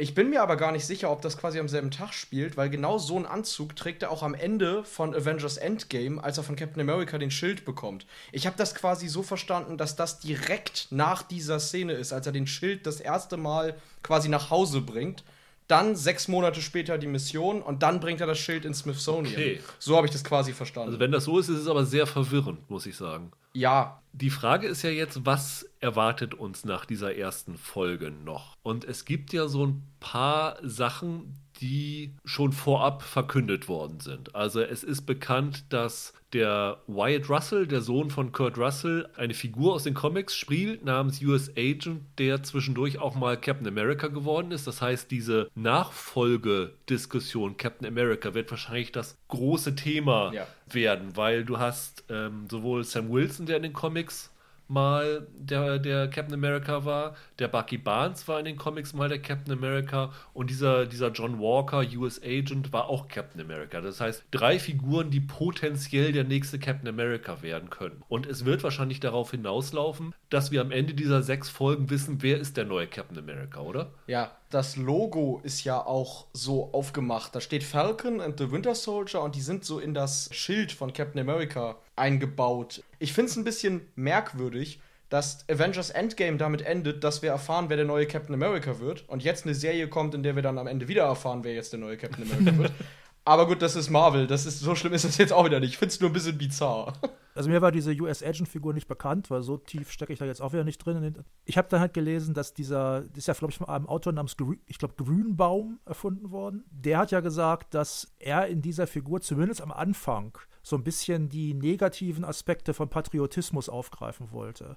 Ich 0.00 0.14
bin 0.14 0.30
mir 0.30 0.42
aber 0.42 0.54
gar 0.54 0.70
nicht 0.70 0.86
sicher, 0.86 1.10
ob 1.10 1.22
das 1.22 1.36
quasi 1.36 1.58
am 1.58 1.68
selben 1.68 1.90
Tag 1.90 2.14
spielt, 2.14 2.56
weil 2.56 2.70
genau 2.70 2.98
so 2.98 3.16
einen 3.16 3.26
Anzug 3.26 3.74
trägt 3.74 4.04
er 4.04 4.12
auch 4.12 4.22
am 4.22 4.34
Ende 4.34 4.84
von 4.84 5.12
Avengers 5.12 5.56
Endgame, 5.56 6.22
als 6.22 6.38
er 6.38 6.44
von 6.44 6.54
Captain 6.54 6.80
America 6.80 7.18
den 7.18 7.32
Schild 7.32 7.64
bekommt. 7.64 8.06
Ich 8.30 8.46
habe 8.46 8.56
das 8.56 8.76
quasi 8.76 9.08
so 9.08 9.24
verstanden, 9.24 9.76
dass 9.76 9.96
das 9.96 10.20
direkt 10.20 10.86
nach 10.90 11.22
dieser 11.22 11.58
Szene 11.58 11.94
ist, 11.94 12.12
als 12.12 12.26
er 12.26 12.32
den 12.32 12.46
Schild 12.46 12.86
das 12.86 13.00
erste 13.00 13.36
Mal 13.36 13.74
quasi 14.04 14.28
nach 14.28 14.50
Hause 14.50 14.82
bringt. 14.82 15.24
Dann 15.66 15.96
sechs 15.96 16.28
Monate 16.28 16.62
später 16.62 16.96
die 16.96 17.08
Mission 17.08 17.60
und 17.60 17.82
dann 17.82 17.98
bringt 17.98 18.20
er 18.20 18.28
das 18.28 18.38
Schild 18.38 18.64
ins 18.64 18.78
Smithsonian. 18.78 19.34
Okay. 19.34 19.60
So 19.80 19.96
habe 19.96 20.06
ich 20.06 20.12
das 20.12 20.22
quasi 20.22 20.52
verstanden. 20.52 20.90
Also 20.90 21.00
wenn 21.00 21.10
das 21.10 21.24
so 21.24 21.40
ist, 21.40 21.48
ist 21.48 21.58
es 21.58 21.66
aber 21.66 21.84
sehr 21.84 22.06
verwirrend, 22.06 22.70
muss 22.70 22.86
ich 22.86 22.96
sagen. 22.96 23.32
Ja. 23.58 24.00
Die 24.12 24.30
Frage 24.30 24.66
ist 24.68 24.82
ja 24.82 24.90
jetzt, 24.90 25.26
was 25.26 25.68
erwartet 25.80 26.32
uns 26.32 26.64
nach 26.64 26.84
dieser 26.84 27.16
ersten 27.16 27.56
Folge 27.56 28.10
noch? 28.10 28.56
Und 28.62 28.84
es 28.84 29.04
gibt 29.04 29.32
ja 29.32 29.48
so 29.48 29.66
ein 29.66 29.82
paar 30.00 30.58
Sachen, 30.62 31.34
die 31.60 32.14
schon 32.24 32.52
vorab 32.52 33.02
verkündet 33.02 33.68
worden 33.68 34.00
sind. 34.00 34.34
Also 34.34 34.60
es 34.60 34.84
ist 34.84 35.02
bekannt, 35.02 35.64
dass 35.70 36.12
der 36.32 36.78
Wyatt 36.86 37.30
Russell, 37.30 37.66
der 37.66 37.80
Sohn 37.80 38.10
von 38.10 38.32
Kurt 38.32 38.58
Russell, 38.58 39.08
eine 39.16 39.34
Figur 39.34 39.74
aus 39.74 39.84
den 39.84 39.94
Comics 39.94 40.36
spielt 40.36 40.84
namens 40.84 41.22
US 41.22 41.50
Agent, 41.56 42.02
der 42.18 42.42
zwischendurch 42.42 42.98
auch 42.98 43.14
mal 43.14 43.40
Captain 43.40 43.66
America 43.66 44.08
geworden 44.08 44.52
ist. 44.52 44.66
Das 44.66 44.82
heißt, 44.82 45.10
diese 45.10 45.48
Nachfolgediskussion 45.54 47.56
Captain 47.56 47.88
America 47.88 48.34
wird 48.34 48.50
wahrscheinlich 48.50 48.92
das 48.92 49.16
große 49.28 49.74
Thema 49.74 50.32
ja. 50.32 50.46
werden, 50.70 51.16
weil 51.16 51.44
du 51.44 51.58
hast 51.58 52.04
ähm, 52.10 52.46
sowohl 52.50 52.84
Sam 52.84 53.10
Wilson, 53.10 53.46
der 53.46 53.56
in 53.56 53.62
den 53.62 53.72
Comics 53.72 54.30
mal 54.68 55.26
der, 55.34 55.78
der 55.78 56.08
Captain 56.08 56.34
America 56.34 56.84
war, 56.84 57.16
der 57.38 57.48
Bucky 57.48 57.78
Barnes 57.78 58.26
war 58.28 58.38
in 58.38 58.44
den 58.44 58.56
Comics 58.56 58.92
mal 58.92 59.08
der 59.08 59.20
Captain 59.20 59.52
America 59.52 60.12
und 60.34 60.50
dieser, 60.50 60.86
dieser 60.86 61.10
John 61.10 61.38
Walker, 61.40 61.84
US 61.96 62.20
Agent, 62.22 62.72
war 62.72 62.88
auch 62.88 63.08
Captain 63.08 63.40
America. 63.40 63.80
Das 63.80 64.00
heißt, 64.00 64.24
drei 64.30 64.58
Figuren, 64.58 65.10
die 65.10 65.20
potenziell 65.20 66.12
der 66.12 66.24
nächste 66.24 66.58
Captain 66.58 66.88
America 66.88 67.42
werden 67.42 67.70
können. 67.70 68.02
Und 68.08 68.26
es 68.26 68.44
wird 68.44 68.62
wahrscheinlich 68.62 69.00
darauf 69.00 69.30
hinauslaufen, 69.30 70.14
dass 70.30 70.50
wir 70.50 70.60
am 70.60 70.70
Ende 70.70 70.94
dieser 70.94 71.22
sechs 71.22 71.48
Folgen 71.48 71.90
wissen, 71.90 72.22
wer 72.22 72.38
ist 72.38 72.56
der 72.56 72.64
neue 72.64 72.86
Captain 72.86 73.18
America, 73.18 73.60
oder? 73.60 73.92
Ja, 74.06 74.32
Das 74.50 74.76
Logo 74.76 75.40
ist 75.44 75.64
ja 75.64 75.78
auch 75.84 76.26
so 76.32 76.72
aufgemacht. 76.72 77.34
Da 77.34 77.40
steht 77.40 77.64
Falcon 77.64 78.20
and 78.20 78.38
the 78.38 78.50
Winter 78.50 78.74
Soldier 78.74 79.20
und 79.22 79.34
die 79.34 79.42
sind 79.42 79.64
so 79.64 79.78
in 79.78 79.92
das 79.92 80.30
Schild 80.32 80.72
von 80.72 80.92
Captain 80.94 81.20
America 81.20 81.76
eingebaut. 81.98 82.82
Ich 82.98 83.12
finde 83.12 83.30
es 83.30 83.36
ein 83.36 83.44
bisschen 83.44 83.82
merkwürdig, 83.94 84.80
dass 85.08 85.48
Avengers 85.48 85.90
Endgame 85.90 86.36
damit 86.36 86.62
endet, 86.62 87.02
dass 87.02 87.22
wir 87.22 87.30
erfahren, 87.30 87.66
wer 87.68 87.76
der 87.76 87.86
neue 87.86 88.06
Captain 88.06 88.34
America 88.34 88.78
wird. 88.78 89.08
Und 89.08 89.24
jetzt 89.24 89.44
eine 89.44 89.54
Serie 89.54 89.88
kommt, 89.88 90.14
in 90.14 90.22
der 90.22 90.36
wir 90.36 90.42
dann 90.42 90.58
am 90.58 90.66
Ende 90.66 90.88
wieder 90.88 91.04
erfahren, 91.04 91.44
wer 91.44 91.54
jetzt 91.54 91.72
der 91.72 91.80
neue 91.80 91.96
Captain 91.96 92.24
America 92.30 92.58
wird. 92.58 92.72
Aber 93.24 93.46
gut, 93.46 93.60
das 93.60 93.76
ist 93.76 93.90
Marvel. 93.90 94.26
Das 94.26 94.46
ist, 94.46 94.60
so 94.60 94.74
schlimm 94.74 94.94
ist 94.94 95.04
das 95.04 95.18
jetzt 95.18 95.34
auch 95.34 95.44
wieder 95.44 95.60
nicht. 95.60 95.70
Ich 95.72 95.78
finde 95.78 95.92
es 95.92 96.00
nur 96.00 96.08
ein 96.08 96.14
bisschen 96.14 96.38
bizarr. 96.38 96.94
Also 97.34 97.50
mir 97.50 97.60
war 97.60 97.70
diese 97.70 97.92
US-Agent-Figur 97.92 98.72
nicht 98.72 98.88
bekannt, 98.88 99.30
weil 99.30 99.42
so 99.42 99.58
tief 99.58 99.92
stecke 99.92 100.12
ich 100.12 100.18
da 100.18 100.24
jetzt 100.24 100.40
auch 100.40 100.52
wieder 100.54 100.64
nicht 100.64 100.78
drin. 100.78 101.14
Ich 101.44 101.58
habe 101.58 101.68
dann 101.68 101.80
halt 101.80 101.92
gelesen, 101.94 102.32
dass 102.34 102.54
dieser, 102.54 103.02
das 103.02 103.18
ist 103.18 103.26
ja, 103.28 103.34
glaube 103.34 103.52
ich, 103.52 103.58
von 103.58 103.68
einem 103.68 103.86
Autor 103.86 104.12
namens, 104.12 104.36
Grün, 104.36 104.60
ich 104.66 104.78
glaube, 104.78 104.94
Grünbaum 104.96 105.78
erfunden 105.84 106.30
worden. 106.30 106.64
Der 106.70 106.98
hat 106.98 107.10
ja 107.10 107.20
gesagt, 107.20 107.74
dass 107.74 108.12
er 108.18 108.46
in 108.46 108.62
dieser 108.62 108.86
Figur 108.86 109.20
zumindest 109.20 109.60
am 109.60 109.72
Anfang 109.72 110.36
so 110.68 110.76
ein 110.76 110.84
bisschen 110.84 111.28
die 111.28 111.54
negativen 111.54 112.24
Aspekte 112.24 112.74
von 112.74 112.88
Patriotismus 112.88 113.68
aufgreifen 113.68 114.30
wollte. 114.32 114.76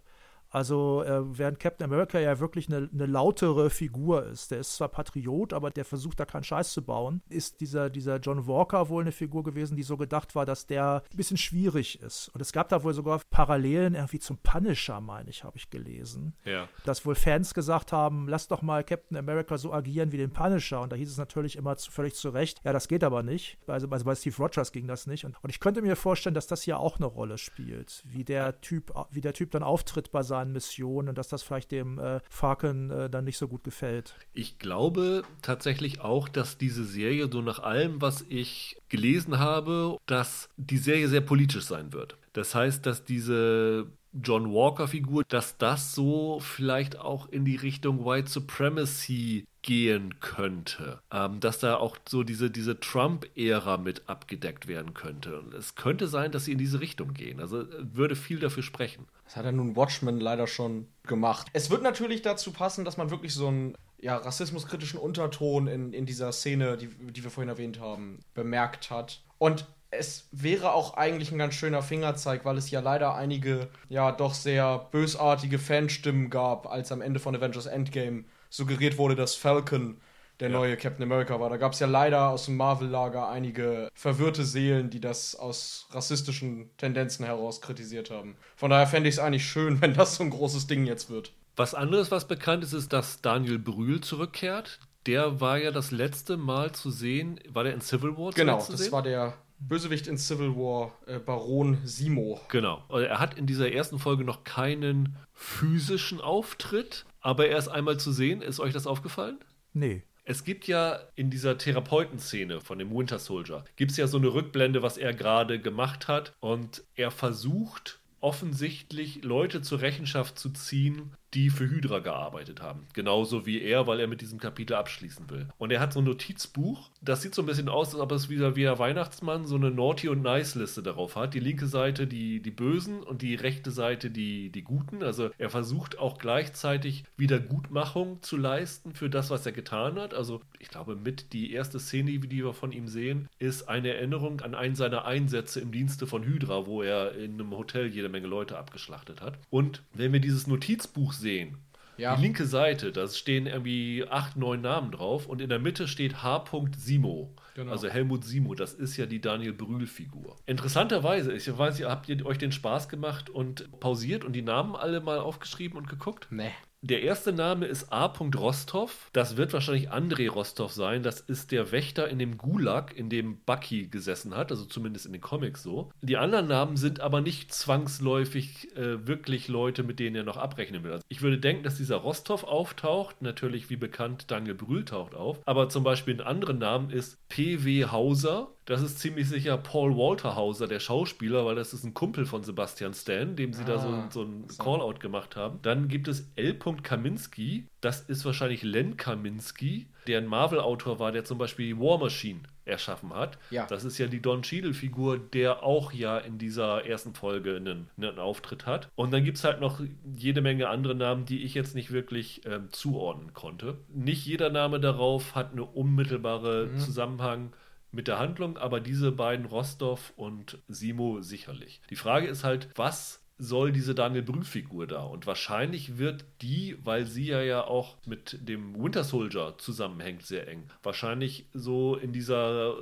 Also 0.52 1.04
äh, 1.04 1.38
während 1.38 1.60
Captain 1.60 1.86
America 1.86 2.20
ja 2.20 2.40
wirklich 2.40 2.68
eine, 2.68 2.90
eine, 2.94 3.06
lautere 3.06 3.70
Figur 3.70 4.26
ist, 4.26 4.52
der 4.52 4.60
ist 4.60 4.76
zwar 4.76 4.90
Patriot, 4.90 5.54
aber 5.54 5.72
der 5.72 5.86
versucht 5.86 6.20
da 6.20 6.26
keinen 6.26 6.44
Scheiß 6.44 6.74
zu 6.74 6.84
bauen, 6.84 7.22
ist 7.30 7.62
dieser, 7.62 7.90
dieser 7.90 8.18
John 8.18 8.48
Walker 8.48 8.90
wohl 8.90 9.02
eine 9.02 9.14
Figur 9.14 9.44
gewesen, 9.44 9.78
die 9.78 9.84
so 9.84 9.96
gedacht 9.96 10.36
war, 10.36 10.46
dass 10.46 10.68
der 10.68 11.04
ein 11.10 11.18
bisschen 11.18 11.38
schwierig 11.38 12.02
ist. 12.02 12.30
Und 12.34 12.42
es 12.42 12.52
gab 12.52 12.68
da 12.68 12.84
wohl 12.84 12.94
sogar 12.94 13.22
Parallelen 13.30 13.96
irgendwie 13.96 14.20
zum 14.20 14.38
Punisher, 14.40 15.00
meine 15.00 15.30
ich, 15.30 15.46
habe 15.46 15.58
ich 15.58 15.70
gelesen. 15.70 16.34
Ja. 16.44 16.68
Dass 16.84 17.06
wohl 17.06 17.16
Fans 17.16 17.54
gesagt 17.54 17.94
haben, 17.94 18.28
lass 18.28 18.50
doch 18.50 18.62
mal 18.62 18.84
Captain 18.84 19.16
America 19.16 19.58
so 19.58 19.72
agieren 19.72 20.12
wie 20.12 20.18
den 20.18 20.34
Punisher. 20.34 20.82
Und 20.82 20.92
da 20.92 20.98
hieß 20.98 21.12
es 21.12 21.18
natürlich 21.18 21.56
immer 21.56 21.78
zu, 21.78 21.92
völlig 21.92 22.16
zu 22.16 22.30
Recht, 22.30 22.60
ja, 22.66 22.74
das 22.74 22.90
geht 22.90 23.06
aber 23.06 23.24
nicht. 23.24 23.58
Also, 23.68 23.88
also 23.88 24.06
bei 24.06 24.16
Steve 24.16 24.36
Rogers 24.38 24.74
ging 24.74 24.88
das 24.88 25.08
nicht. 25.08 25.24
Und, 25.24 25.42
und 25.42 25.50
ich 25.50 25.62
könnte 25.62 25.82
mir 25.82 25.96
vorstellen, 25.96 26.36
dass 26.36 26.48
das 26.48 26.64
hier 26.64 26.78
auch 26.78 26.98
eine 26.98 27.06
Rolle 27.06 27.38
spielt, 27.38 28.04
wie 28.06 28.26
der 28.26 28.60
Typ, 28.60 28.94
wie 29.12 29.22
der 29.22 29.34
Typ 29.34 29.52
dann 29.52 29.64
auftritt 29.64 30.12
bei 30.12 30.24
seinen 30.24 30.41
seinen 30.42 30.52
Missionen 30.52 31.10
und 31.10 31.18
dass 31.18 31.30
das 31.30 31.44
vielleicht 31.44 31.72
dem 31.72 32.00
äh, 32.00 32.20
Falcon 32.30 32.90
äh, 32.90 33.10
dann 33.10 33.26
nicht 33.26 33.38
so 33.38 33.48
gut 33.48 33.64
gefällt. 33.64 34.16
Ich 34.34 34.60
glaube 34.60 35.24
tatsächlich 35.42 36.02
auch, 36.02 36.28
dass 36.28 36.58
diese 36.58 36.84
Serie 36.84 37.30
so 37.32 37.42
nach 37.42 37.60
allem, 37.60 38.02
was 38.02 38.26
ich 38.30 38.78
gelesen 38.90 39.40
habe, 39.40 39.98
dass 40.06 40.50
die 40.58 40.78
Serie 40.78 41.08
sehr 41.08 41.22
politisch 41.22 41.66
sein 41.66 41.94
wird. 41.94 42.18
Das 42.34 42.56
heißt, 42.56 42.86
dass 42.86 43.04
diese 43.04 43.88
John 44.14 44.52
Walker-Figur, 44.52 45.24
dass 45.28 45.58
das 45.58 45.96
so 45.96 46.40
vielleicht 46.42 46.98
auch 46.98 47.30
in 47.30 47.46
die 47.46 47.56
Richtung 47.56 48.06
White 48.06 48.30
Supremacy 48.30 49.46
gehen 49.62 50.20
könnte. 50.20 51.00
Ähm, 51.12 51.40
dass 51.40 51.60
da 51.60 51.76
auch 51.76 51.98
so 52.08 52.24
diese, 52.24 52.50
diese 52.50 52.80
Trump-Ära 52.80 53.78
mit 53.78 54.10
abgedeckt 54.10 54.68
werden 54.68 54.94
könnte. 54.94 55.40
Und 55.40 55.54
es 55.54 55.76
könnte 55.76 56.08
sein, 56.08 56.32
dass 56.32 56.46
sie 56.46 56.52
in 56.52 56.58
diese 56.58 56.82
Richtung 56.82 57.14
gehen. 57.14 57.40
Also 57.40 57.66
würde 57.80 58.16
viel 58.16 58.40
dafür 58.40 58.64
sprechen. 58.64 59.06
Das 59.32 59.38
hat 59.38 59.46
ja 59.46 59.54
nun 59.54 59.78
Watchmen 59.78 60.20
leider 60.20 60.46
schon 60.46 60.88
gemacht. 61.04 61.48
Es 61.54 61.70
wird 61.70 61.84
natürlich 61.84 62.22
dazu 62.22 62.52
passen, 62.52 62.84
dass 62.84 62.98
man 62.98 63.12
wirklich 63.12 63.34
so 63.34 63.48
einen 63.48 63.78
ja, 64.02 64.18
rassismuskritischen 64.18 65.00
Unterton 65.00 65.68
in, 65.68 65.94
in 65.94 66.06
dieser 66.06 66.34
Szene, 66.34 66.76
die, 66.76 66.88
die 66.88 67.24
wir 67.24 67.32
vorhin 67.32 67.48
erwähnt 67.48 67.80
haben, 67.80 68.20
bemerkt 68.34 68.90
hat. 68.90 69.22
Und 69.38 69.68
es 69.90 70.28
wäre 70.34 70.74
auch 70.74 70.96
eigentlich 70.96 71.32
ein 71.32 71.38
ganz 71.38 71.54
schöner 71.54 71.82
Fingerzeig, 71.82 72.44
weil 72.44 72.58
es 72.58 72.72
ja 72.72 72.82
leider 72.82 73.16
einige, 73.16 73.70
ja, 73.88 74.12
doch 74.12 74.34
sehr 74.34 74.90
bösartige 74.92 75.60
Fanstimmen 75.60 76.30
gab, 76.30 76.68
als 76.70 76.92
am 76.92 77.00
Ende 77.02 77.22
von 77.22 77.34
Avengers 77.34 77.68
Endgame 77.68 78.26
suggeriert 78.50 78.98
wurde, 78.98 79.16
dass 79.16 79.36
Falcon 79.36 80.02
der 80.42 80.50
ja. 80.50 80.58
neue 80.58 80.76
Captain 80.76 81.04
America 81.04 81.40
war. 81.40 81.50
Da 81.50 81.58
gab 81.58 81.74
es 81.74 81.80
ja 81.80 81.88
leider 81.88 82.30
aus 82.30 82.46
dem 82.46 82.58
Marvel-Lager 82.58 83.30
einige 83.30 83.90
verwirrte 83.94 84.44
Seelen, 84.44 84.90
die 84.90 85.00
das 85.00 85.36
aus 85.36 85.88
rassistischen 85.92 86.72
Tendenzen 86.78 87.26
heraus 87.26 87.62
kritisiert 87.62 88.10
haben. 88.10 88.36
Von 88.56 88.72
daher 88.72 88.88
fände 88.88 89.08
ich 89.08 89.16
es 89.16 89.20
eigentlich 89.20 89.46
schön, 89.46 89.82
wenn 89.82 89.94
das 89.94 90.16
so 90.16 90.24
ein 90.24 90.32
großes 90.32 90.68
Ding 90.68 90.86
jetzt 90.86 91.10
wird. 91.10 91.32
Was 91.56 91.76
anderes, 91.76 92.12
was 92.12 92.28
bekannt 92.28 92.64
ist, 92.64 92.74
ist, 92.74 92.92
dass 92.92 93.22
Daniel 93.22 93.60
Brühl 93.60 94.02
zurückkehrt. 94.02 94.80
Der 95.06 95.42
war 95.42 95.58
ja 95.58 95.72
das 95.72 95.92
letzte 95.92 96.38
Mal 96.38 96.72
zu 96.74 96.92
sehen, 96.92 97.40
war 97.50 97.64
der 97.64 97.74
in 97.74 97.82
Civil 97.82 98.18
War 98.18 98.32
Genau, 98.32 98.58
das 98.58 98.68
sehen? 98.68 98.92
war 98.92 99.02
der 99.02 99.34
Bösewicht 99.60 100.08
in 100.08 100.18
Civil 100.18 100.56
War, 100.56 100.94
äh, 101.06 101.20
Baron 101.20 101.80
Simo. 101.84 102.40
Genau. 102.50 102.84
Also 102.90 103.06
er 103.06 103.20
hat 103.20 103.38
in 103.38 103.46
dieser 103.48 103.72
ersten 103.72 104.00
Folge 104.00 104.24
noch 104.24 104.44
keinen 104.44 105.18
physischen 105.34 106.22
Auftritt, 106.22 107.06
aber 107.20 107.48
er 107.48 107.58
ist 107.58 107.68
einmal 107.68 107.98
zu 107.98 108.12
sehen. 108.12 108.42
Ist 108.42 108.60
euch 108.60 108.74
das 108.74 108.88
aufgefallen? 108.88 109.40
Nee. 109.74 110.04
Es 110.32 110.46
gibt 110.46 110.66
ja 110.66 110.98
in 111.16 111.30
dieser 111.30 111.58
Therapeutenszene 111.58 112.62
von 112.62 112.80
dem 112.80 112.96
Winter 112.96 113.20
Soldier, 113.20 113.66
gibt 113.76 113.92
es 113.92 113.98
ja 113.98 114.08
so 114.08 114.18
eine 114.18 114.34
Rückblende, 114.34 114.82
was 114.82 114.98
er 114.98 115.14
gerade 115.14 115.60
gemacht 115.60 116.08
hat. 116.08 116.38
Und 116.40 116.86
er 116.96 117.12
versucht 117.12 118.00
offensichtlich 118.22 119.26
Leute 119.26 119.62
zur 119.62 119.82
Rechenschaft 119.82 120.40
zu 120.40 120.52
ziehen, 120.52 121.12
die 121.34 121.50
für 121.50 121.70
Hydra 121.70 122.00
gearbeitet 122.00 122.62
haben. 122.62 122.86
Genauso 122.94 123.46
wie 123.46 123.62
er, 123.62 123.88
weil 123.88 124.00
er 124.00 124.08
mit 124.08 124.22
diesem 124.22 124.40
Kapitel 124.40 124.74
abschließen 124.74 125.30
will. 125.30 125.48
Und 125.58 125.72
er 125.72 125.80
hat 125.80 125.94
so 125.94 126.00
ein 126.00 126.06
Notizbuch, 126.06 126.90
das 127.02 127.22
sieht 127.22 127.34
so 127.34 127.42
ein 127.42 127.46
bisschen 127.46 127.70
aus, 127.70 127.94
als 127.94 128.02
ob 128.02 128.12
es 128.12 128.30
wieder 128.30 128.56
wie 128.56 128.64
der 128.64 128.80
Weihnachtsmann 128.80 129.46
so 129.46 129.56
eine 129.56 129.72
Naughty 129.72 130.10
und 130.10 130.22
Nice 130.22 130.56
Liste 130.56 130.84
darauf 130.84 131.16
hat. 131.16 131.34
Die 131.34 131.40
linke 131.40 131.68
Seite 131.68 132.08
die, 132.08 132.42
die 132.42 132.52
Bösen 132.52 133.02
und 133.02 133.22
die 133.22 133.36
rechte 133.36 133.72
Seite 133.72 134.10
die, 134.10 134.50
die 134.50 134.64
Guten. 134.64 135.04
Also 135.04 135.30
er 135.38 135.50
versucht 135.50 136.00
auch 136.00 136.18
gleichzeitig 136.18 137.04
Wiedergutmachung 137.18 138.22
zu 138.22 138.38
leisten 138.38 138.94
für 138.94 139.10
das, 139.10 139.30
was 139.30 139.46
er 139.46 139.52
getan 139.52 140.00
hat. 140.00 140.14
Also 140.14 140.42
ich 140.60 140.68
glaube, 140.68 140.96
mit 140.96 141.34
die 141.34 141.54
erste 141.54 141.80
Szene, 141.80 142.20
die 142.20 142.44
wir 142.44 142.54
von 142.54 142.72
ihm 142.72 142.88
sehen, 142.88 143.30
ist 143.40 143.70
eine 143.70 143.94
Erinnerung 143.94 144.42
an 144.42 144.56
einen 144.56 144.76
seiner 144.76 145.06
Einsätze 145.06 145.60
im 145.60 145.72
Dienste 145.72 146.08
von 146.08 146.24
Hydra, 146.24 146.66
wo 146.66 146.82
er 146.82 147.16
in 147.16 147.34
einem 147.34 147.52
Hotel 147.52 147.88
jede 147.88 148.10
Menge 148.10 148.28
Leute 148.28 148.58
abgeschlachtet 148.58 149.22
hat. 149.22 149.38
Und 149.50 149.82
wenn 149.94 150.14
wir 150.14 150.20
dieses 150.20 150.48
Notizbuch 150.48 151.14
sehen. 151.22 151.58
Ja. 151.98 152.16
Die 152.16 152.22
linke 152.24 152.46
Seite, 152.46 152.92
da 152.92 153.08
stehen 153.08 153.46
irgendwie 153.46 154.06
acht, 154.10 154.36
neun 154.36 154.62
Namen 154.62 154.92
drauf 154.92 155.28
und 155.28 155.40
in 155.40 155.50
der 155.50 155.60
Mitte 155.60 155.88
steht 155.88 156.24
H. 156.24 156.46
Simo. 156.76 157.36
Genau. 157.54 157.72
Also 157.72 157.90
Helmut 157.90 158.24
Simo, 158.24 158.56
das 158.56 158.74
ist 158.74 158.98
ja 158.98 159.06
die 159.06 159.22
Daniel 159.22 159.54
Brühl-Figur. 159.54 160.36
Interessanterweise, 160.46 161.34
ich 161.34 161.56
weiß 161.56 161.78
nicht, 161.78 161.88
habt 161.88 162.10
ihr 162.10 162.26
euch 162.26 162.38
den 162.38 162.52
Spaß 162.52 162.90
gemacht 162.90 163.30
und 163.30 163.80
pausiert 163.80 164.26
und 164.26 164.34
die 164.34 164.42
Namen 164.42 164.76
alle 164.76 165.00
mal 165.02 165.20
aufgeschrieben 165.20 165.78
und 165.78 165.88
geguckt? 165.88 166.28
Nee. 166.32 166.52
Der 166.84 167.04
erste 167.04 167.32
Name 167.32 167.68
ist 167.68 167.94
A. 167.94 168.06
Rostov. 168.06 169.12
Das 169.14 169.38
wird 169.38 169.54
wahrscheinlich 169.54 169.92
André 169.92 170.28
Rostov 170.32 170.74
sein. 170.74 171.04
Das 171.04 171.20
ist 171.20 171.52
der 171.52 171.72
Wächter 171.72 172.10
in 172.10 172.18
dem 172.18 172.40
Gulag, 172.40 172.98
in 172.98 173.08
dem 173.08 173.38
Bucky 173.46 173.88
gesessen 173.88 174.36
hat, 174.36 174.50
also 174.50 174.66
zumindest 174.66 175.06
in 175.06 175.12
den 175.12 175.22
Comics 175.22 175.62
so. 175.62 175.92
Die 176.02 176.18
anderen 176.18 176.48
Namen 176.48 176.78
sind 176.78 177.00
aber 177.00 177.22
nicht 177.22 177.54
zwangsläufig 177.54 178.76
äh, 178.76 179.06
wirklich 179.06 179.48
Leute, 179.48 179.84
mit 179.84 180.00
denen 180.00 180.16
er 180.16 180.24
noch 180.24 180.38
abrechnen 180.38 180.84
will. 180.84 180.94
Also 180.94 181.04
ich 181.08 181.22
würde 181.22 181.38
denken, 181.38 181.62
dass 181.62 181.78
dieser 181.78 181.98
Rostov 181.98 182.44
auftaucht. 182.46 183.22
Natürlich, 183.22 183.70
wie 183.70 183.76
bekannt, 183.76 184.32
Daniel 184.32 184.56
Brühl 184.56 184.84
taucht 184.84 185.14
auf. 185.14 185.40
Aber 185.46 185.70
zum 185.70 185.84
Beispiel 185.84 186.16
ein 186.16 186.26
anderer 186.26 186.54
Name 186.54 186.92
ist 186.92 187.20
P.W. 187.30 187.86
Hauser. 187.86 188.56
Das 188.72 188.82
ist 188.82 189.00
ziemlich 189.00 189.28
sicher 189.28 189.58
Paul 189.58 189.98
Walter 189.98 190.38
Hauser, 190.38 190.66
der 190.66 190.80
Schauspieler, 190.80 191.46
weil 191.46 191.56
das 191.56 191.74
ist 191.74 191.84
ein 191.84 191.94
Kumpel 191.94 192.26
von 192.26 192.42
Sebastian 192.42 192.94
Stan, 192.94 193.36
dem 193.36 193.52
sie 193.52 193.64
ah, 193.64 193.66
da 193.66 193.78
so, 193.80 193.88
ah, 193.90 194.08
so 194.10 194.22
ein 194.22 194.46
so. 194.48 194.64
Call-Out 194.64 195.02
gemacht 195.02 195.36
haben. 195.36 195.60
Dann 195.62 195.90
gibt 195.90 196.08
es 196.08 196.32
L. 196.38 196.54
Kaminski. 196.54 197.68
Das 197.82 198.00
ist 198.00 198.24
wahrscheinlich 198.24 198.64
Len 198.64 198.96
Kaminski, 198.96 199.88
der 200.08 200.20
ein 200.20 200.26
Marvel-Autor 200.26 201.00
war, 201.00 201.12
der 201.12 201.26
zum 201.26 201.38
Beispiel 201.38 201.78
War 201.80 201.98
Machine 201.98 202.40
erschaffen 202.64 203.14
hat. 203.14 203.38
Ja. 203.50 203.66
Das 203.66 203.84
ist 203.84 203.98
ja 203.98 204.08
die 204.08 204.22
Don 204.22 204.42
Cheadle-Figur, 204.42 205.18
der 205.18 205.64
auch 205.64 205.92
ja 205.92 206.18
in 206.18 206.38
dieser 206.38 206.86
ersten 206.86 207.14
Folge 207.14 207.58
einen, 207.58 207.90
einen 207.98 208.20
Auftritt 208.20 208.66
hat. 208.66 208.90
Und 208.96 209.12
dann 209.12 209.26
gibt 209.26 209.38
es 209.38 209.44
halt 209.44 209.60
noch 209.60 209.82
jede 210.16 210.40
Menge 210.40 210.70
andere 210.70 210.96
Namen, 210.96 211.26
die 211.26 211.44
ich 211.44 211.56
jetzt 211.56 211.76
nicht 211.76 211.92
wirklich 211.92 212.42
ähm, 212.46 212.70
zuordnen 212.72 213.34
konnte. 213.34 213.80
Nicht 213.94 214.26
jeder 214.26 214.50
Name 214.50 214.80
darauf 214.80 215.36
hat 215.36 215.52
einen 215.52 215.60
unmittelbaren 215.60 216.72
mhm. 216.72 216.78
Zusammenhang 216.78 217.52
mit 217.92 218.08
der 218.08 218.20
Handlung, 218.20 218.58
aber 218.58 218.80
diese 218.80 219.12
beiden, 219.12 219.46
Rostov 219.46 220.14
und 220.16 220.60
Simo, 220.68 221.22
sicherlich. 221.22 221.82
Die 221.90 221.96
Frage 221.96 222.28
ist 222.28 222.44
halt, 222.44 222.70
was 222.76 223.22
soll 223.42 223.72
diese 223.72 223.96
Daniel 223.96 224.22
Brühl-Figur 224.22 224.86
da? 224.86 225.02
Und 225.04 225.26
wahrscheinlich 225.26 225.98
wird 225.98 226.26
die, 226.42 226.78
weil 226.84 227.08
sie 227.08 227.26
ja 227.26 227.42
ja 227.42 227.64
auch 227.64 227.98
mit 228.06 228.38
dem 228.48 228.80
Winter 228.82 229.04
Soldier 229.04 229.56
zusammenhängt, 229.58 230.24
sehr 230.24 230.48
eng, 230.48 230.70
wahrscheinlich 230.84 231.48
so 231.54 231.96
in 231.96 232.14
dieser 232.14 232.76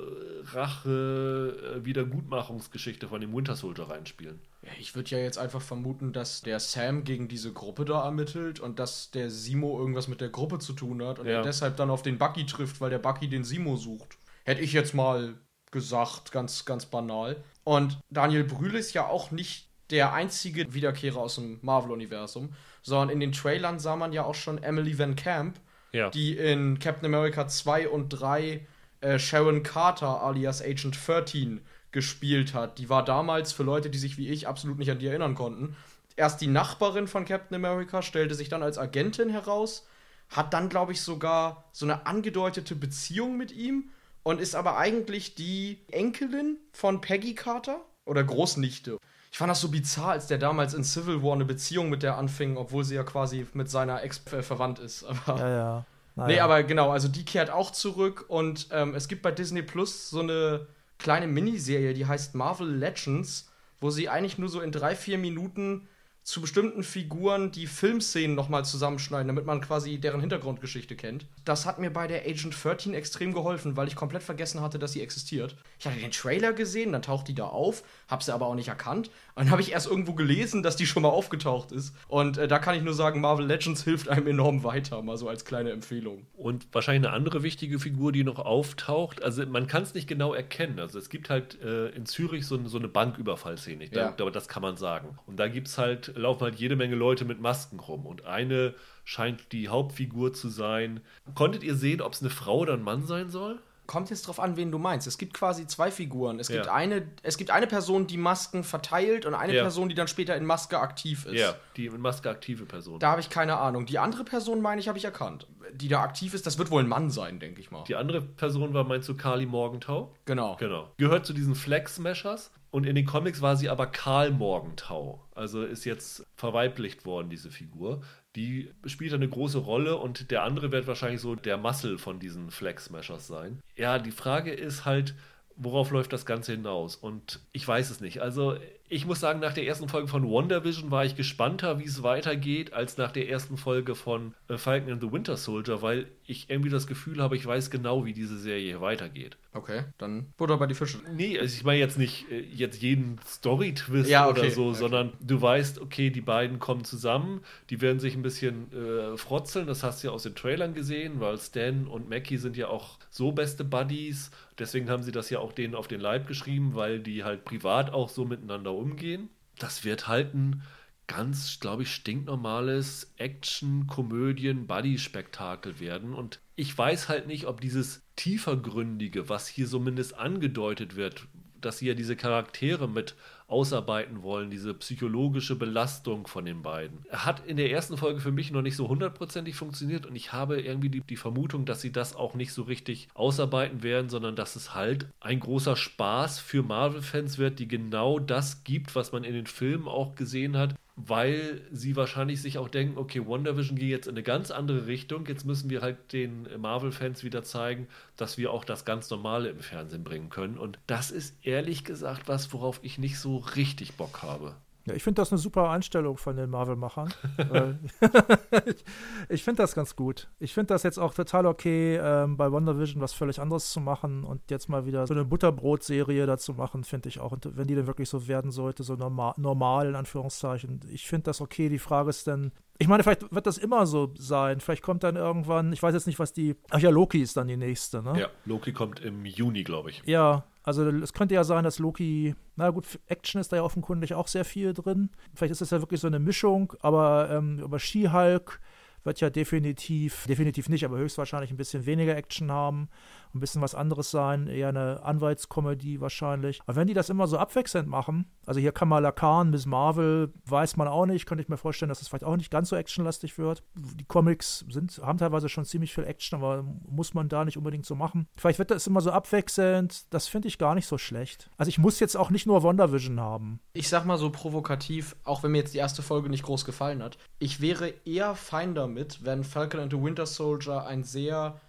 Rache-Wiedergutmachungsgeschichte 0.52 3.08
von 3.08 3.22
dem 3.22 3.34
Winter 3.34 3.56
Soldier 3.56 3.88
reinspielen. 3.88 4.38
Ja, 4.62 4.72
ich 4.78 4.94
würde 4.94 5.10
ja 5.10 5.16
jetzt 5.18 5.38
einfach 5.38 5.62
vermuten, 5.62 6.12
dass 6.12 6.42
der 6.42 6.60
Sam 6.60 7.04
gegen 7.04 7.28
diese 7.28 7.54
Gruppe 7.54 7.86
da 7.86 8.04
ermittelt 8.04 8.60
und 8.60 8.78
dass 8.78 9.10
der 9.10 9.30
Simo 9.30 9.78
irgendwas 9.78 10.08
mit 10.08 10.20
der 10.20 10.28
Gruppe 10.28 10.58
zu 10.58 10.74
tun 10.74 11.02
hat 11.02 11.18
und 11.18 11.24
ja. 11.26 11.38
er 11.38 11.42
deshalb 11.42 11.78
dann 11.78 11.88
auf 11.88 12.02
den 12.02 12.18
Bucky 12.18 12.44
trifft, 12.44 12.82
weil 12.82 12.90
der 12.90 12.98
Bucky 12.98 13.28
den 13.28 13.44
Simo 13.44 13.76
sucht. 13.76 14.18
Hätte 14.44 14.60
ich 14.62 14.72
jetzt 14.72 14.94
mal 14.94 15.34
gesagt, 15.70 16.32
ganz, 16.32 16.64
ganz 16.64 16.86
banal. 16.86 17.42
Und 17.64 17.98
Daniel 18.10 18.44
Brühl 18.44 18.74
ist 18.74 18.92
ja 18.94 19.06
auch 19.06 19.30
nicht 19.30 19.68
der 19.90 20.12
einzige 20.12 20.72
Wiederkehrer 20.74 21.18
aus 21.18 21.34
dem 21.36 21.58
Marvel-Universum, 21.62 22.52
sondern 22.82 23.10
in 23.10 23.20
den 23.20 23.32
Trailern 23.32 23.78
sah 23.78 23.96
man 23.96 24.12
ja 24.12 24.24
auch 24.24 24.34
schon 24.34 24.62
Emily 24.62 24.98
Van 24.98 25.16
Camp 25.16 25.60
Ja. 25.92 26.10
die 26.10 26.36
in 26.36 26.78
Captain 26.78 27.06
America 27.06 27.48
2 27.48 27.88
und 27.88 28.08
3 28.10 28.66
äh, 29.00 29.18
Sharon 29.18 29.62
Carter 29.62 30.22
alias 30.22 30.62
Agent 30.62 30.96
13 31.06 31.60
gespielt 31.90 32.54
hat. 32.54 32.78
Die 32.78 32.88
war 32.88 33.04
damals 33.04 33.52
für 33.52 33.64
Leute, 33.64 33.90
die 33.90 33.98
sich 33.98 34.16
wie 34.16 34.28
ich 34.28 34.46
absolut 34.46 34.78
nicht 34.78 34.90
an 34.90 35.00
die 35.00 35.08
erinnern 35.08 35.34
konnten, 35.34 35.76
erst 36.16 36.40
die 36.40 36.46
Nachbarin 36.46 37.08
von 37.08 37.24
Captain 37.24 37.56
America, 37.56 38.02
stellte 38.02 38.34
sich 38.34 38.48
dann 38.48 38.62
als 38.62 38.78
Agentin 38.78 39.28
heraus, 39.30 39.86
hat 40.28 40.54
dann, 40.54 40.68
glaube 40.68 40.92
ich, 40.92 41.00
sogar 41.00 41.64
so 41.72 41.84
eine 41.86 42.06
angedeutete 42.06 42.76
Beziehung 42.76 43.36
mit 43.36 43.50
ihm 43.50 43.90
und 44.22 44.40
ist 44.40 44.54
aber 44.54 44.76
eigentlich 44.76 45.34
die 45.34 45.78
Enkelin 45.90 46.58
von 46.72 47.00
Peggy 47.00 47.34
Carter 47.34 47.80
oder 48.04 48.24
Großnichte. 48.24 48.98
Ich 49.32 49.38
fand 49.38 49.50
das 49.50 49.60
so 49.60 49.68
bizarr, 49.68 50.10
als 50.10 50.26
der 50.26 50.38
damals 50.38 50.74
in 50.74 50.82
Civil 50.82 51.22
War 51.22 51.34
eine 51.34 51.44
Beziehung 51.44 51.88
mit 51.88 52.02
der 52.02 52.18
anfing, 52.18 52.56
obwohl 52.56 52.84
sie 52.84 52.96
ja 52.96 53.04
quasi 53.04 53.46
mit 53.52 53.70
seiner 53.70 54.02
Ex 54.02 54.20
äh, 54.32 54.42
verwandt 54.42 54.78
ist. 54.80 55.04
Aber 55.26 55.38
Ja, 55.38 55.48
ja. 55.48 55.86
Naja. 56.16 56.34
Nee, 56.34 56.40
aber 56.40 56.64
genau, 56.64 56.90
also 56.90 57.06
die 57.06 57.24
kehrt 57.24 57.50
auch 57.50 57.70
zurück 57.70 58.24
und 58.28 58.68
ähm, 58.72 58.96
es 58.96 59.06
gibt 59.06 59.22
bei 59.22 59.30
Disney 59.30 59.62
Plus 59.62 60.10
so 60.10 60.20
eine 60.20 60.66
kleine 60.98 61.28
Miniserie, 61.28 61.94
die 61.94 62.04
heißt 62.04 62.34
Marvel 62.34 62.68
Legends, 62.68 63.48
wo 63.80 63.90
sie 63.90 64.08
eigentlich 64.08 64.36
nur 64.36 64.48
so 64.48 64.60
in 64.60 64.72
drei, 64.72 64.96
vier 64.96 65.18
Minuten 65.18 65.88
zu 66.30 66.40
bestimmten 66.40 66.84
Figuren 66.84 67.50
die 67.50 67.66
Filmszenen 67.66 68.36
nochmal 68.36 68.64
zusammenschneiden, 68.64 69.26
damit 69.26 69.46
man 69.46 69.60
quasi 69.60 69.98
deren 69.98 70.20
Hintergrundgeschichte 70.20 70.94
kennt. 70.94 71.26
Das 71.44 71.66
hat 71.66 71.80
mir 71.80 71.90
bei 71.90 72.06
der 72.06 72.22
Agent 72.22 72.54
13 72.62 72.94
extrem 72.94 73.32
geholfen, 73.32 73.76
weil 73.76 73.88
ich 73.88 73.96
komplett 73.96 74.22
vergessen 74.22 74.60
hatte, 74.60 74.78
dass 74.78 74.92
sie 74.92 75.02
existiert. 75.02 75.56
Ich 75.80 75.86
hatte 75.86 75.98
den 75.98 76.12
Trailer 76.12 76.52
gesehen, 76.52 76.92
dann 76.92 77.02
taucht 77.02 77.26
die 77.26 77.34
da 77.34 77.46
auf, 77.46 77.82
hab 78.06 78.22
sie 78.22 78.32
aber 78.32 78.46
auch 78.46 78.54
nicht 78.54 78.68
erkannt. 78.68 79.10
Und 79.34 79.44
dann 79.44 79.50
habe 79.50 79.62
ich 79.62 79.72
erst 79.72 79.86
irgendwo 79.86 80.14
gelesen, 80.14 80.62
dass 80.62 80.76
die 80.76 80.86
schon 80.86 81.02
mal 81.02 81.08
aufgetaucht 81.08 81.72
ist. 81.72 81.94
Und 82.08 82.36
äh, 82.38 82.48
da 82.48 82.58
kann 82.58 82.74
ich 82.74 82.82
nur 82.82 82.94
sagen, 82.94 83.20
Marvel 83.20 83.46
Legends 83.46 83.84
hilft 83.84 84.08
einem 84.08 84.26
enorm 84.26 84.64
weiter, 84.64 85.00
mal 85.02 85.16
so 85.16 85.28
als 85.28 85.44
kleine 85.44 85.70
Empfehlung. 85.70 86.26
Und 86.36 86.66
wahrscheinlich 86.72 87.06
eine 87.06 87.14
andere 87.16 87.42
wichtige 87.42 87.78
Figur, 87.78 88.12
die 88.12 88.24
noch 88.24 88.38
auftaucht. 88.38 89.22
Also 89.22 89.44
man 89.46 89.66
kann 89.66 89.82
es 89.82 89.94
nicht 89.94 90.08
genau 90.08 90.34
erkennen. 90.34 90.78
Also 90.78 90.98
es 90.98 91.08
gibt 91.08 91.30
halt 91.30 91.60
äh, 91.62 91.88
in 91.90 92.06
Zürich 92.06 92.46
so, 92.46 92.66
so 92.66 92.78
eine 92.78 92.88
Banküberfallszene. 92.88 93.84
Ich 93.84 93.92
Ja. 93.92 94.10
glaube, 94.10 94.32
das 94.32 94.48
kann 94.48 94.62
man 94.62 94.76
sagen. 94.76 95.18
Und 95.26 95.38
da 95.38 95.48
gibt's 95.48 95.78
halt, 95.78 96.12
laufen 96.16 96.42
halt 96.42 96.56
jede 96.56 96.76
Menge 96.76 96.96
Leute 96.96 97.24
mit 97.24 97.40
Masken 97.40 97.78
rum. 97.80 98.06
Und 98.06 98.24
eine 98.24 98.74
scheint 99.04 99.52
die 99.52 99.68
Hauptfigur 99.68 100.32
zu 100.32 100.48
sein. 100.48 101.00
Konntet 101.34 101.62
ihr 101.62 101.74
sehen, 101.74 102.00
ob 102.00 102.12
es 102.12 102.20
eine 102.20 102.30
Frau 102.30 102.58
oder 102.58 102.74
ein 102.74 102.82
Mann 102.82 103.06
sein 103.06 103.30
soll? 103.30 103.60
Kommt 103.90 104.08
jetzt 104.08 104.28
drauf 104.28 104.38
an, 104.38 104.56
wen 104.56 104.70
du 104.70 104.78
meinst. 104.78 105.08
Es 105.08 105.18
gibt 105.18 105.34
quasi 105.34 105.66
zwei 105.66 105.90
Figuren. 105.90 106.38
Es 106.38 106.46
gibt, 106.46 106.66
Ja. 106.66 106.72
eine, 106.72 107.08
es 107.24 107.36
gibt 107.36 107.50
eine 107.50 107.66
Person, 107.66 108.06
die 108.06 108.18
Masken 108.18 108.62
verteilt 108.62 109.26
und 109.26 109.34
eine 109.34 109.52
Ja. 109.52 109.62
Person, 109.62 109.88
die 109.88 109.96
dann 109.96 110.06
später 110.06 110.36
in 110.36 110.44
Maske 110.46 110.78
aktiv 110.78 111.26
ist. 111.26 111.32
Ja, 111.40 111.56
die 111.76 111.90
mit 111.90 112.00
Maske 112.00 112.30
aktive 112.30 112.66
Person. 112.66 113.00
Da 113.00 113.10
habe 113.10 113.20
ich 113.20 113.30
keine 113.30 113.56
Ahnung. 113.56 113.86
Die 113.86 113.98
andere 113.98 114.22
Person, 114.22 114.62
meine 114.62 114.80
ich, 114.80 114.86
habe 114.86 114.96
ich 114.96 115.04
erkannt. 115.04 115.48
Die 115.74 115.88
da 115.88 116.02
aktiv 116.04 116.34
ist, 116.34 116.46
das 116.46 116.56
wird 116.56 116.70
wohl 116.70 116.84
ein 116.84 116.88
Mann 116.88 117.10
sein, 117.10 117.40
denke 117.40 117.60
ich 117.60 117.72
mal. 117.72 117.82
Die 117.82 117.96
andere 117.96 118.20
Person 118.22 118.74
war, 118.74 118.84
meinst 118.84 119.08
du, 119.08 119.16
Carly 119.16 119.46
Morgenthau? 119.46 120.14
Genau. 120.24 120.54
Genau. 120.60 120.92
Gehört 120.96 121.26
zu 121.26 121.32
diesen 121.32 121.56
Flag 121.56 121.88
Smashers. 121.88 122.52
Und 122.70 122.86
in 122.86 122.94
den 122.94 123.04
Comics 123.06 123.40
war 123.42 123.56
sie 123.56 123.68
aber 123.68 123.86
Karl 123.86 124.30
Morgenthau. 124.30 125.24
Also 125.34 125.62
ist 125.64 125.84
jetzt 125.84 126.24
verweiblicht 126.36 127.04
worden, 127.04 127.28
diese 127.28 127.50
Figur. 127.50 128.02
Die 128.36 128.70
spielt 128.86 129.12
eine 129.12 129.28
große 129.28 129.58
Rolle 129.58 129.96
und 129.96 130.30
der 130.30 130.44
andere 130.44 130.70
wird 130.70 130.86
wahrscheinlich 130.86 131.20
so 131.20 131.34
der 131.34 131.56
Muscle 131.56 131.98
von 131.98 132.20
diesen 132.20 132.50
Flag 132.50 132.78
Smashers 132.78 133.26
sein. 133.26 133.60
Ja, 133.74 133.98
die 133.98 134.12
Frage 134.12 134.52
ist 134.52 134.84
halt, 134.84 135.14
worauf 135.56 135.90
läuft 135.90 136.12
das 136.12 136.26
Ganze 136.26 136.52
hinaus? 136.52 136.94
Und 136.94 137.40
ich 137.52 137.66
weiß 137.66 137.90
es 137.90 138.00
nicht. 138.00 138.22
Also 138.22 138.56
ich 138.90 139.06
muss 139.06 139.20
sagen, 139.20 139.38
nach 139.38 139.54
der 139.54 139.66
ersten 139.66 139.88
Folge 139.88 140.08
von 140.08 140.28
WandaVision 140.28 140.90
war 140.90 141.04
ich 141.04 141.14
gespannter, 141.14 141.78
wie 141.78 141.84
es 141.84 142.02
weitergeht, 142.02 142.72
als 142.72 142.98
nach 142.98 143.12
der 143.12 143.28
ersten 143.28 143.56
Folge 143.56 143.94
von 143.94 144.34
äh, 144.48 144.58
Falcon 144.58 144.92
and 144.92 145.00
the 145.00 145.12
Winter 145.12 145.36
Soldier, 145.36 145.80
weil 145.80 146.08
ich 146.26 146.50
irgendwie 146.50 146.70
das 146.70 146.88
Gefühl 146.88 147.22
habe, 147.22 147.36
ich 147.36 147.46
weiß 147.46 147.70
genau, 147.70 148.04
wie 148.04 148.12
diese 148.12 148.36
Serie 148.36 148.80
weitergeht. 148.80 149.36
Okay, 149.52 149.84
dann 149.98 150.32
Butter 150.36 150.56
bei 150.58 150.66
die 150.66 150.74
Fische. 150.74 150.98
Nee, 151.14 151.38
also 151.38 151.54
ich 151.54 151.64
meine 151.64 151.78
jetzt 151.78 151.98
nicht 151.98 152.30
äh, 152.30 152.40
jetzt 152.40 152.82
jeden 152.82 153.20
Story-Twist 153.24 154.10
Ja, 154.10 154.28
okay, 154.28 154.40
oder 154.40 154.50
so, 154.50 154.68
okay. 154.68 154.78
sondern 154.78 155.12
du 155.20 155.40
weißt, 155.40 155.80
okay, 155.80 156.10
die 156.10 156.20
beiden 156.20 156.58
kommen 156.58 156.84
zusammen, 156.84 157.42
die 157.70 157.80
werden 157.80 158.00
sich 158.00 158.16
ein 158.16 158.22
bisschen 158.22 158.72
äh, 158.72 159.16
frotzeln, 159.16 159.68
das 159.68 159.84
hast 159.84 160.02
du 160.02 160.08
ja 160.08 160.12
aus 160.12 160.24
den 160.24 160.34
Trailern 160.34 160.74
gesehen, 160.74 161.20
weil 161.20 161.38
Stan 161.38 161.86
und 161.86 162.10
Mackie 162.10 162.38
sind 162.38 162.56
ja 162.56 162.68
auch 162.68 162.98
so 163.08 163.32
beste 163.32 163.64
Buddies, 163.64 164.30
deswegen 164.60 164.90
haben 164.90 165.02
sie 165.02 165.12
das 165.12 165.30
ja 165.30 165.38
auch 165.40 165.52
denen 165.52 165.74
auf 165.74 165.88
den 165.88 166.00
Leib 166.00 166.28
geschrieben, 166.28 166.74
weil 166.74 167.00
die 167.00 167.24
halt 167.24 167.44
privat 167.44 167.92
auch 167.92 168.08
so 168.08 168.24
miteinander 168.24 168.72
umgehen. 168.72 169.28
Das 169.58 169.84
wird 169.84 170.06
halt 170.06 170.34
ein 170.34 170.62
ganz, 171.06 171.58
glaube 171.58 171.82
ich, 171.82 171.92
stinknormales 171.92 173.12
Action, 173.16 173.88
Komödien, 173.88 174.68
Buddy-Spektakel 174.68 175.80
werden. 175.80 176.14
Und 176.14 176.40
ich 176.54 176.76
weiß 176.76 177.08
halt 177.08 177.26
nicht, 177.26 177.46
ob 177.46 177.60
dieses 177.60 178.02
tiefergründige, 178.14 179.28
was 179.28 179.48
hier 179.48 179.66
zumindest 179.66 180.16
angedeutet 180.16 180.94
wird, 180.94 181.26
dass 181.64 181.78
sie 181.78 181.88
ja 181.88 181.94
diese 181.94 182.16
Charaktere 182.16 182.88
mit 182.88 183.14
ausarbeiten 183.50 184.22
wollen, 184.22 184.50
diese 184.50 184.74
psychologische 184.74 185.56
Belastung 185.56 186.26
von 186.26 186.44
den 186.44 186.62
beiden. 186.62 187.04
Hat 187.10 187.44
in 187.46 187.56
der 187.56 187.70
ersten 187.70 187.96
Folge 187.96 188.20
für 188.20 188.30
mich 188.30 188.52
noch 188.52 188.62
nicht 188.62 188.76
so 188.76 188.88
hundertprozentig 188.88 189.56
funktioniert 189.56 190.06
und 190.06 190.14
ich 190.14 190.32
habe 190.32 190.60
irgendwie 190.60 190.88
die, 190.88 191.00
die 191.00 191.16
Vermutung, 191.16 191.64
dass 191.64 191.80
sie 191.80 191.90
das 191.90 192.14
auch 192.14 192.34
nicht 192.34 192.52
so 192.52 192.62
richtig 192.62 193.08
ausarbeiten 193.14 193.82
werden, 193.82 194.08
sondern 194.08 194.36
dass 194.36 194.56
es 194.56 194.74
halt 194.74 195.08
ein 195.20 195.40
großer 195.40 195.74
Spaß 195.74 196.38
für 196.38 196.62
Marvel-Fans 196.62 197.38
wird, 197.38 197.58
die 197.58 197.68
genau 197.68 198.18
das 198.18 198.62
gibt, 198.62 198.94
was 198.94 199.12
man 199.12 199.24
in 199.24 199.34
den 199.34 199.46
Filmen 199.46 199.88
auch 199.88 200.14
gesehen 200.14 200.56
hat, 200.56 200.74
weil 201.06 201.60
sie 201.72 201.96
wahrscheinlich 201.96 202.42
sich 202.42 202.58
auch 202.58 202.68
denken, 202.68 202.98
okay, 202.98 203.26
WandaVision 203.26 203.78
geht 203.78 203.90
jetzt 203.90 204.06
in 204.06 204.14
eine 204.14 204.22
ganz 204.22 204.50
andere 204.50 204.86
Richtung, 204.86 205.26
jetzt 205.26 205.44
müssen 205.44 205.70
wir 205.70 205.82
halt 205.82 206.12
den 206.12 206.48
Marvel-Fans 206.58 207.24
wieder 207.24 207.42
zeigen, 207.42 207.86
dass 208.16 208.38
wir 208.38 208.52
auch 208.52 208.64
das 208.64 208.84
ganz 208.84 209.10
Normale 209.10 209.50
im 209.50 209.60
Fernsehen 209.60 210.04
bringen 210.04 210.30
können. 210.30 210.58
Und 210.58 210.78
das 210.86 211.10
ist 211.10 211.34
ehrlich 211.42 211.84
gesagt 211.84 212.28
was, 212.28 212.52
worauf 212.52 212.80
ich 212.82 212.98
nicht 212.98 213.18
so 213.18 213.38
richtig 213.38 213.94
Bock 213.94 214.22
habe. 214.22 214.54
Ja, 214.90 214.96
ich 214.96 215.02
finde 215.02 215.22
das 215.22 215.32
eine 215.32 215.38
super 215.38 215.70
Einstellung 215.70 216.16
von 216.16 216.36
den 216.36 216.50
Marvel-Machern. 216.50 217.12
Weil- 217.48 217.78
ich 219.28 219.42
finde 219.42 219.62
das 219.62 219.74
ganz 219.74 219.96
gut. 219.96 220.28
Ich 220.38 220.54
finde 220.54 220.74
das 220.74 220.82
jetzt 220.82 220.98
auch 220.98 221.14
total 221.14 221.46
okay, 221.46 221.96
ähm, 222.02 222.36
bei 222.36 222.50
WandaVision 222.50 223.00
was 223.00 223.12
völlig 223.12 223.40
anderes 223.40 223.70
zu 223.72 223.80
machen 223.80 224.24
und 224.24 224.50
jetzt 224.50 224.68
mal 224.68 224.86
wieder 224.86 225.06
so 225.06 225.14
eine 225.14 225.24
Butterbrot-Serie 225.24 226.26
dazu 226.26 226.54
machen, 226.54 226.84
finde 226.84 227.08
ich 227.08 227.20
auch. 227.20 227.32
Und 227.32 227.56
wenn 227.56 227.66
die 227.66 227.74
dann 227.74 227.86
wirklich 227.86 228.08
so 228.08 228.28
werden 228.28 228.50
sollte, 228.50 228.82
so 228.82 228.94
normal, 228.96 229.34
normal 229.36 229.88
in 229.88 229.94
Anführungszeichen, 229.94 230.80
ich 230.90 231.06
finde 231.06 231.24
das 231.24 231.40
okay. 231.40 231.68
Die 231.68 231.78
Frage 231.78 232.10
ist 232.10 232.26
dann, 232.26 232.52
ich 232.80 232.88
meine, 232.88 233.02
vielleicht 233.02 233.32
wird 233.32 233.46
das 233.46 233.58
immer 233.58 233.84
so 233.86 234.14
sein. 234.16 234.58
Vielleicht 234.58 234.82
kommt 234.82 235.04
dann 235.04 235.14
irgendwann, 235.14 235.70
ich 235.70 235.82
weiß 235.82 235.92
jetzt 235.92 236.06
nicht, 236.06 236.18
was 236.18 236.32
die. 236.32 236.56
Ach 236.70 236.78
ja, 236.78 236.88
Loki 236.88 237.20
ist 237.20 237.36
dann 237.36 237.46
die 237.46 237.58
nächste, 237.58 238.02
ne? 238.02 238.18
Ja, 238.18 238.28
Loki 238.46 238.72
kommt 238.72 239.00
im 239.00 239.26
Juni, 239.26 239.64
glaube 239.64 239.90
ich. 239.90 240.02
Ja, 240.06 240.44
also 240.62 240.88
es 240.88 241.12
könnte 241.12 241.34
ja 241.34 241.44
sein, 241.44 241.62
dass 241.62 241.78
Loki, 241.78 242.34
na 242.56 242.70
gut, 242.70 242.98
Action 243.06 243.38
ist 243.38 243.52
da 243.52 243.56
ja 243.56 243.62
offenkundig 243.64 244.14
auch 244.14 244.28
sehr 244.28 244.46
viel 244.46 244.72
drin. 244.72 245.10
Vielleicht 245.34 245.52
ist 245.52 245.60
das 245.60 245.70
ja 245.70 245.80
wirklich 245.80 246.00
so 246.00 246.06
eine 246.06 246.18
Mischung, 246.18 246.72
aber 246.80 247.28
ähm, 247.30 247.58
über 247.58 247.78
She-Hulk 247.78 248.60
wird 249.04 249.20
ja 249.20 249.28
definitiv, 249.28 250.26
definitiv 250.26 250.70
nicht, 250.70 250.84
aber 250.84 250.96
höchstwahrscheinlich 250.96 251.50
ein 251.50 251.58
bisschen 251.58 251.84
weniger 251.84 252.16
Action 252.16 252.50
haben, 252.50 252.88
ein 253.34 253.40
bisschen 253.40 253.62
was 253.62 253.74
anderes 253.74 254.10
sein, 254.10 254.46
eher 254.46 254.68
eine 254.68 255.02
Anwaltskomödie 255.04 256.00
wahrscheinlich. 256.00 256.60
Aber 256.66 256.76
wenn 256.76 256.86
die 256.86 256.94
das 256.94 257.10
immer 257.10 257.26
so 257.26 257.38
abwechselnd 257.38 257.88
machen, 257.88 258.26
also 258.46 258.60
hier 258.60 258.72
Kamala 258.72 259.12
Khan, 259.12 259.50
Miss 259.50 259.66
Marvel, 259.66 260.32
weiß 260.46 260.76
man 260.76 260.88
auch 260.88 261.06
nicht, 261.06 261.26
könnte 261.26 261.42
ich 261.42 261.48
mir 261.48 261.56
vorstellen, 261.56 261.88
dass 261.88 262.02
es 262.02 262.08
vielleicht 262.08 262.24
auch 262.24 262.36
nicht 262.36 262.50
ganz 262.50 262.68
so 262.68 262.76
actionlastig 262.76 263.38
wird. 263.38 263.62
Die 263.74 264.04
Comics 264.04 264.64
sind, 264.68 265.00
haben 265.02 265.18
teilweise 265.18 265.48
schon 265.48 265.64
ziemlich 265.64 265.94
viel 265.94 266.04
Action, 266.04 266.38
aber 266.38 266.64
muss 266.88 267.14
man 267.14 267.28
da 267.28 267.44
nicht 267.44 267.56
unbedingt 267.56 267.86
so 267.86 267.94
machen. 267.94 268.26
Vielleicht 268.36 268.58
wird 268.58 268.70
das 268.70 268.86
immer 268.86 269.00
so 269.00 269.10
abwechselnd, 269.10 270.12
das 270.12 270.28
finde 270.28 270.48
ich 270.48 270.58
gar 270.58 270.74
nicht 270.74 270.86
so 270.86 270.98
schlecht. 270.98 271.50
Also 271.56 271.68
ich 271.68 271.78
muss 271.78 272.00
jetzt 272.00 272.16
auch 272.16 272.30
nicht 272.30 272.46
nur 272.46 272.62
WandaVision 272.62 273.20
haben. 273.20 273.60
Ich 273.72 273.88
sag 273.88 274.04
mal 274.04 274.18
so 274.18 274.30
provokativ, 274.30 275.16
auch 275.24 275.42
wenn 275.42 275.52
mir 275.52 275.58
jetzt 275.58 275.74
die 275.74 275.78
erste 275.78 276.02
Folge 276.02 276.28
nicht 276.28 276.42
groß 276.42 276.64
gefallen 276.64 277.02
hat, 277.02 277.18
ich 277.38 277.60
wäre 277.60 277.94
eher 278.04 278.34
fein 278.34 278.74
damit, 278.74 279.24
wenn 279.24 279.44
Falcon 279.44 279.80
and 279.80 279.92
the 279.92 280.02
Winter 280.02 280.26
Soldier 280.26 280.86
ein 280.86 281.04
sehr 281.04 281.60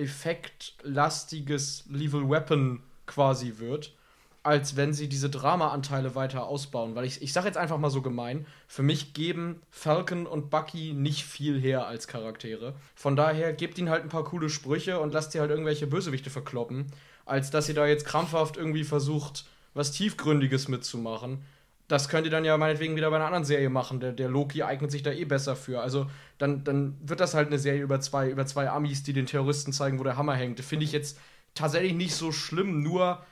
effektlastiges 0.00 1.84
Lethal 1.88 2.28
Weapon 2.28 2.82
quasi 3.06 3.54
wird, 3.58 3.94
als 4.42 4.76
wenn 4.76 4.94
sie 4.94 5.08
diese 5.08 5.28
Drama-Anteile 5.28 6.14
weiter 6.14 6.46
ausbauen. 6.46 6.94
Weil 6.94 7.04
ich, 7.04 7.20
ich 7.22 7.32
sag 7.32 7.44
jetzt 7.44 7.58
einfach 7.58 7.78
mal 7.78 7.90
so 7.90 8.00
gemein, 8.00 8.46
für 8.66 8.82
mich 8.82 9.12
geben 9.12 9.60
Falcon 9.70 10.26
und 10.26 10.50
Bucky 10.50 10.94
nicht 10.94 11.24
viel 11.24 11.60
her 11.60 11.86
als 11.86 12.08
Charaktere. 12.08 12.74
Von 12.94 13.16
daher 13.16 13.52
gebt 13.52 13.78
ihnen 13.78 13.90
halt 13.90 14.02
ein 14.02 14.08
paar 14.08 14.24
coole 14.24 14.48
Sprüche 14.48 15.00
und 15.00 15.12
lasst 15.12 15.32
sie 15.32 15.40
halt 15.40 15.50
irgendwelche 15.50 15.86
Bösewichte 15.86 16.30
verkloppen, 16.30 16.86
als 17.26 17.50
dass 17.50 17.68
ihr 17.68 17.74
da 17.74 17.86
jetzt 17.86 18.06
krampfhaft 18.06 18.56
irgendwie 18.56 18.84
versucht, 18.84 19.44
was 19.74 19.92
Tiefgründiges 19.92 20.68
mitzumachen. 20.68 21.44
Das 21.90 22.08
könnt 22.08 22.24
ihr 22.24 22.30
dann 22.30 22.44
ja 22.44 22.56
meinetwegen 22.56 22.94
wieder 22.96 23.10
bei 23.10 23.16
einer 23.16 23.26
anderen 23.26 23.44
Serie 23.44 23.68
machen. 23.68 23.98
Der, 24.00 24.12
der 24.12 24.28
Loki 24.28 24.62
eignet 24.62 24.90
sich 24.92 25.02
da 25.02 25.10
eh 25.12 25.24
besser 25.24 25.56
für. 25.56 25.80
Also 25.80 26.08
dann, 26.38 26.62
dann 26.64 26.96
wird 27.02 27.18
das 27.20 27.34
halt 27.34 27.48
eine 27.48 27.58
Serie 27.58 27.82
über 27.82 28.00
zwei, 28.00 28.30
über 28.30 28.46
zwei 28.46 28.70
Amis, 28.70 29.02
die 29.02 29.12
den 29.12 29.26
Terroristen 29.26 29.72
zeigen, 29.72 29.98
wo 29.98 30.04
der 30.04 30.16
Hammer 30.16 30.34
hängt. 30.34 30.60
Finde 30.60 30.84
ich 30.84 30.92
jetzt 30.92 31.18
tatsächlich 31.54 31.94
nicht 31.94 32.14
so 32.14 32.30
schlimm. 32.32 32.80
Nur 32.82 33.24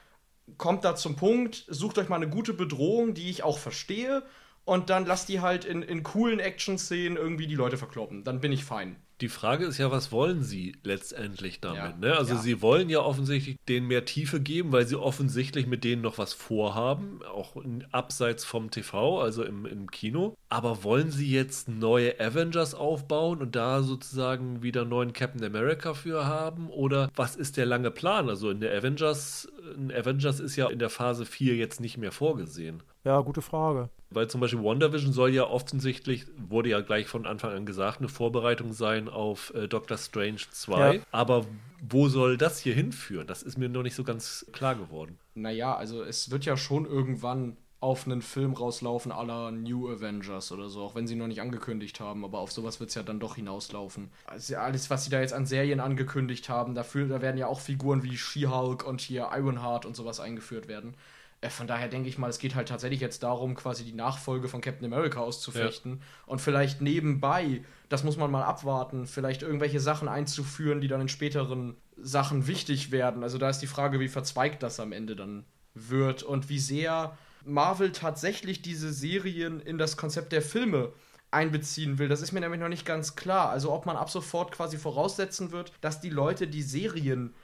kommt 0.59 0.85
da 0.85 0.97
zum 0.97 1.17
Punkt, 1.17 1.65
sucht 1.69 1.99
euch 1.99 2.09
mal 2.09 2.17
eine 2.17 2.29
gute 2.29 2.55
Bedrohung, 2.55 3.15
die 3.15 3.31
ich 3.31 3.43
auch 3.45 3.59
verstehe. 3.59 4.25
und 4.65 4.91
dann 4.91 5.07
lass 5.07 5.27
die 5.27 5.41
halt 5.41 5.65
in, 5.65 5.83
in 5.83 6.03
coolen 6.03 6.41
Action-Szenen 6.41 7.17
irgendwie 7.17 7.47
die 7.47 7.55
Leute 7.55 7.79
verkloppen. 7.79 8.25
Dann 8.25 8.41
bin 8.41 8.53
ich 8.53 8.65
fein. 8.65 8.97
Die 9.21 9.29
Frage 9.29 9.65
ist 9.67 9.79
ja, 9.79 9.91
was 9.91 10.13
wollen 10.13 10.45
sie 10.45 10.77
letztendlich 10.85 11.61
damit? 11.61 11.79
Ja. 11.79 11.97
Ne? 11.97 12.17
Also 12.17 12.35
Ja. 12.35 12.41
sie 12.41 12.63
wollen 12.63 12.89
ja 12.89 13.01
offensichtlich 13.01 13.57
denen 13.69 13.89
mehr 13.89 14.05
Tiefe 14.05 14.41
geben, 14.41 14.71
weil 14.71 14.87
sie 14.87 14.95
offensichtlich 14.95 15.67
mit 15.67 15.83
denen 15.83 16.03
noch 16.03 16.19
was 16.19 16.35
vorhaben, 16.35 17.21
auch 17.25 17.57
in, 17.57 17.85
abseits 17.91 18.45
vom 18.45 18.71
TV, 18.71 19.21
also 19.21 19.43
im, 19.43 19.67
im 19.67 19.91
Kino. 19.91 20.37
Aber 20.49 20.85
wollen 20.85 21.11
sie 21.11 21.31
jetzt 21.33 21.69
neue 21.69 22.19
Avengers 22.21 22.75
aufbauen 22.75 23.41
und 23.41 23.57
da 23.57 23.83
sozusagen 23.83 24.63
wieder 24.63 24.83
einen 24.83 24.91
neuen 24.91 25.13
Captain 25.13 25.43
America 25.45 25.95
für 25.95 26.25
haben? 26.27 26.71
Oder 26.71 27.11
was 27.17 27.35
ist 27.35 27.57
der 27.57 27.67
lange 27.67 27.91
Plan? 27.91 28.29
Also 28.29 28.51
in 28.51 28.61
der 28.61 28.73
Avengers, 28.77 29.49
in 29.75 29.91
Avengers 29.91 30.39
ist 30.39 30.55
ja 30.55 30.69
in 30.69 30.79
der 30.79 30.91
Phase 30.91 31.27
4 31.27 31.57
jetzt 31.57 31.81
nicht 31.81 31.99
mehr 31.99 32.13
vorgesehen. 32.13 32.85
Ja, 33.05 33.21
gute 33.21 33.43
Frage. 33.43 33.91
Weil 34.11 34.29
zum 34.29 34.41
Beispiel 34.41 34.63
WandaVision 34.63 35.13
soll 35.13 35.35
ja 35.35 35.45
offensichtlich, 35.45 36.27
wurde 36.37 36.71
ja 36.71 36.81
gleich 36.81 37.09
von 37.09 37.27
Anfang 37.27 37.53
an 37.53 37.67
gesagt, 37.67 37.99
eine 37.99 38.09
Vorbereitung 38.09 38.73
sein 38.73 39.09
auf 39.09 39.53
äh, 39.55 39.69
Doctor 39.69 39.99
Strange 39.99 40.41
2. 40.51 40.95
Ja. 40.95 41.03
Aber 41.11 41.45
wo 41.87 42.09
soll 42.09 42.37
das 42.39 42.59
hier 42.59 42.75
hinführen? 42.75 43.27
Das 43.27 43.43
ist 43.43 43.59
mir 43.59 43.69
noch 43.69 43.83
nicht 43.83 43.95
so 43.95 44.05
ganz 44.05 44.47
klar 44.53 44.75
geworden. 44.75 45.19
Naja, 45.35 45.77
also 45.77 46.03
es 46.03 46.31
wird 46.31 46.45
ja 46.47 46.57
schon 46.57 46.87
irgendwann 46.87 47.57
auf 47.81 48.07
einen 48.07 48.23
Film 48.23 48.55
rauslaufen 48.55 49.13
aller 49.13 49.53
New 49.53 49.89
Avengers 49.89 50.51
oder 50.51 50.69
so, 50.69 50.83
auch 50.83 50.95
wenn 50.97 51.07
sie 51.07 51.15
noch 51.15 51.29
nicht 51.29 51.41
angekündigt 51.41 52.01
haben, 52.01 52.25
aber 52.25 52.41
auf 52.41 52.51
sowas 52.51 52.81
wird 52.81 52.89
es 52.89 52.97
ja 52.97 53.05
dann 53.05 53.21
doch 53.21 53.37
hinauslaufen. 53.37 54.11
Also 54.27 54.57
alles, 54.57 54.91
was 54.91 55.05
sie 55.05 55.11
da 55.11 55.21
jetzt 55.21 55.33
an 55.33 55.47
Serien 55.47 55.79
angekündigt 55.79 56.49
haben, 56.49 56.75
dafür, 56.75 57.07
da 57.07 57.23
werden 57.23 57.39
ja 57.39 57.47
auch 57.47 57.61
Figuren 57.61 58.03
wie 58.03 58.17
She-Hulk 58.17 58.85
und 58.85 59.01
hier 59.01 59.31
Ironheart 59.33 59.87
und 59.87 59.95
sowas 59.95 60.19
eingeführt 60.19 60.67
werden. 60.67 60.95
Äh, 61.41 61.51
Von 61.51 61.67
daher 61.67 61.89
denke 61.89 62.09
ich 62.09 62.19
mal, 62.19 62.29
es 62.29 62.39
geht 62.39 62.55
halt 62.55 62.69
tatsächlich 62.69 63.01
jetzt 63.01 63.23
darum, 63.23 63.55
quasi 63.55 63.85
die 63.85 63.93
Nachfolge 63.93 64.49
von 64.49 64.61
Captain 64.61 64.93
America 64.93 65.21
auszufechten 65.21 66.03
und 66.27 66.41
vielleicht 66.41 66.81
nebenbei, 66.81 67.63
das 67.89 68.05
muss 68.05 68.17
man 68.17 68.31
mal 68.31 68.43
abwarten, 68.45 69.07
vielleicht 69.07 69.43
irgendwelche 69.43 69.81
Sachen 69.81 70.09
einzuführen, 70.09 70.81
die 70.81 70.89
dann 70.89 71.01
in 71.01 71.09
späteren 71.09 71.77
Sachen 71.97 72.47
wichtig 72.47 72.91
werden. 72.91 73.23
Also 73.23 73.39
da 73.39 73.51
ist 73.51 73.61
die 73.61 73.67
Frage, 73.67 74.01
wie 74.01 74.09
verzweigt 74.09 74.63
das 74.63 74.81
am 74.81 74.93
Ende 74.93 75.17
dann 75.17 75.45
wird 75.75 76.23
und 76.23 76.49
wie 76.49 76.59
sehr 76.59 77.17
Marvel 77.45 77.93
tatsächlich 77.93 78.63
diese 78.63 78.93
Serien 78.93 79.61
in 79.61 79.79
das 79.79 79.97
Konzept 79.97 80.33
der 80.33 80.43
Filme 80.43 80.93
einbeziehen 81.31 81.99
will. 81.99 82.09
Das 82.09 82.23
ist 82.23 82.33
mir 82.33 82.41
nämlich 82.41 82.61
noch 82.61 82.69
nicht 82.69 82.87
ganz 82.87 83.17
klar. 83.17 83.51
Also 83.51 83.73
ob 83.73 83.87
man 83.87 83.97
ab 83.97 84.11
sofort 84.11 84.53
quasi 84.53 84.77
voraussetzen 84.79 85.53
wird, 85.53 85.73
dass 85.81 86.01
die 86.01 86.11
Leute 86.11 86.49
die 86.49 86.63
Serien 86.63 87.35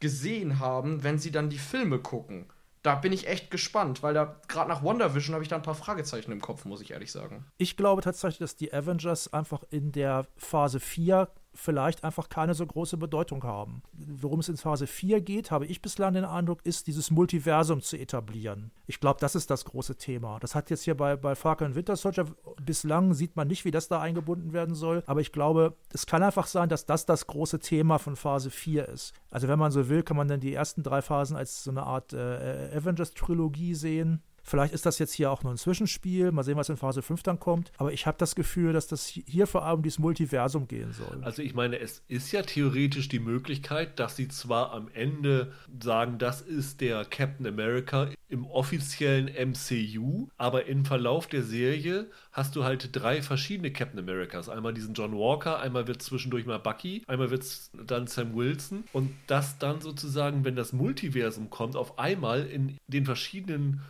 gesehen 0.00 0.58
haben, 0.58 1.02
wenn 1.02 1.18
sie 1.18 1.30
dann 1.30 1.50
die 1.50 1.58
Filme 1.58 1.98
gucken. 1.98 2.46
Da 2.84 2.96
bin 2.96 3.14
ich 3.14 3.26
echt 3.26 3.50
gespannt, 3.50 4.02
weil 4.02 4.12
da 4.12 4.38
gerade 4.46 4.68
nach 4.68 4.84
WandaVision 4.84 5.32
habe 5.32 5.42
ich 5.42 5.48
da 5.48 5.56
ein 5.56 5.62
paar 5.62 5.74
Fragezeichen 5.74 6.30
im 6.32 6.42
Kopf, 6.42 6.66
muss 6.66 6.82
ich 6.82 6.90
ehrlich 6.90 7.10
sagen. 7.10 7.46
Ich 7.56 7.78
glaube 7.78 8.02
tatsächlich, 8.02 8.40
dass 8.40 8.56
die 8.56 8.74
Avengers 8.74 9.32
einfach 9.32 9.62
in 9.70 9.90
der 9.90 10.26
Phase 10.36 10.80
4 10.80 11.30
vielleicht 11.54 12.04
einfach 12.04 12.28
keine 12.28 12.54
so 12.54 12.66
große 12.66 12.96
Bedeutung 12.96 13.44
haben. 13.44 13.82
Worum 13.92 14.40
es 14.40 14.48
in 14.48 14.56
Phase 14.56 14.86
4 14.86 15.20
geht, 15.20 15.50
habe 15.50 15.66
ich 15.66 15.80
bislang 15.80 16.14
den 16.14 16.24
Eindruck, 16.24 16.60
ist 16.64 16.86
dieses 16.86 17.10
Multiversum 17.10 17.80
zu 17.80 17.96
etablieren. 17.96 18.72
Ich 18.86 19.00
glaube, 19.00 19.20
das 19.20 19.34
ist 19.34 19.50
das 19.50 19.64
große 19.64 19.96
Thema. 19.96 20.38
Das 20.40 20.54
hat 20.54 20.70
jetzt 20.70 20.82
hier 20.82 20.96
bei, 20.96 21.16
bei 21.16 21.34
Falcon 21.34 21.74
Winter 21.74 21.96
Soldier 21.96 22.26
bislang 22.64 23.14
sieht 23.14 23.36
man 23.36 23.48
nicht, 23.48 23.64
wie 23.64 23.70
das 23.70 23.88
da 23.88 24.00
eingebunden 24.00 24.52
werden 24.52 24.74
soll. 24.74 25.02
Aber 25.06 25.20
ich 25.20 25.32
glaube, 25.32 25.76
es 25.92 26.06
kann 26.06 26.22
einfach 26.22 26.46
sein, 26.46 26.68
dass 26.68 26.86
das 26.86 27.06
das 27.06 27.26
große 27.26 27.60
Thema 27.60 27.98
von 27.98 28.16
Phase 28.16 28.50
4 28.50 28.88
ist. 28.88 29.14
Also 29.30 29.48
wenn 29.48 29.58
man 29.58 29.70
so 29.70 29.88
will, 29.88 30.02
kann 30.02 30.16
man 30.16 30.28
dann 30.28 30.40
die 30.40 30.54
ersten 30.54 30.82
drei 30.82 31.02
Phasen 31.02 31.36
als 31.36 31.64
so 31.64 31.70
eine 31.70 31.84
Art 31.84 32.12
äh, 32.12 32.70
Avengers-Trilogie 32.76 33.74
sehen. 33.74 34.22
Vielleicht 34.44 34.74
ist 34.74 34.84
das 34.84 34.98
jetzt 34.98 35.14
hier 35.14 35.30
auch 35.30 35.42
nur 35.42 35.52
ein 35.52 35.56
Zwischenspiel. 35.56 36.30
Mal 36.30 36.42
sehen, 36.44 36.56
was 36.56 36.68
in 36.68 36.76
Phase 36.76 37.00
5 37.00 37.22
dann 37.22 37.40
kommt. 37.40 37.72
Aber 37.78 37.92
ich 37.92 38.06
habe 38.06 38.18
das 38.18 38.34
Gefühl, 38.34 38.74
dass 38.74 38.86
das 38.86 39.06
hier 39.06 39.46
vor 39.46 39.64
allem 39.64 39.82
dieses 39.82 39.98
Multiversum 39.98 40.68
gehen 40.68 40.92
soll. 40.92 41.20
Also 41.22 41.42
ich 41.42 41.54
meine, 41.54 41.78
es 41.80 42.02
ist 42.08 42.30
ja 42.30 42.42
theoretisch 42.42 43.08
die 43.08 43.20
Möglichkeit, 43.20 43.98
dass 43.98 44.16
sie 44.16 44.28
zwar 44.28 44.72
am 44.72 44.88
Ende 44.92 45.52
sagen, 45.82 46.18
das 46.18 46.42
ist 46.42 46.82
der 46.82 47.06
Captain 47.06 47.46
America 47.46 48.10
im 48.28 48.46
offiziellen 48.46 49.26
MCU, 49.26 50.28
aber 50.36 50.66
im 50.66 50.84
Verlauf 50.84 51.26
der 51.26 51.42
Serie 51.42 52.10
hast 52.32 52.56
du 52.56 52.64
halt 52.64 52.90
drei 52.92 53.22
verschiedene 53.22 53.72
Captain 53.72 53.98
Americas. 53.98 54.48
Einmal 54.48 54.74
diesen 54.74 54.94
John 54.94 55.12
Walker, 55.12 55.60
einmal 55.60 55.86
wird 55.86 56.02
zwischendurch 56.02 56.44
mal 56.44 56.58
Bucky, 56.58 57.02
einmal 57.06 57.30
wird 57.30 57.44
dann 57.86 58.06
Sam 58.08 58.34
Wilson 58.34 58.84
und 58.92 59.14
das 59.26 59.58
dann 59.58 59.80
sozusagen, 59.80 60.44
wenn 60.44 60.56
das 60.56 60.72
Multiversum 60.72 61.48
kommt, 61.48 61.76
auf 61.76 61.98
einmal 61.98 62.46
in 62.46 62.76
den 62.88 63.04
verschiedenen 63.04 63.82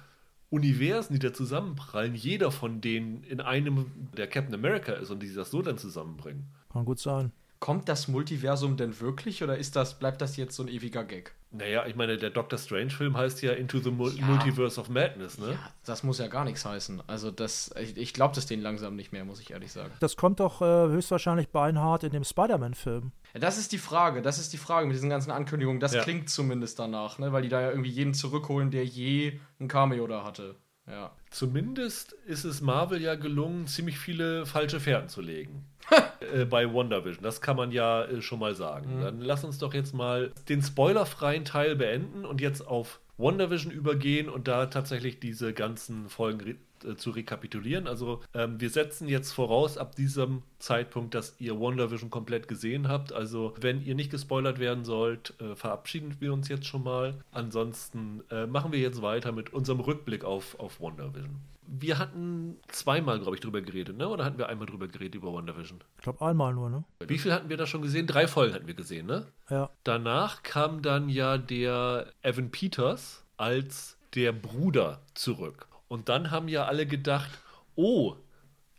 Universen, 0.54 1.14
die 1.14 1.18
da 1.18 1.32
zusammenprallen, 1.32 2.14
jeder 2.14 2.50
von 2.50 2.80
denen 2.80 3.24
in 3.24 3.40
einem 3.40 3.86
der 4.16 4.28
Captain 4.28 4.54
America 4.54 4.92
ist 4.92 5.10
und 5.10 5.20
die 5.22 5.32
das 5.34 5.50
so 5.50 5.62
dann 5.62 5.78
zusammenbringen. 5.78 6.46
Kann 6.72 6.84
gut 6.84 7.00
sein. 7.00 7.32
Kommt 7.64 7.88
das 7.88 8.08
Multiversum 8.08 8.76
denn 8.76 9.00
wirklich 9.00 9.42
oder 9.42 9.56
ist 9.56 9.74
das, 9.74 9.98
bleibt 9.98 10.20
das 10.20 10.36
jetzt 10.36 10.54
so 10.54 10.62
ein 10.64 10.68
ewiger 10.68 11.02
Gag? 11.02 11.32
Naja, 11.50 11.86
ich 11.86 11.96
meine, 11.96 12.18
der 12.18 12.28
Doctor 12.28 12.58
Strange-Film 12.58 13.16
heißt 13.16 13.40
ja 13.40 13.52
Into 13.52 13.78
the 13.78 13.90
Mul 13.90 14.12
Ja. 14.14 14.26
Multiverse 14.26 14.78
of 14.78 14.90
Madness, 14.90 15.38
ne? 15.38 15.52
Ja, 15.52 15.58
das 15.86 16.02
muss 16.02 16.18
ja 16.18 16.26
gar 16.26 16.44
nichts 16.44 16.66
heißen. 16.66 17.02
Also 17.06 17.30
das, 17.30 17.74
ich, 17.80 17.96
ich 17.96 18.12
glaube 18.12 18.34
das 18.34 18.44
denen 18.44 18.62
langsam 18.62 18.96
nicht 18.96 19.12
mehr, 19.12 19.24
muss 19.24 19.40
ich 19.40 19.50
ehrlich 19.52 19.72
sagen. 19.72 19.92
Das 20.00 20.16
kommt 20.18 20.40
doch 20.40 20.60
äh, 20.60 20.64
höchstwahrscheinlich 20.64 21.48
beinhart 21.48 22.04
in 22.04 22.10
dem 22.10 22.24
Spider-Man-Film. 22.24 23.12
Ja, 23.32 23.40
Das 23.40 23.56
ist 23.56 23.72
die 23.72 23.78
Frage, 23.78 24.20
das 24.20 24.38
ist 24.38 24.52
die 24.52 24.58
Frage 24.58 24.86
mit 24.86 24.94
diesen 24.96 25.08
ganzen 25.08 25.30
Ankündigungen. 25.30 25.80
Das 25.80 25.94
Ja. 25.94 26.02
klingt 26.02 26.28
zumindest 26.28 26.78
danach, 26.78 27.18
ne? 27.18 27.32
weil 27.32 27.40
die 27.40 27.48
da 27.48 27.62
ja 27.62 27.70
irgendwie 27.70 27.88
jeden 27.88 28.12
zurückholen, 28.12 28.70
der 28.72 28.84
je 28.84 29.40
ein 29.58 29.68
Cameo 29.68 30.06
da 30.06 30.22
hatte. 30.22 30.56
Ja. 30.86 31.12
Zumindest 31.30 32.12
ist 32.26 32.44
es 32.44 32.60
Marvel 32.60 33.00
ja 33.00 33.14
gelungen, 33.14 33.66
ziemlich 33.68 33.98
viele 33.98 34.44
falsche 34.44 34.80
Fährten 34.80 35.08
zu 35.08 35.22
legen. 35.22 35.64
äh, 36.34 36.44
bei 36.44 36.72
WandaVision. 36.72 37.22
Das 37.22 37.40
kann 37.40 37.56
man 37.56 37.72
ja 37.72 38.04
äh, 38.04 38.22
schon 38.22 38.38
mal 38.38 38.54
sagen. 38.54 39.00
Dann 39.02 39.20
lass 39.20 39.44
uns 39.44 39.58
doch 39.58 39.74
jetzt 39.74 39.94
mal 39.94 40.32
den 40.48 40.62
spoilerfreien 40.62 41.44
Teil 41.44 41.76
beenden 41.76 42.24
und 42.24 42.40
jetzt 42.40 42.66
auf 42.66 43.00
WandaVision 43.18 43.72
übergehen 43.72 44.28
und 44.28 44.48
da 44.48 44.66
tatsächlich 44.66 45.20
diese 45.20 45.52
ganzen 45.52 46.08
Folgen 46.08 46.40
re 46.40 46.54
äh, 46.84 46.96
zu 46.96 47.10
rekapitulieren. 47.10 47.86
Also 47.86 48.20
ähm, 48.34 48.60
wir 48.60 48.70
setzen 48.70 49.08
jetzt 49.08 49.32
voraus 49.32 49.78
ab 49.78 49.94
diesem 49.94 50.42
Zeitpunkt, 50.58 51.14
dass 51.14 51.40
ihr 51.40 51.58
WandaVision 51.58 52.10
komplett 52.10 52.48
gesehen 52.48 52.88
habt. 52.88 53.12
Also 53.12 53.54
wenn 53.60 53.82
ihr 53.84 53.94
nicht 53.94 54.10
gespoilert 54.10 54.58
werden 54.58 54.84
sollt, 54.84 55.34
äh, 55.40 55.54
verabschieden 55.54 56.16
wir 56.20 56.32
uns 56.32 56.48
jetzt 56.48 56.66
schon 56.66 56.82
mal. 56.82 57.14
Ansonsten 57.32 58.22
äh, 58.30 58.46
machen 58.46 58.72
wir 58.72 58.80
jetzt 58.80 59.02
weiter 59.02 59.32
mit 59.32 59.52
unserem 59.52 59.80
Rückblick 59.80 60.24
auf, 60.24 60.58
auf 60.58 60.80
WandaVision. 60.80 61.40
Wir 61.66 61.98
hatten 61.98 62.56
zweimal, 62.68 63.20
glaube 63.20 63.36
ich, 63.36 63.40
drüber 63.40 63.60
geredet, 63.60 63.96
ne? 63.96 64.08
Oder 64.08 64.24
hatten 64.24 64.38
wir 64.38 64.48
einmal 64.48 64.66
drüber 64.66 64.88
geredet 64.88 65.14
über 65.14 65.32
WandaVision? 65.32 65.82
Ich 65.96 66.02
glaube 66.02 66.24
einmal 66.24 66.54
nur, 66.54 66.70
ne? 66.70 66.84
Wie 67.06 67.18
viel 67.18 67.32
hatten 67.32 67.48
wir 67.48 67.56
da 67.56 67.66
schon 67.66 67.82
gesehen? 67.82 68.06
Drei 68.06 68.26
Folgen 68.28 68.54
hatten 68.54 68.66
wir 68.66 68.74
gesehen, 68.74 69.06
ne? 69.06 69.26
Ja. 69.50 69.70
Danach 69.82 70.42
kam 70.42 70.82
dann 70.82 71.08
ja 71.08 71.38
der 71.38 72.12
Evan 72.22 72.50
Peters 72.50 73.24
als 73.36 73.96
der 74.14 74.32
Bruder 74.32 75.00
zurück. 75.14 75.68
Und 75.88 76.08
dann 76.08 76.30
haben 76.30 76.48
ja 76.48 76.64
alle 76.64 76.86
gedacht, 76.86 77.30
oh, 77.74 78.16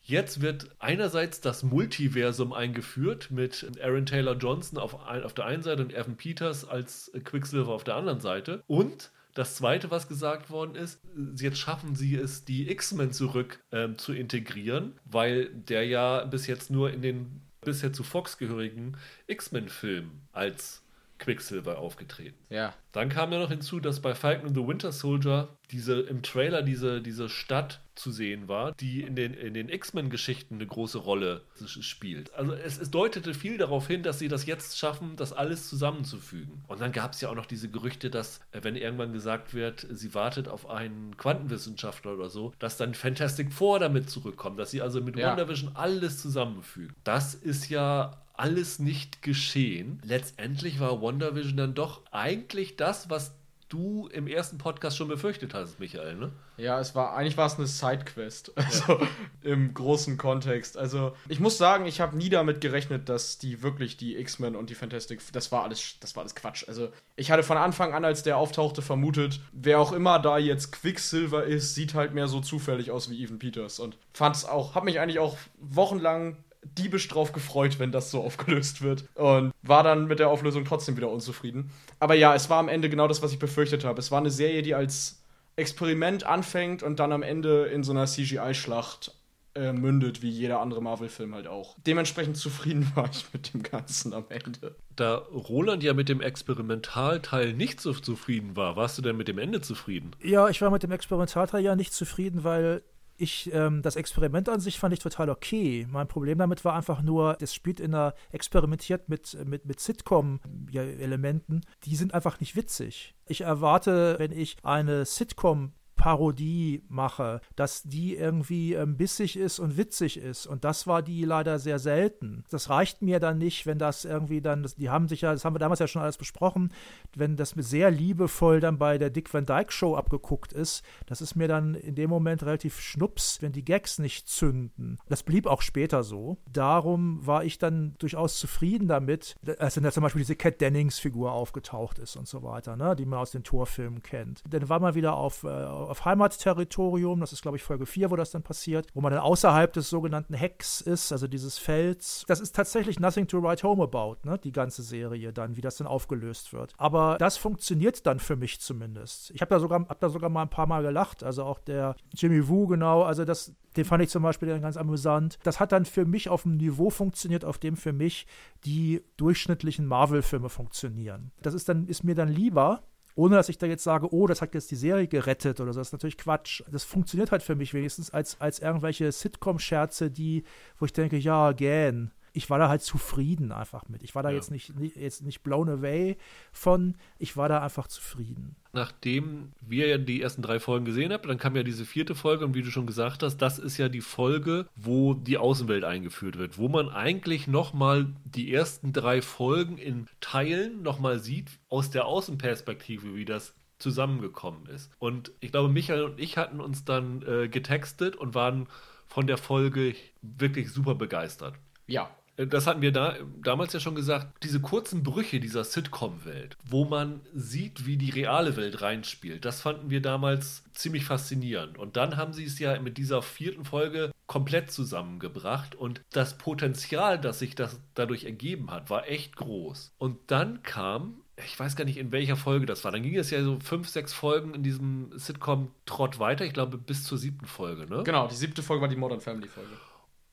jetzt 0.02 0.42
wird 0.42 0.70
einerseits 0.80 1.42
das 1.42 1.64
Multiversum 1.64 2.54
eingeführt 2.54 3.32
mit 3.32 3.70
Aaron 3.82 4.06
Taylor 4.06 4.36
Johnson 4.36 4.80
auf, 4.80 5.08
ein, 5.08 5.24
auf 5.24 5.34
der 5.34 5.46
einen 5.46 5.64
Seite 5.64 5.82
und 5.82 5.94
Evan 5.94 6.16
Peters 6.16 6.68
als 6.68 7.12
Quicksilver 7.24 7.72
auf 7.72 7.84
der 7.84 7.96
anderen 7.96 8.20
Seite. 8.20 8.64
Und 8.68 9.12
das 9.36 9.56
zweite, 9.56 9.92
was 9.92 10.08
gesagt 10.08 10.50
worden 10.50 10.76
ist, 10.76 11.02
jetzt 11.38 11.58
schaffen 11.60 11.94
sie 11.94 12.16
es, 12.16 12.46
die 12.46 12.72
X-Men 12.72 13.12
zurück 13.12 13.60
ähm, 13.72 13.98
zu 13.98 14.14
integrieren, 14.14 14.94
weil 15.04 15.50
der 15.50 15.86
ja 15.86 16.24
bis 16.24 16.48
jetzt 16.48 16.72
nur 16.72 16.92
in 16.92 17.02
den 17.02 17.42
bisher 17.62 17.92
zu 17.92 18.04
Fox 18.04 18.38
gehörigen 18.38 18.98
X-Men-Filmen 19.28 20.28
als 20.32 20.85
Quicksilver 21.18 21.78
aufgetreten. 21.78 22.38
Ja. 22.50 22.74
Dann 22.92 23.10
kam 23.10 23.32
ja 23.32 23.40
noch 23.40 23.50
hinzu, 23.50 23.80
dass 23.80 24.02
bei 24.02 24.16
Falcon 24.16 24.48
and 24.48 24.56
the 24.56 24.68
Winter 24.68 24.92
Soldier 24.92 25.50
diese 25.72 26.00
im 26.02 26.22
Trailer 26.22 26.62
diese, 26.62 27.02
diese 27.02 27.30
Stadt 27.30 27.82
zu 27.96 28.12
sehen 28.12 28.48
war, 28.48 28.74
die 28.74 29.02
in 29.02 29.16
den, 29.16 29.34
in 29.34 29.54
den 29.54 29.70
X-Men-Geschichten 29.70 30.56
eine 30.56 30.68
große 30.68 30.98
Rolle 30.98 31.42
spielt. 31.66 32.34
Also 32.34 32.54
es, 32.54 32.78
es 32.78 32.92
deutete 32.92 33.34
viel 33.34 33.58
darauf 33.58 33.88
hin, 33.88 34.04
dass 34.04 34.20
sie 34.20 34.28
das 34.28 34.46
jetzt 34.46 34.78
schaffen, 34.78 35.16
das 35.16 35.34
alles 35.34 35.70
zusammenzufügen. 35.70 36.64
Und 36.68 36.82
dann 36.82 36.92
gab 36.92 37.14
es 37.14 37.22
ja 37.22 37.30
auch 37.30 37.36
noch 37.36 37.46
diese 37.46 37.70
Gerüchte, 37.70 38.10
dass, 38.10 38.40
äh, 38.52 38.60
wenn 38.64 38.76
irgendwann 38.76 39.14
gesagt 39.14 39.54
wird, 39.54 39.88
sie 39.90 40.14
wartet 40.14 40.48
auf 40.48 40.70
einen 40.70 41.16
Quantenwissenschaftler 41.18 42.14
oder 42.14 42.30
so, 42.30 42.54
dass 42.60 42.78
dann 42.78 42.94
Fantastic 42.94 43.54
Four 43.54 43.80
damit 43.80 44.10
zurückkommt, 44.10 44.60
dass 44.60 44.72
sie 44.72 44.82
also 44.82 45.02
mit 45.02 45.18
Ja. 45.18 45.30
WandaVision 45.30 45.72
alles 45.76 46.22
zusammenfügen. 46.22 46.94
Das 47.04 47.34
ist 47.34 47.70
ja 47.70 48.22
alles 48.38 48.80
nicht 48.80 49.22
geschehen. 49.22 50.02
Letztendlich 50.04 50.80
war 50.80 51.02
WandaVision 51.02 51.58
dann 51.58 51.74
doch 51.74 52.02
eigentlich 52.12 52.76
das, 52.76 53.10
was 53.10 53.34
du 53.70 54.08
im 54.14 54.28
ersten 54.28 54.58
Podcast 54.58 54.96
schon 54.98 55.08
befürchtet 55.08 55.54
hast, 55.54 55.80
Michael, 55.80 56.16
ne? 56.16 56.32
Ja, 56.58 56.80
es 56.80 56.96
war 56.96 57.16
eigentlich 57.16 57.36
war 57.36 57.48
es 57.48 57.58
eine 57.58 57.68
Sidequest, 57.68 58.54
also 58.56 59.00
im 59.42 59.74
großen 59.74 60.18
Kontext. 60.18 60.78
Also 60.78 61.16
ich 61.28 61.40
muss 61.40 61.58
sagen, 61.58 61.86
ich 61.86 62.00
habe 62.00 62.16
nie 62.16 62.30
damit 62.30 62.62
gerechnet, 62.62 63.10
dass 63.10 63.38
die 63.38 63.62
wirklich 63.64 63.98
die 63.98 64.16
X-Men 64.18 64.56
und 64.56 64.70
die 64.70 64.76
Fantastic, 64.76 65.20
das 65.34 65.52
war 65.52 65.64
alles, 65.64 65.98
das 66.00 66.16
war 66.16 66.22
alles 66.22 66.36
Quatsch. 66.36 66.66
Also 66.68 66.90
ich 67.16 67.32
hatte 67.32 67.44
von 67.44 67.58
Anfang 67.58 67.94
an, 67.94 68.06
als 68.06 68.24
der 68.24 68.38
auftauchte, 68.38 68.82
vermutet, 68.82 69.42
wer 69.52 69.80
auch 69.80 69.92
immer 69.92 70.20
da 70.20 70.38
jetzt 70.38 70.72
Quicksilver 70.72 71.44
ist, 71.44 71.76
sieht 71.76 71.96
halt 71.96 72.14
mehr 72.14 72.28
so 72.28 72.42
zufällig 72.42 72.92
aus 72.92 73.10
wie 73.10 73.22
Evan 73.24 73.40
Peters 73.40 73.80
und 73.80 73.98
fand 74.14 74.36
es 74.36 74.46
auch, 74.46 74.76
habe 74.76 74.86
mich 74.86 75.00
eigentlich 75.00 75.20
auch 75.20 75.38
wochenlang 75.60 76.38
diebisch 76.78 77.08
drauf 77.08 77.32
gefreut, 77.32 77.80
wenn 77.80 77.92
das 77.92 78.12
so 78.12 78.22
aufgelöst 78.24 78.82
wird. 78.82 79.06
Und 79.16 79.52
war 79.62 79.84
dann 79.84 80.08
mit 80.08 80.20
der 80.20 80.30
Auflösung 80.30 80.66
trotzdem 80.66 80.98
wieder 80.98 81.10
unzufrieden. 81.10 81.72
Aber 82.00 82.16
ja, 82.16 82.36
es 82.36 82.50
war 82.50 82.60
am 82.60 82.70
Ende 82.70 82.90
genau 82.90 83.08
das, 83.08 83.22
was 83.22 83.32
ich 83.32 83.40
befürchtet 83.40 83.86
habe. 83.86 84.00
Es 84.00 84.12
war 84.12 84.20
eine 84.20 84.32
Serie, 84.32 84.62
die 84.62 84.76
als 84.76 85.22
Experiment 85.56 86.26
anfängt 86.26 86.84
und 86.84 87.00
dann 87.00 87.12
am 87.12 87.24
Ende 87.24 87.66
in 87.66 87.84
so 87.84 87.92
einer 87.92 88.06
CGI-Schlacht 88.06 89.14
äh, 89.56 89.72
mündet, 89.72 90.22
wie 90.22 90.30
jeder 90.30 90.60
andere 90.60 90.82
Marvel-Film 90.82 91.34
halt 91.34 91.48
auch. 91.48 91.78
Dementsprechend 91.88 92.36
zufrieden 92.36 92.92
war 92.96 93.10
ich 93.10 93.26
mit 93.32 93.54
dem 93.54 93.64
Ganzen 93.64 94.14
am 94.14 94.26
Ende. 94.28 94.76
Da 94.96 95.16
Roland 95.16 95.82
ja 95.82 95.94
mit 95.94 96.10
dem 96.10 96.20
Experimentalteil 96.20 97.54
nicht 97.54 97.80
so 97.80 97.94
zufrieden 97.94 98.58
war, 98.58 98.76
warst 98.76 98.98
du 98.98 99.02
denn 99.02 99.16
mit 99.16 99.30
dem 99.30 99.38
Ende 99.38 99.62
zufrieden? 99.62 100.12
Ja, 100.22 100.50
ich 100.50 100.62
war 100.62 100.72
mit 100.72 100.84
dem 100.84 100.92
Experimentalteil 100.92 101.64
ja 101.64 101.76
nicht 101.76 101.94
zufrieden, 101.94 102.44
weil 102.44 102.84
ich, 103.18 103.52
ähm, 103.54 103.82
das 103.82 103.96
Experiment 103.96 104.50
an 104.50 104.60
sich 104.60 104.80
fand 104.80 104.94
ich 104.94 105.00
total 105.00 105.30
okay. 105.30 105.88
Mein 105.90 106.08
Problem 106.08 106.38
damit 106.38 106.66
war 106.66 106.74
einfach 106.74 107.02
nur, 107.02 107.36
das 107.40 107.54
spielt 107.54 107.80
in 107.80 107.94
einer, 107.94 108.14
experimentiert 108.32 109.10
mit, 109.10 109.38
mit, 109.46 109.66
mit 109.66 109.80
Sitcom-Elementen, 109.80 111.62
die 111.84 111.96
sind 111.96 112.14
einfach 112.14 112.40
nicht 112.40 112.56
witzig. 112.56 113.16
Ich 113.28 113.42
erwarte, 113.42 114.16
wenn 114.20 114.32
ich 114.32 114.58
eine 114.64 115.06
Sitcom 115.06 115.74
Parodie 115.96 116.84
mache, 116.90 117.42
dass 117.56 117.84
die 117.84 118.16
irgendwie 118.16 118.74
ähm, 118.74 118.98
bissig 118.98 119.38
ist 119.38 119.60
und 119.60 119.78
witzig 119.78 120.18
ist. 120.18 120.46
Und 120.46 120.64
das 120.64 120.88
war 120.88 121.02
die 121.02 121.24
leider 121.26 121.60
sehr 121.60 121.80
selten. 121.80 122.44
Das 122.50 122.70
reicht 122.70 123.02
mir 123.02 123.20
dann 123.20 123.38
nicht, 123.38 123.66
wenn 123.66 123.80
das 123.80 124.06
irgendwie 124.06 124.42
dann, 124.42 124.64
das, 124.64 124.76
die 124.76 124.90
haben 124.90 125.08
sich 125.08 125.22
ja, 125.22 125.32
das 125.32 125.46
haben 125.46 125.56
wir 125.56 125.60
damals 125.60 125.80
ja 125.80 125.88
schon 125.88 126.02
alles 126.02 126.18
besprochen, 126.18 126.72
wenn 127.16 127.36
das 127.36 127.52
sehr 127.58 127.92
liebevoll 127.92 128.60
dann 128.60 128.78
bei 128.78 128.98
der 128.98 129.10
Dick 129.10 129.34
Van 129.34 129.46
Dyke 129.46 129.72
Show 129.72 129.96
abgeguckt 129.96 130.54
ist, 130.54 130.84
das 131.06 131.22
ist 131.22 131.36
mir 131.36 131.48
dann 131.48 131.76
in 131.76 131.96
dem 131.96 132.10
Moment 132.10 132.44
relativ 132.44 132.80
schnups, 132.80 133.42
wenn 133.42 133.52
die 133.52 133.66
Gags 133.66 134.00
nicht 134.00 134.28
zünden. 134.28 134.98
Das 135.08 135.24
blieb 135.24 135.48
auch 135.48 135.62
später 135.62 136.04
so. 136.04 136.38
Darum 136.52 137.26
war 137.26 137.44
ich 137.44 137.58
dann 137.58 137.96
durchaus 138.00 138.40
zufrieden 138.40 138.88
damit, 138.88 139.36
als 139.60 139.76
dann 139.76 139.92
zum 139.92 140.04
Beispiel 140.04 140.22
diese 140.22 140.36
Cat 140.36 140.62
Dennings 140.62 141.00
Figur 141.00 141.32
aufgetaucht 141.32 142.00
ist 142.00 142.16
und 142.16 142.28
so 142.28 142.44
weiter, 142.44 142.76
ne, 142.76 142.96
die 142.96 143.06
man 143.06 143.20
aus 143.20 143.32
den 143.32 143.44
Torfilmen 143.44 144.02
kennt. 144.02 144.42
Dann 144.50 144.68
war 144.70 144.80
man 144.80 144.96
wieder 144.96 145.16
auf, 145.16 145.44
äh, 145.44 145.48
auf 145.86 146.06
Heimatterritorium. 146.06 147.20
Das 147.20 147.34
ist, 147.34 147.42
glaube 147.42 147.58
ich, 147.58 147.64
Folge 147.64 147.86
4, 147.86 148.12
wo 148.12 148.16
das 148.16 148.32
dann 148.32 148.44
passiert, 148.44 148.88
wo 148.94 149.02
man 149.02 149.12
dann 149.12 149.22
außerhalb 149.22 149.72
des 149.74 149.90
sogenannten 149.90 150.34
Hecks 150.34 150.82
ist, 150.82 151.12
also 151.12 151.28
dieses 151.28 151.58
Felds. 151.58 152.24
Das 152.28 152.40
ist 152.40 152.56
tatsächlich 152.56 153.00
Nothing 153.00 153.28
to 153.28 153.42
Write 153.42 153.64
Home 153.64 153.84
About, 153.84 154.18
ne? 154.24 154.38
die 154.38 154.52
ganze 154.52 154.84
Serie 154.84 155.34
dann, 155.34 155.58
wie 155.58 155.62
das 155.62 155.78
dann 155.78 155.88
aufgelöst 155.88 156.54
wird. 156.54 156.74
Aber 156.78 157.18
das 157.20 157.38
funktioniert 157.38 158.06
dann 158.06 158.20
für 158.20 158.36
mich 158.36 158.60
zumindest. 158.60 159.32
Ich 159.32 159.42
habe 159.42 159.50
da, 159.50 159.60
sogar, 159.60 159.86
hab 159.88 160.00
da 160.00 160.10
sogar 160.10 160.30
mal 160.30 160.44
ein 160.44 160.50
paar 160.50 160.68
Mal 160.68 160.84
gelacht. 160.84 161.24
Also 161.24 161.44
auch 161.44 161.60
der 161.60 161.96
Jimmy 162.14 162.48
Woo, 162.48 162.68
genau, 162.68 163.04
also 163.04 163.26
das, 163.26 163.54
den 163.76 163.86
fand 163.86 164.04
ich 164.04 164.10
zum 164.10 164.24
Beispiel 164.24 164.48
dann 164.48 164.62
ganz 164.62 164.78
amüsant. 164.78 165.38
Das 165.44 165.60
hat 165.60 165.72
dann 165.72 165.86
für 165.86 166.06
mich 166.06 166.30
auf 166.30 166.46
einem 166.46 166.58
Niveau 166.58 166.90
funktioniert, 166.90 167.46
auf 167.46 167.58
dem 167.58 167.76
für 167.76 167.94
mich 167.94 168.28
die 168.66 169.04
durchschnittlichen 169.18 169.86
Marvel-Filme 169.86 170.50
funktionieren. 170.50 171.32
Das 171.42 171.54
ist 171.54 171.70
dann, 171.70 171.88
ist 171.88 172.04
mir 172.04 172.16
dann 172.16 172.30
lieber, 172.30 172.84
ohne 173.16 173.36
dass 173.36 173.50
ich 173.50 173.58
da 173.58 173.66
jetzt 173.66 173.84
sage, 173.84 174.14
oh, 174.14 174.28
das 174.28 174.42
hat 174.42 174.54
jetzt 174.54 174.72
die 174.72 174.76
Serie 174.76 175.08
gerettet 175.08 175.60
oder 175.62 175.74
so. 175.74 175.80
Das 175.80 175.88
ist 175.88 175.94
natürlich 175.94 176.18
Quatsch. 176.18 176.62
Das 176.70 176.84
funktioniert 176.84 177.32
halt 177.32 177.44
für 177.44 177.56
mich 177.56 177.74
wenigstens 177.74 178.10
als, 178.10 178.40
als 178.42 178.60
irgendwelche 178.60 179.12
Sitcom-Scherze, 179.12 180.12
die, 180.12 180.44
wo 180.80 180.86
ich 180.86 180.94
denke, 180.94 181.18
ja, 181.18 181.54
gähn 181.54 182.12
ich 182.36 182.50
war 182.50 182.60
da 182.60 182.68
halt 182.68 182.82
zufrieden 182.82 183.52
einfach 183.52 183.88
mit. 183.88 184.04
Ich 184.04 184.14
war 184.14 184.22
da 184.22 184.30
ja. 184.30 184.36
jetzt, 184.36 184.52
nicht, 184.52 184.78
nicht, 184.78 184.98
jetzt 184.98 185.24
nicht 185.24 185.42
blown 185.42 185.70
away 185.70 186.18
von, 186.52 186.96
ich 187.18 187.38
war 187.38 187.48
da 187.48 187.62
einfach 187.62 187.88
zufrieden. 187.88 188.56
Nachdem 188.74 189.54
wir 189.62 189.88
ja 189.88 189.98
die 189.98 190.22
ersten 190.22 190.42
drei 190.42 190.60
Folgen 190.60 190.84
gesehen 190.84 191.14
haben, 191.14 191.28
dann 191.28 191.38
kam 191.38 191.56
ja 191.56 191.64
diese 191.64 191.86
vierte 191.86 192.14
Folge 192.14 192.46
und 192.46 192.54
wie 192.54 192.62
du 192.62 192.72
schon 192.72 192.88
gesagt 192.88 193.24
hast, 193.24 193.38
das 193.38 193.58
ist 193.58 193.78
ja 193.78 193.88
die 193.88 194.02
Folge, 194.02 194.68
wo 194.76 195.14
die 195.14 195.38
Außenwelt 195.38 195.86
eingeführt 195.86 196.38
wird, 196.38 196.58
wo 196.58 196.68
man 196.68 196.90
eigentlich 196.90 197.48
nochmal 197.48 198.08
die 198.26 198.54
ersten 198.54 198.92
drei 198.92 199.22
Folgen 199.22 199.78
in 199.78 200.08
Teilen 200.20 200.84
nochmal 200.84 201.20
sieht 201.20 201.48
aus 201.70 201.90
der 201.90 202.06
Außenperspektive, 202.06 203.16
wie 203.16 203.26
das 203.26 203.56
zusammengekommen 203.80 204.66
ist. 204.68 204.92
Und 205.00 205.32
ich 205.40 205.52
glaube, 205.52 205.70
Michael 205.70 206.04
und 206.04 206.20
ich 206.20 206.38
hatten 206.38 206.60
uns 206.60 206.84
dann 206.84 207.22
äh, 207.22 207.48
getextet 207.48 208.18
und 208.18 208.36
waren 208.36 208.68
von 209.08 209.26
der 209.26 209.38
Folge 209.38 209.96
wirklich 210.22 210.72
super 210.72 210.96
begeistert. 210.96 211.56
Ja, 211.88 212.10
das 212.38 212.68
hatten 212.68 212.82
wir 212.82 212.92
da, 212.92 213.16
damals 213.42 213.74
ja 213.74 213.80
schon 213.80 213.96
gesagt, 213.96 214.44
diese 214.44 214.60
kurzen 214.60 215.04
Brüche 215.04 215.40
dieser 215.40 215.64
Sitcom-Welt, 215.64 216.58
wo 216.68 216.86
man 216.86 217.22
sieht, 217.34 217.86
wie 217.86 217.98
die 217.98 218.10
reale 218.10 218.56
Welt 218.58 218.82
reinspielt, 218.82 219.46
das 219.46 219.62
fanden 219.62 219.90
wir 219.90 220.02
damals 220.02 220.64
ziemlich 220.74 221.06
faszinierend. 221.06 221.78
Und 221.78 221.98
dann 221.98 222.18
haben 222.18 222.34
sie 222.34 222.46
es 222.46 222.60
ja 222.60 222.80
mit 222.80 222.98
dieser 222.98 223.22
vierten 223.22 223.66
Folge 223.66 224.12
komplett 224.28 224.72
zusammengebracht 224.72 225.76
und 225.76 226.02
das 226.12 226.38
Potenzial, 226.38 227.20
das 227.20 227.40
sich 227.40 227.56
das 227.56 227.80
dadurch 227.94 228.26
ergeben 228.26 228.72
hat, 228.72 228.90
war 228.90 229.08
echt 229.08 229.36
groß. 229.36 229.94
Und 229.98 230.18
dann 230.28 230.64
kam 230.64 231.22
ich 231.38 231.60
weiß 231.60 231.76
gar 231.76 231.84
nicht, 231.84 231.98
in 231.98 232.14
welcher 232.14 232.38
Folge 232.38 232.66
das 232.66 232.86
war. 232.86 232.94
Dann 232.94 233.04
ging 233.04 233.18
es 233.18 233.30
ja 233.30 233.44
so 233.44 233.60
fünf, 233.60 233.90
sechs 233.90 234.14
Folgen 234.14 234.54
in 234.54 234.64
diesem 234.64 235.12
Sitcom-Trott 235.18 236.18
weiter. 236.18 236.46
Ich 236.46 236.54
glaube, 236.54 236.78
bis 236.78 237.04
zur 237.04 237.18
siebten 237.18 237.46
Folge, 237.46 237.88
ne? 237.88 238.04
Genau, 238.04 238.28
die 238.28 238.36
siebte 238.36 238.64
Folge 238.64 238.84
war 238.84 238.88
die 238.88 238.96
Modern 238.96 239.20
Family-Folge. 239.20 239.70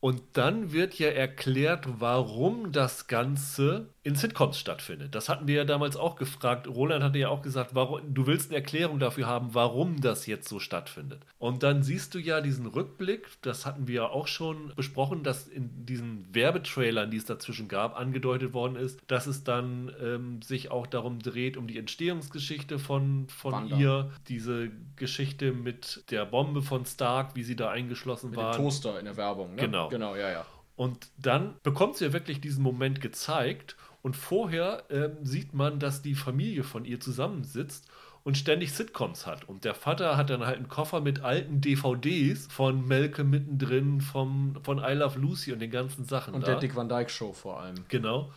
Und 0.03 0.21
dann 0.33 0.73
wird 0.73 0.99
ja 0.99 1.11
erklärt, 1.11 2.01
warum 2.01 2.73
das 2.73 3.07
Ganze 3.07 3.92
in 4.05 4.17
Sitcoms 4.17 4.59
stattfindet. 4.59 5.15
Das 5.15 5.29
hatten 5.29 5.47
wir 5.47 5.55
ja 5.55 5.65
damals 5.65 5.97
auch 5.97 6.17
gefragt. 6.17 6.67
Roland 6.67 7.05
hatte 7.05 7.19
ja 7.19 7.29
auch 7.29 7.43
gesagt, 7.43 7.75
warum, 7.75 8.13
du 8.13 8.27
willst 8.27 8.51
eine 8.51 8.57
Erklärung 8.57 8.99
dafür 8.99 9.27
haben, 9.27 9.55
warum 9.55 10.01
das 10.01 10.27
jetzt 10.27 10.49
so 10.49 10.59
stattfindet. 10.59 11.25
Und 11.39 11.63
dann 11.63 11.85
siehst 11.85 12.15
du 12.15 12.19
ja 12.19 12.41
diesen 12.41 12.67
Rückblick, 12.67 13.29
das 13.43 13.65
hatten 13.65 13.87
wir 13.87 13.95
ja 13.95 14.09
auch 14.09 14.27
schon 14.27 14.73
besprochen, 14.75 15.23
dass 15.23 15.47
in 15.47 15.87
diesen 15.87 16.27
Werbetrailern, 16.35 17.13
die 17.13 17.17
es 17.17 17.27
dazwischen 17.27 17.69
gab, 17.69 17.97
angedeutet 17.97 18.53
worden 18.55 18.75
ist, 18.75 18.99
dass 19.07 19.29
es 19.29 19.45
dann 19.45 19.93
ähm, 20.03 20.43
sich 20.43 20.73
auch 20.73 20.89
darum 20.89 21.21
dreht, 21.21 21.57
um 21.57 21.69
die 21.69 21.79
Entstehungsgeschichte 21.79 22.81
von, 22.81 23.29
von 23.29 23.69
ihr, 23.69 24.11
diese 24.27 24.71
Geschichte 24.97 25.53
mit 25.53 26.11
der 26.11 26.25
Bombe 26.25 26.63
von 26.63 26.85
Stark, 26.87 27.37
wie 27.37 27.45
sie 27.45 27.55
da 27.55 27.71
eingeschlossen 27.71 28.31
mit 28.31 28.39
war. 28.41 28.57
Toaster 28.57 28.99
in 28.99 29.05
der 29.05 29.17
Werbung, 29.17 29.55
ne? 29.55 29.63
Genau. 29.63 29.89
Genau, 29.89 30.17
ja, 30.17 30.31
ja. 30.31 30.47
Und 30.75 31.11
dann 31.19 31.55
bekommt 31.63 31.97
sie 31.97 32.07
ja 32.07 32.13
wirklich 32.13 32.41
diesen 32.41 32.63
Moment 32.63 33.01
gezeigt 33.01 33.77
und 34.03 34.17
vorher 34.17 34.85
ähm, 34.91 35.17
sieht 35.23 35.55
man, 35.55 35.79
dass 35.79 36.03
die 36.03 36.15
Familie 36.15 36.65
von 36.65 36.85
ihr 36.85 37.01
zusammensitzt 37.01 37.89
und 38.25 38.37
ständig 38.37 38.73
Sitcoms 38.73 39.27
hat. 39.27 39.49
Und 39.49 39.65
der 39.65 39.75
Vater 39.75 40.17
hat 40.17 40.31
dann 40.31 40.45
halt 40.45 40.57
einen 40.57 40.69
Koffer 40.69 41.01
mit 41.01 41.21
alten 41.23 41.61
DVDs 41.61 42.47
von 42.47 42.87
Melke 42.87 43.25
mittendrin, 43.25 44.01
vom, 44.01 44.57
von 44.63 44.79
I 44.79 44.93
Love 44.93 45.19
Lucy 45.19 45.53
und 45.53 45.61
den 45.61 45.71
ganzen 45.71 46.05
Sachen. 46.05 46.35
Und 46.35 46.43
da. 46.43 46.49
der 46.49 46.61
Dick 46.61 46.77
Van 46.77 46.89
Dyke 46.89 47.11
Show 47.11 47.33
vor 47.33 47.61
allem. 47.61 47.77
Genau. 47.89 48.33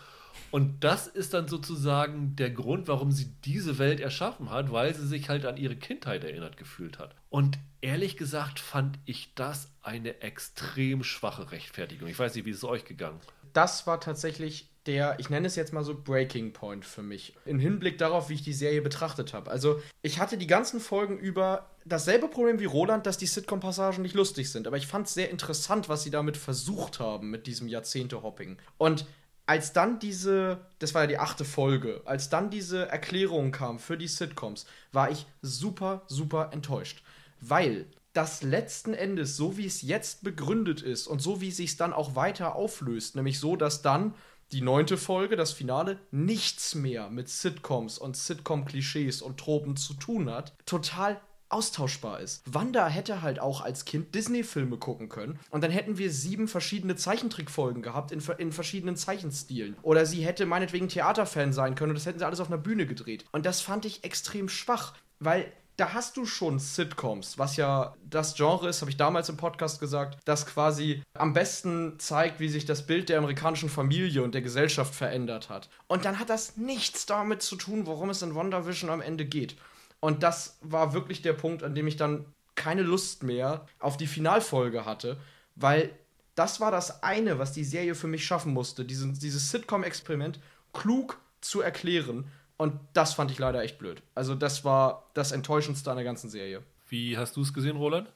Und 0.51 0.83
das 0.83 1.07
ist 1.07 1.33
dann 1.33 1.47
sozusagen 1.47 2.35
der 2.35 2.49
Grund, 2.49 2.87
warum 2.87 3.11
sie 3.11 3.33
diese 3.43 3.77
Welt 3.77 3.99
erschaffen 3.99 4.51
hat, 4.51 4.71
weil 4.71 4.93
sie 4.93 5.07
sich 5.07 5.29
halt 5.29 5.45
an 5.45 5.57
ihre 5.57 5.75
Kindheit 5.75 6.23
erinnert 6.23 6.57
gefühlt 6.57 6.99
hat. 6.99 7.15
Und 7.29 7.57
ehrlich 7.81 8.17
gesagt 8.17 8.59
fand 8.59 8.99
ich 9.05 9.33
das 9.35 9.71
eine 9.81 10.21
extrem 10.21 11.03
schwache 11.03 11.51
Rechtfertigung. 11.51 12.07
Ich 12.07 12.17
weiß 12.17 12.35
nicht, 12.35 12.45
wie 12.45 12.51
ist 12.51 12.57
es 12.57 12.63
euch 12.63 12.85
gegangen? 12.85 13.19
Das 13.53 13.87
war 13.87 13.99
tatsächlich 13.99 14.69
der, 14.85 15.15
ich 15.19 15.29
nenne 15.29 15.47
es 15.47 15.55
jetzt 15.55 15.73
mal 15.73 15.83
so 15.83 15.95
Breaking 15.95 16.53
Point 16.53 16.85
für 16.85 17.01
mich. 17.01 17.35
Im 17.45 17.59
Hinblick 17.59 17.97
darauf, 17.97 18.29
wie 18.29 18.35
ich 18.35 18.43
die 18.43 18.53
Serie 18.53 18.81
betrachtet 18.81 19.33
habe. 19.33 19.49
Also, 19.49 19.81
ich 20.01 20.19
hatte 20.19 20.37
die 20.37 20.47
ganzen 20.47 20.79
Folgen 20.79 21.17
über 21.17 21.69
dasselbe 21.85 22.27
Problem 22.27 22.59
wie 22.59 22.65
Roland, 22.65 23.05
dass 23.05 23.17
die 23.17 23.27
Sitcom-Passagen 23.27 24.01
nicht 24.01 24.15
lustig 24.15 24.51
sind. 24.51 24.67
Aber 24.67 24.77
ich 24.77 24.87
fand 24.87 25.07
es 25.07 25.13
sehr 25.13 25.29
interessant, 25.29 25.89
was 25.89 26.03
sie 26.03 26.11
damit 26.11 26.37
versucht 26.37 26.99
haben, 26.99 27.29
mit 27.31 27.47
diesem 27.47 27.67
Jahrzehnte-Hopping. 27.67 28.57
Und 28.77 29.05
als 29.47 29.73
dann 29.73 29.99
diese, 29.99 30.65
das 30.79 30.93
war 30.93 31.01
ja 31.01 31.07
die 31.07 31.19
achte 31.19 31.45
Folge, 31.45 32.01
als 32.05 32.29
dann 32.29 32.49
diese 32.49 32.87
Erklärung 32.87 33.51
kam 33.51 33.79
für 33.79 33.97
die 33.97 34.07
Sitcoms, 34.07 34.65
war 34.91 35.11
ich 35.11 35.25
super, 35.41 36.03
super 36.07 36.49
enttäuscht. 36.51 37.03
Weil 37.41 37.85
das 38.13 38.43
letzten 38.43 38.93
Endes, 38.93 39.35
so 39.35 39.57
wie 39.57 39.65
es 39.65 39.81
jetzt 39.81 40.23
begründet 40.23 40.81
ist 40.81 41.05
und 41.05 41.21
so 41.21 41.41
wie 41.41 41.49
es 41.49 41.57
sich 41.57 41.75
dann 41.75 41.93
auch 41.93 42.15
weiter 42.15 42.55
auflöst, 42.55 43.15
nämlich 43.15 43.39
so, 43.39 43.55
dass 43.55 43.81
dann 43.81 44.15
die 44.51 44.61
neunte 44.61 44.97
Folge, 44.97 45.35
das 45.35 45.51
Finale, 45.51 45.99
nichts 46.11 46.75
mehr 46.75 47.09
mit 47.09 47.29
Sitcoms 47.29 47.97
und 47.97 48.15
Sitcom-Klischees 48.15 49.21
und 49.21 49.39
Tropen 49.39 49.75
zu 49.75 49.93
tun 49.93 50.29
hat, 50.29 50.53
total 50.65 51.19
austauschbar 51.49 52.19
ist. 52.19 52.41
Wanda 52.45 52.87
hätte 52.87 53.21
halt 53.21 53.39
auch 53.39 53.61
als 53.61 53.85
Kind 53.85 54.15
Disney-Filme 54.15 54.77
gucken 54.77 55.09
können 55.09 55.39
und 55.51 55.63
dann 55.63 55.71
hätten 55.71 55.97
wir 55.97 56.11
sieben 56.11 56.47
verschiedene 56.47 56.95
Zeichentrickfolgen 56.95 57.81
gehabt 57.81 58.11
in, 58.11 58.21
in 58.37 58.51
verschiedenen 58.51 58.95
Zeichenstilen. 58.95 59.75
Oder 59.81 60.05
sie 60.05 60.25
hätte 60.25 60.45
meinetwegen 60.45 60.89
Theaterfan 60.89 61.53
sein 61.53 61.75
können 61.75 61.91
und 61.91 61.95
das 61.95 62.05
hätten 62.05 62.19
sie 62.19 62.25
alles 62.25 62.39
auf 62.39 62.47
einer 62.47 62.57
Bühne 62.57 62.85
gedreht. 62.85 63.25
Und 63.31 63.45
das 63.45 63.61
fand 63.61 63.85
ich 63.85 64.03
extrem 64.03 64.49
schwach, 64.49 64.95
weil 65.19 65.51
da 65.77 65.93
hast 65.93 66.15
du 66.15 66.25
schon 66.25 66.59
Sitcoms, 66.59 67.37
was 67.37 67.57
ja 67.57 67.95
das 68.09 68.35
Genre 68.35 68.69
ist, 68.69 68.81
habe 68.81 68.91
ich 68.91 68.97
damals 68.97 69.27
im 69.27 69.35
Podcast 69.35 69.79
gesagt, 69.79 70.19
das 70.25 70.45
quasi 70.45 71.03
am 71.13 71.33
besten 71.33 71.99
zeigt, 71.99 72.39
wie 72.39 72.47
sich 72.47 72.65
das 72.65 72.87
Bild 72.87 73.09
der 73.09 73.17
amerikanischen 73.17 73.69
Familie 73.69 74.23
und 74.23 74.33
der 74.33 74.41
Gesellschaft 74.41 74.95
verändert 74.95 75.49
hat. 75.49 75.69
Und 75.87 76.05
dann 76.05 76.19
hat 76.19 76.29
das 76.29 76.55
nichts 76.55 77.05
damit 77.05 77.41
zu 77.41 77.57
tun, 77.57 77.85
worum 77.85 78.09
es 78.09 78.21
in 78.21 78.35
WandaVision 78.35 78.89
am 78.89 79.01
Ende 79.01 79.25
geht. 79.25 79.57
Und 79.99 80.23
das 80.23 80.57
war 80.61 80.93
wirklich 80.93 81.21
der 81.21 81.33
Punkt, 81.33 81.61
an 81.63 81.75
dem 81.75 81.87
ich 81.87 81.97
dann 81.97 82.25
keine 82.55 82.83
Lust 82.83 83.23
mehr 83.23 83.65
auf 83.79 83.97
die 83.97 84.07
Finalfolge 84.07 84.85
hatte, 84.85 85.17
weil 85.55 85.91
das 86.35 86.61
war 86.61 86.71
das 86.71 87.03
eine, 87.03 87.37
was 87.37 87.51
die 87.51 87.63
Serie 87.63 87.95
für 87.95 88.07
mich 88.07 88.25
schaffen 88.25 88.53
musste, 88.53 88.85
diesen, 88.85 89.17
dieses 89.19 89.51
Sitcom-Experiment 89.51 90.39
klug 90.73 91.19
zu 91.41 91.61
erklären 91.61 92.29
und 92.57 92.79
das 92.93 93.13
fand 93.13 93.31
ich 93.31 93.39
leider 93.39 93.61
echt 93.61 93.77
blöd. 93.77 94.01
Also, 94.13 94.35
das 94.35 94.63
war 94.63 95.09
das 95.13 95.31
Enttäuschendste 95.31 95.91
an 95.91 95.97
der 95.97 96.05
ganzen 96.05 96.29
Serie. 96.29 96.63
Wie 96.87 97.17
hast 97.17 97.35
du 97.35 97.41
es 97.41 97.53
gesehen, 97.53 97.77
Roland? 97.77 98.11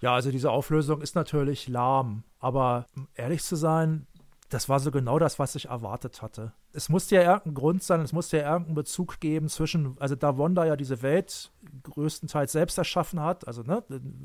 Ja, 0.00 0.14
also 0.14 0.30
diese 0.30 0.50
Auflösung 0.50 1.00
ist 1.00 1.14
natürlich 1.14 1.68
lahm. 1.68 2.24
Aber 2.38 2.86
um 2.96 3.08
ehrlich 3.14 3.42
zu 3.42 3.56
sein, 3.56 4.06
das 4.50 4.68
war 4.68 4.78
so 4.78 4.90
genau 4.90 5.18
das, 5.18 5.38
was 5.38 5.54
ich 5.54 5.66
erwartet 5.66 6.22
hatte. 6.22 6.52
Es 6.72 6.88
musste 6.88 7.14
ja 7.16 7.22
irgendein 7.22 7.54
Grund 7.54 7.82
sein, 7.82 8.00
es 8.00 8.12
musste 8.12 8.36
ja 8.36 8.50
irgendeinen 8.50 8.74
Bezug 8.74 9.18
geben 9.20 9.48
zwischen, 9.48 9.96
also 9.98 10.14
da 10.14 10.36
Wanda 10.38 10.64
ja 10.64 10.76
diese 10.76 11.02
Welt 11.02 11.50
größtenteils 11.84 12.52
selbst 12.52 12.78
erschaffen 12.78 13.20
hat, 13.20 13.46
also 13.46 13.62
ne, 13.62 13.82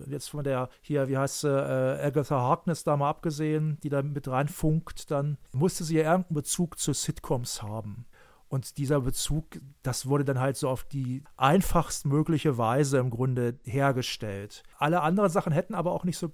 jetzt 0.08 0.30
von 0.30 0.44
der 0.44 0.70
hier, 0.82 1.08
wie 1.08 1.18
heißt 1.18 1.42
sie, 1.42 1.48
äh, 1.48 2.06
Agatha 2.06 2.40
Harkness 2.40 2.84
da 2.84 2.98
mal 2.98 3.10
abgesehen, 3.10 3.78
die 3.82 3.90
da 3.90 4.02
mit 4.02 4.28
reinfunkt, 4.28 5.10
dann 5.12 5.38
musste 5.52 5.84
sie 5.84 5.98
ja 5.98 6.12
irgendeinen 6.12 6.36
Bezug 6.36 6.78
zu 6.78 6.94
Sitcoms 6.94 7.64
haben. 7.64 8.06
Und 8.50 8.80
dieser 8.80 9.02
Bezug, 9.02 9.46
das 9.84 10.08
wurde 10.08 10.26
dann 10.26 10.40
halt 10.40 10.58
so 10.58 10.70
auf 10.70 10.84
die 10.84 11.24
einfachstmögliche 11.38 12.58
Weise 12.58 12.98
im 12.98 13.12
Grunde 13.12 13.60
hergestellt. 13.64 14.64
Alle 14.78 15.02
anderen 15.02 15.30
Sachen 15.30 15.54
hätten 15.54 15.76
aber 15.76 15.92
auch 15.92 16.04
nicht 16.04 16.18
so, 16.18 16.32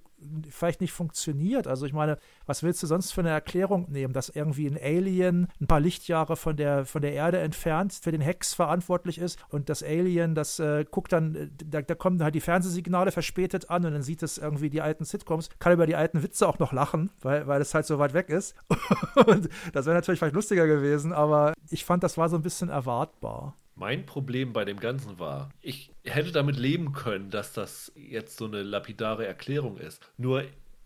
vielleicht 0.50 0.82
nicht 0.82 0.94
funktioniert. 0.94 1.68
Also 1.68 1.86
ich 1.86 1.94
meine, 1.94 2.18
was 2.46 2.64
willst 2.64 2.82
du 2.84 2.88
sonst 2.88 3.12
für 3.12 3.22
eine 3.22 3.30
Erklärung 3.30 3.92
nehmen, 3.92 4.14
dass 4.14 4.30
irgendwie 4.30 4.68
ein 4.68 4.78
Alien 4.82 5.48
ein 5.60 5.68
paar 5.68 5.80
Lichtjahre 5.80 6.36
von 6.36 6.56
der, 6.56 6.86
von 6.86 7.02
der 7.02 7.14
Erde 7.14 7.40
entfernt 7.40 7.94
für 7.94 8.12
den 8.12 8.22
Hex 8.22 8.54
verantwortlich 8.54 9.18
ist 9.18 9.40
und 9.50 9.70
das 9.70 9.84
Alien, 9.84 10.36
das 10.36 10.60
äh, 10.60 10.86
guckt 10.90 11.12
dann, 11.12 11.36
äh, 11.36 11.50
da, 11.66 11.82
da 11.82 11.96
kommen 11.96 12.24
halt 12.24 12.36
die 12.36 12.42
Fernsehsignale 12.42 13.12
verspätet 13.12 13.70
an 13.70 13.86
und 13.86 13.94
dann 13.94 14.04
sieht 14.04 14.24
es 14.24 14.38
irgendwie 14.38 14.70
die 14.70 14.82
alten 14.82 15.06
Sitcoms, 15.06 15.50
kann 15.60 15.74
über 15.74 15.86
die 15.86 15.96
alten 15.96 16.24
Witze 16.24 16.48
auch 16.48 16.60
noch 16.60 16.74
lachen, 16.74 17.12
weil, 17.22 17.48
weil 17.48 17.62
es 17.62 17.74
halt 17.74 17.86
so 17.86 18.00
weit 18.00 18.14
weg 18.14 18.30
ist. 18.30 18.56
und 19.28 19.50
das 19.74 19.86
wäre 19.86 19.96
natürlich 19.96 20.20
vielleicht 20.20 20.36
lustiger 20.36 20.68
gewesen, 20.68 21.14
aber 21.14 21.54
ich 21.70 21.86
fand, 21.86 22.04
das 22.04 22.18
war 22.18 22.30
so 22.30 22.36
ein 22.36 22.42
bisschen 22.42 22.70
erwartbar. 22.70 23.56
Mein 23.76 24.06
Problem 24.06 24.54
bei 24.54 24.66
dem 24.66 24.80
Ganzen 24.80 25.20
war, 25.20 25.50
ich 25.62 25.92
hätte 26.04 26.32
damit 26.32 26.58
leben 26.58 26.94
können, 26.94 27.30
dass 27.30 27.54
das 27.54 27.92
jetzt 27.96 28.38
so 28.38 28.46
eine 28.46 28.64
lapidare 28.64 29.26
Erklärung 29.26 29.78
ist. 29.78 30.02
Nur 30.18 30.46